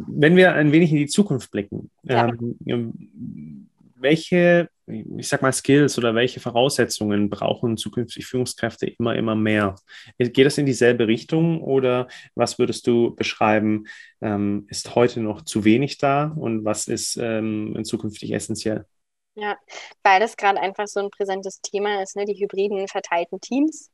wenn 0.09 0.37
wir 0.37 0.55
ein 0.55 0.72
wenig 0.72 0.91
in 0.91 0.99
die 0.99 1.07
Zukunft 1.07 1.51
blicken, 1.51 1.91
ja. 2.05 2.32
ähm, 2.66 3.68
welche, 3.97 4.68
ich 4.87 5.28
sag 5.28 5.43
mal, 5.43 5.53
Skills 5.53 5.99
oder 5.99 6.14
welche 6.14 6.41
Voraussetzungen 6.41 7.30
brauchen 7.30 7.76
zukünftig 7.76 8.26
Führungskräfte 8.26 8.87
immer, 8.87 9.16
immer 9.16 9.35
mehr? 9.35 9.76
Geht 10.18 10.47
das 10.47 10.59
in 10.59 10.66
dieselbe 10.66 11.07
Richtung 11.07 11.62
oder 11.62 12.09
was 12.35 12.59
würdest 12.59 12.87
du 12.87 13.14
beschreiben, 13.14 13.85
ähm, 14.20 14.66
ist 14.68 14.95
heute 14.95 15.20
noch 15.20 15.43
zu 15.43 15.64
wenig 15.64 15.99
da 15.99 16.26
und 16.37 16.64
was 16.64 16.89
ist 16.89 17.18
ähm, 17.20 17.80
zukünftig 17.85 18.32
essentiell? 18.32 18.87
Ja, 19.37 19.57
weil 20.03 20.20
das 20.20 20.37
gerade 20.37 20.61
einfach 20.61 20.87
so 20.87 21.01
ein 21.01 21.11
präsentes 21.11 21.61
Thema 21.61 22.03
ist, 22.03 22.14
ne? 22.16 22.24
die 22.24 22.35
hybriden 22.39 22.87
verteilten 22.89 23.41
Teams. 23.41 23.91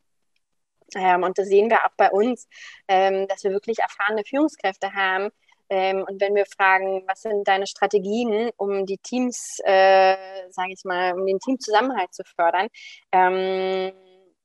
Ähm, 0.96 1.22
und 1.22 1.38
das 1.38 1.48
sehen 1.48 1.70
wir 1.70 1.78
auch 1.84 1.94
bei 1.96 2.10
uns, 2.10 2.48
ähm, 2.88 3.28
dass 3.28 3.44
wir 3.44 3.52
wirklich 3.52 3.78
erfahrene 3.78 4.22
Führungskräfte 4.28 4.92
haben, 4.94 5.30
Ähm, 5.72 6.04
und 6.08 6.20
wenn 6.20 6.34
wir 6.34 6.46
fragen, 6.46 7.04
was 7.08 7.20
sind 7.22 7.46
deine 7.46 7.66
Strategien, 7.66 8.50
um 8.56 8.86
die 8.86 8.98
Teams, 8.98 9.38
äh, 9.64 10.16
sage 10.50 10.72
ich 10.72 10.84
mal, 10.84 11.14
um 11.14 11.24
den 11.26 11.38
Teamzusammenhalt 11.38 12.12
zu 12.12 12.24
fördern, 12.24 12.66
ähm, 13.12 13.92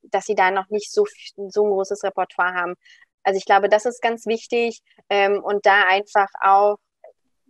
dass 0.04 0.26
sie 0.26 0.36
da 0.36 0.52
noch 0.52 0.70
nicht 0.70 0.92
so, 0.94 1.06
so 1.50 1.66
ein 1.66 1.72
großes 1.72 2.04
Repertoire 2.04 2.54
haben. 2.54 2.76
Also 3.24 3.38
ich 3.40 3.46
glaube, 3.46 3.70
das 3.70 3.86
ist 3.86 4.02
ganz 4.02 4.26
wichtig 4.28 4.82
ähm, 5.10 5.42
und 5.44 5.66
da 5.66 5.86
einfach 5.90 6.28
auch 6.42 6.78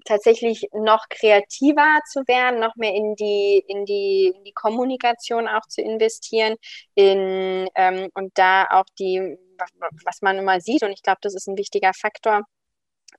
tatsächlich 0.05 0.67
noch 0.73 1.05
kreativer 1.09 1.99
zu 2.09 2.21
werden, 2.27 2.59
noch 2.59 2.75
mehr 2.75 2.93
in 2.93 3.15
die, 3.15 3.63
in 3.67 3.85
die, 3.85 4.33
in 4.35 4.43
die 4.43 4.53
Kommunikation 4.53 5.47
auch 5.47 5.67
zu 5.67 5.81
investieren 5.81 6.55
in, 6.95 7.67
ähm, 7.75 8.09
und 8.13 8.31
da 8.37 8.65
auch 8.71 8.85
die, 8.99 9.37
was 10.05 10.21
man 10.21 10.37
immer 10.37 10.61
sieht, 10.61 10.83
und 10.83 10.91
ich 10.91 11.01
glaube, 11.01 11.19
das 11.21 11.35
ist 11.35 11.47
ein 11.47 11.57
wichtiger 11.57 11.93
Faktor, 11.93 12.43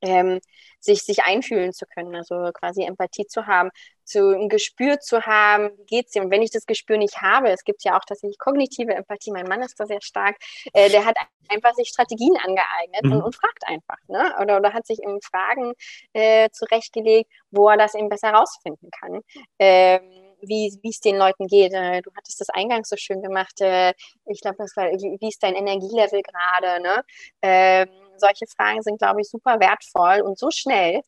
ähm, 0.02 0.40
sich, 0.80 1.02
sich 1.02 1.24
einfühlen 1.24 1.72
zu 1.72 1.86
können, 1.86 2.14
also 2.14 2.50
quasi 2.52 2.84
Empathie 2.84 3.26
zu 3.26 3.46
haben, 3.46 3.70
zu, 4.04 4.30
ein 4.30 4.48
Gespür 4.48 5.00
zu 5.00 5.22
haben, 5.22 5.70
wie 5.78 5.84
geht's 5.86 6.12
dir? 6.12 6.22
Und 6.22 6.30
wenn 6.30 6.42
ich 6.42 6.50
das 6.50 6.66
Gespür 6.66 6.96
nicht 6.96 7.20
habe, 7.20 7.50
es 7.50 7.64
gibt 7.64 7.84
ja 7.84 7.96
auch 7.96 8.04
tatsächlich 8.04 8.38
kognitive 8.38 8.94
Empathie, 8.94 9.32
mein 9.32 9.46
Mann 9.46 9.62
ist 9.62 9.78
da 9.78 9.86
sehr 9.86 10.00
stark, 10.00 10.36
äh, 10.72 10.88
der 10.90 11.04
hat 11.04 11.16
einfach 11.48 11.74
sich 11.74 11.88
Strategien 11.88 12.36
angeeignet 12.36 13.02
mhm. 13.02 13.12
und, 13.12 13.22
und, 13.22 13.36
fragt 13.36 13.66
einfach, 13.66 13.98
ne? 14.08 14.34
Oder, 14.40 14.56
oder 14.58 14.72
hat 14.72 14.86
sich 14.86 15.00
im 15.02 15.20
Fragen 15.20 15.72
äh, 16.12 16.48
zurechtgelegt, 16.50 17.30
wo 17.50 17.68
er 17.68 17.76
das 17.76 17.94
eben 17.94 18.08
besser 18.08 18.30
rausfinden 18.30 18.90
kann. 18.90 19.20
Ähm, 19.58 20.26
wie 20.42 20.78
es 20.84 21.00
den 21.00 21.16
Leuten 21.16 21.46
geht. 21.46 21.72
Äh, 21.72 22.02
du 22.02 22.10
hattest 22.16 22.40
das 22.40 22.50
eingangs 22.50 22.88
so 22.88 22.96
schön 22.96 23.22
gemacht. 23.22 23.60
Äh, 23.60 23.92
ich 24.26 24.40
glaube, 24.40 24.56
das 24.58 24.76
war, 24.76 24.86
wie, 24.86 25.16
wie 25.20 25.28
ist 25.28 25.42
dein 25.42 25.54
Energielevel 25.54 26.22
gerade? 26.22 26.82
Ne? 26.82 27.04
Ähm, 27.42 27.88
solche 28.18 28.46
Fragen 28.46 28.82
sind, 28.82 28.98
glaube 28.98 29.20
ich, 29.20 29.28
super 29.28 29.60
wertvoll 29.60 30.20
und 30.22 30.38
so 30.38 30.50
schnell 30.50 30.96
mhm. 30.96 31.02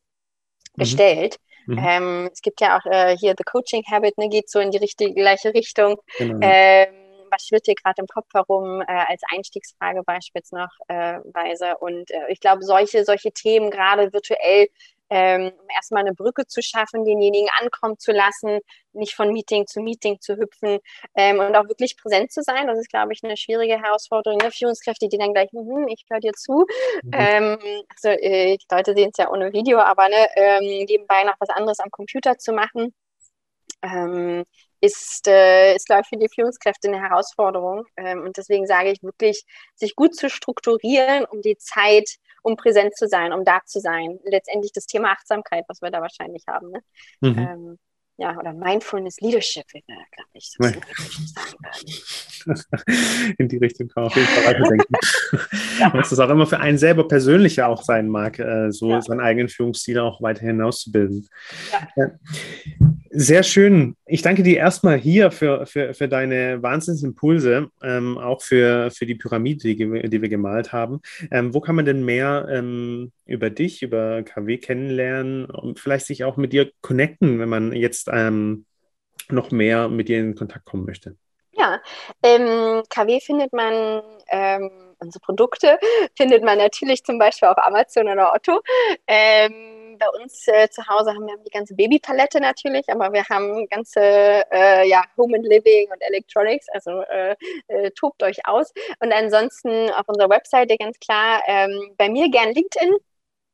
gestellt. 0.75 1.37
Mhm. 1.67 1.85
Ähm, 1.85 2.29
es 2.33 2.41
gibt 2.41 2.61
ja 2.61 2.77
auch 2.77 2.85
äh, 2.85 3.17
hier 3.17 3.35
The 3.37 3.43
Coaching 3.43 3.83
Habit, 3.89 4.17
ne, 4.17 4.29
geht 4.29 4.49
so 4.49 4.59
in 4.59 4.71
die 4.71 4.77
richtige, 4.77 5.13
gleiche 5.13 5.53
Richtung. 5.53 5.97
Genau. 6.17 6.39
Ähm, 6.41 6.93
was 7.31 7.45
schwirrt 7.45 7.67
dir 7.67 7.75
gerade 7.75 8.01
im 8.01 8.07
Kopf 8.07 8.27
herum 8.33 8.81
äh, 8.81 8.85
als 8.87 9.21
Einstiegsfrage 9.31 10.01
beispielsweise? 10.03 11.77
Und 11.79 12.09
äh, 12.09 12.27
ich 12.29 12.39
glaube, 12.39 12.63
solche, 12.63 13.05
solche 13.05 13.31
Themen 13.31 13.69
gerade 13.69 14.11
virtuell 14.11 14.67
ähm, 15.09 15.51
um 15.59 15.69
erstmal 15.75 16.01
eine 16.01 16.13
Brücke 16.13 16.45
zu 16.45 16.61
schaffen, 16.61 17.05
denjenigen 17.05 17.49
ankommen 17.59 17.97
zu 17.97 18.11
lassen, 18.11 18.59
nicht 18.93 19.15
von 19.15 19.31
Meeting 19.31 19.65
zu 19.67 19.81
Meeting 19.81 20.19
zu 20.19 20.35
hüpfen 20.37 20.79
ähm, 21.15 21.39
und 21.39 21.55
auch 21.55 21.67
wirklich 21.67 21.97
präsent 21.97 22.31
zu 22.31 22.43
sein. 22.43 22.67
Das 22.67 22.77
ist, 22.79 22.89
glaube 22.89 23.13
ich, 23.13 23.23
eine 23.23 23.37
schwierige 23.37 23.81
Herausforderung. 23.81 24.39
Ne? 24.39 24.51
Führungskräfte, 24.51 25.07
die 25.07 25.17
dann 25.17 25.33
gleich, 25.33 25.49
hm, 25.51 25.87
ich 25.87 26.05
höre 26.09 26.19
dir 26.19 26.33
zu. 26.33 26.65
Mhm. 27.03 27.11
Ähm, 27.13 27.57
also 27.95 28.09
äh, 28.09 28.57
die 28.57 28.65
Leute 28.71 28.93
sehen 28.93 29.09
es 29.11 29.17
ja 29.17 29.31
ohne 29.31 29.53
Video, 29.53 29.79
aber 29.79 30.09
ne, 30.09 30.27
ähm, 30.35 30.85
nebenbei 30.85 31.23
noch 31.23 31.35
was 31.39 31.49
anderes 31.49 31.79
am 31.79 31.91
Computer 31.91 32.37
zu 32.37 32.53
machen. 32.53 32.93
Ähm, 33.81 34.43
ist, 34.81 35.27
äh, 35.27 35.75
ist, 35.75 35.87
glaube 35.87 36.03
ich, 36.03 36.07
für 36.07 36.17
die 36.17 36.29
Führungskräfte 36.33 36.87
eine 36.87 37.01
Herausforderung. 37.01 37.85
Ähm, 37.97 38.21
und 38.23 38.37
deswegen 38.37 38.65
sage 38.65 38.91
ich 38.91 39.03
wirklich, 39.03 39.43
sich 39.75 39.95
gut 39.95 40.15
zu 40.15 40.29
strukturieren, 40.29 41.25
um 41.25 41.41
die 41.41 41.57
Zeit 41.57 42.09
um 42.43 42.55
präsent 42.55 42.95
zu 42.95 43.07
sein, 43.07 43.33
um 43.33 43.45
da 43.45 43.61
zu 43.65 43.79
sein. 43.79 44.19
Letztendlich 44.23 44.71
das 44.73 44.85
Thema 44.85 45.11
Achtsamkeit, 45.11 45.65
was 45.67 45.81
wir 45.81 45.91
da 45.91 46.01
wahrscheinlich 46.01 46.43
haben. 46.47 46.71
Ne? 46.71 46.81
Mhm. 47.21 47.37
Ähm, 47.37 47.77
ja, 48.19 48.37
oder 48.37 48.53
Mindfulness 48.53 49.19
Leadership, 49.21 49.65
glaube 49.71 50.27
ich, 50.33 50.51
so 50.51 50.61
In 53.37 53.47
die 53.47 53.57
Richtung 53.57 53.87
kann 53.87 54.03
man 54.03 54.11
auf 54.11 54.17
jeden 54.17 54.27
Fall 54.27 54.53
weiterdenken. 54.53 54.93
ja. 55.79 55.93
Was 55.93 56.09
das 56.09 56.19
auch 56.19 56.29
immer 56.29 56.45
für 56.45 56.59
einen 56.59 56.77
selber 56.77 57.07
persönlicher 57.07 57.69
auch 57.69 57.81
sein 57.81 58.09
mag, 58.09 58.37
äh, 58.39 58.71
so 58.71 58.89
ja. 58.89 59.01
seinen 59.01 59.21
eigenen 59.21 59.47
Führungsstil 59.47 59.99
auch 59.99 60.21
weiterhin 60.21 60.61
auszubilden. 60.61 61.29
Ja. 61.95 62.11
Sehr 63.11 63.41
schön. 63.41 63.95
Ich 64.05 64.21
danke 64.21 64.43
dir 64.43 64.57
erstmal 64.57 64.97
hier 64.97 65.31
für, 65.31 65.65
für, 65.65 65.93
für 65.95 66.07
deine 66.07 66.61
Wahnsinnsimpulse, 66.61 67.69
ähm, 67.81 68.17
auch 68.19 68.41
für, 68.41 68.91
für 68.91 69.07
die 69.07 69.15
Pyramide, 69.15 69.59
die, 69.59 69.75
die 69.75 70.21
wir 70.21 70.29
gemalt 70.29 70.73
haben. 70.73 71.01
Ähm, 71.31 71.53
wo 71.53 71.59
kann 71.59 71.75
man 71.75 71.85
denn 71.85 72.05
mehr 72.05 72.47
ähm, 72.51 73.11
über 73.25 73.49
dich, 73.49 73.81
über 73.81 74.21
KW 74.21 74.57
kennenlernen 74.57 75.45
und 75.45 75.79
vielleicht 75.79 76.05
sich 76.05 76.23
auch 76.23 76.37
mit 76.37 76.53
dir 76.53 76.71
connecten, 76.81 77.39
wenn 77.39 77.49
man 77.49 77.71
jetzt 77.73 78.09
ähm, 78.11 78.65
noch 79.29 79.49
mehr 79.49 79.89
mit 79.89 80.07
dir 80.07 80.19
in 80.19 80.35
Kontakt 80.35 80.65
kommen 80.65 80.85
möchte? 80.85 81.15
Ja, 81.53 81.81
ähm, 82.21 82.83
KW 82.89 83.19
findet 83.21 83.53
man 83.53 84.03
ähm, 84.29 84.69
unsere 84.99 85.21
Produkte 85.21 85.79
findet 86.15 86.43
man 86.43 86.57
natürlich 86.57 87.03
zum 87.03 87.17
Beispiel 87.17 87.47
auf 87.47 87.57
Amazon 87.57 88.07
oder 88.07 88.33
Otto. 88.33 88.61
Ähm, 89.07 89.78
bei 89.99 90.09
uns 90.21 90.47
äh, 90.47 90.69
zu 90.69 90.85
Hause 90.87 91.13
haben 91.13 91.27
wir 91.27 91.37
die 91.45 91.51
ganze 91.51 91.75
Babypalette 91.75 92.39
natürlich, 92.39 92.87
aber 92.89 93.11
wir 93.13 93.23
haben 93.25 93.67
ganze 93.67 93.99
äh, 94.01 94.87
ja, 94.87 95.03
Home 95.17 95.37
and 95.37 95.45
Living 95.45 95.91
und 95.91 96.01
Electronics, 96.01 96.67
also 96.69 97.01
äh, 97.01 97.35
äh, 97.67 97.91
tobt 97.91 98.23
euch 98.23 98.45
aus. 98.45 98.71
Und 98.99 99.11
ansonsten 99.11 99.89
auf 99.91 100.07
unserer 100.07 100.29
Webseite 100.29 100.77
ganz 100.77 100.99
klar, 100.99 101.41
ähm, 101.47 101.93
bei 101.97 102.09
mir 102.09 102.29
gern 102.29 102.53
LinkedIn. 102.53 102.95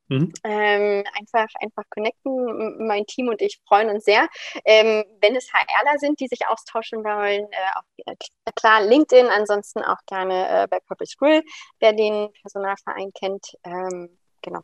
Mhm. 0.07 0.33
Ähm, 0.43 1.03
einfach, 1.17 1.47
einfach 1.61 1.83
connecten. 1.89 2.85
Mein 2.85 3.05
Team 3.07 3.27
und 3.27 3.41
ich 3.41 3.59
freuen 3.67 3.89
uns 3.89 4.05
sehr. 4.05 4.27
Ähm, 4.63 5.03
wenn 5.19 5.35
es 5.35 5.51
HRler 5.51 5.97
sind, 5.97 6.19
die 6.19 6.27
sich 6.27 6.47
austauschen 6.47 7.03
wollen, 7.03 7.47
äh, 7.51 7.55
auch, 7.75 8.13
äh, 8.13 8.15
klar 8.55 8.81
LinkedIn, 8.81 9.27
ansonsten 9.27 9.81
auch 9.81 9.97
gerne 10.05 10.63
äh, 10.63 10.67
bei 10.67 10.79
Purpose 10.79 11.15
Grill, 11.17 11.43
wer 11.79 11.93
den 11.93 12.31
Personalverein 12.41 13.11
kennt. 13.13 13.57
Ähm, 13.63 14.15
genau. 14.43 14.61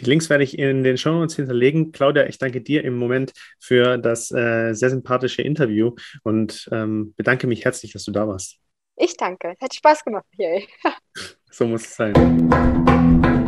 Die 0.00 0.04
Links 0.04 0.30
werde 0.30 0.44
ich 0.44 0.58
in 0.58 0.84
den 0.84 0.96
Show 0.96 1.10
Notes 1.10 1.36
hinterlegen. 1.36 1.90
Claudia, 1.90 2.26
ich 2.26 2.38
danke 2.38 2.60
dir 2.60 2.84
im 2.84 2.96
Moment 2.96 3.32
für 3.58 3.98
das 3.98 4.30
äh, 4.30 4.72
sehr 4.72 4.90
sympathische 4.90 5.42
Interview 5.42 5.94
und 6.22 6.68
ähm, 6.72 7.14
bedanke 7.16 7.46
mich 7.46 7.64
herzlich, 7.64 7.92
dass 7.92 8.04
du 8.04 8.12
da 8.12 8.28
warst. 8.28 8.58
Ich 8.96 9.16
danke. 9.16 9.54
Hat 9.60 9.74
Spaß 9.74 10.04
gemacht 10.04 10.26
hier. 10.36 10.62
so 11.50 11.66
muss 11.66 11.82
es 11.82 11.96
sein. 11.96 13.47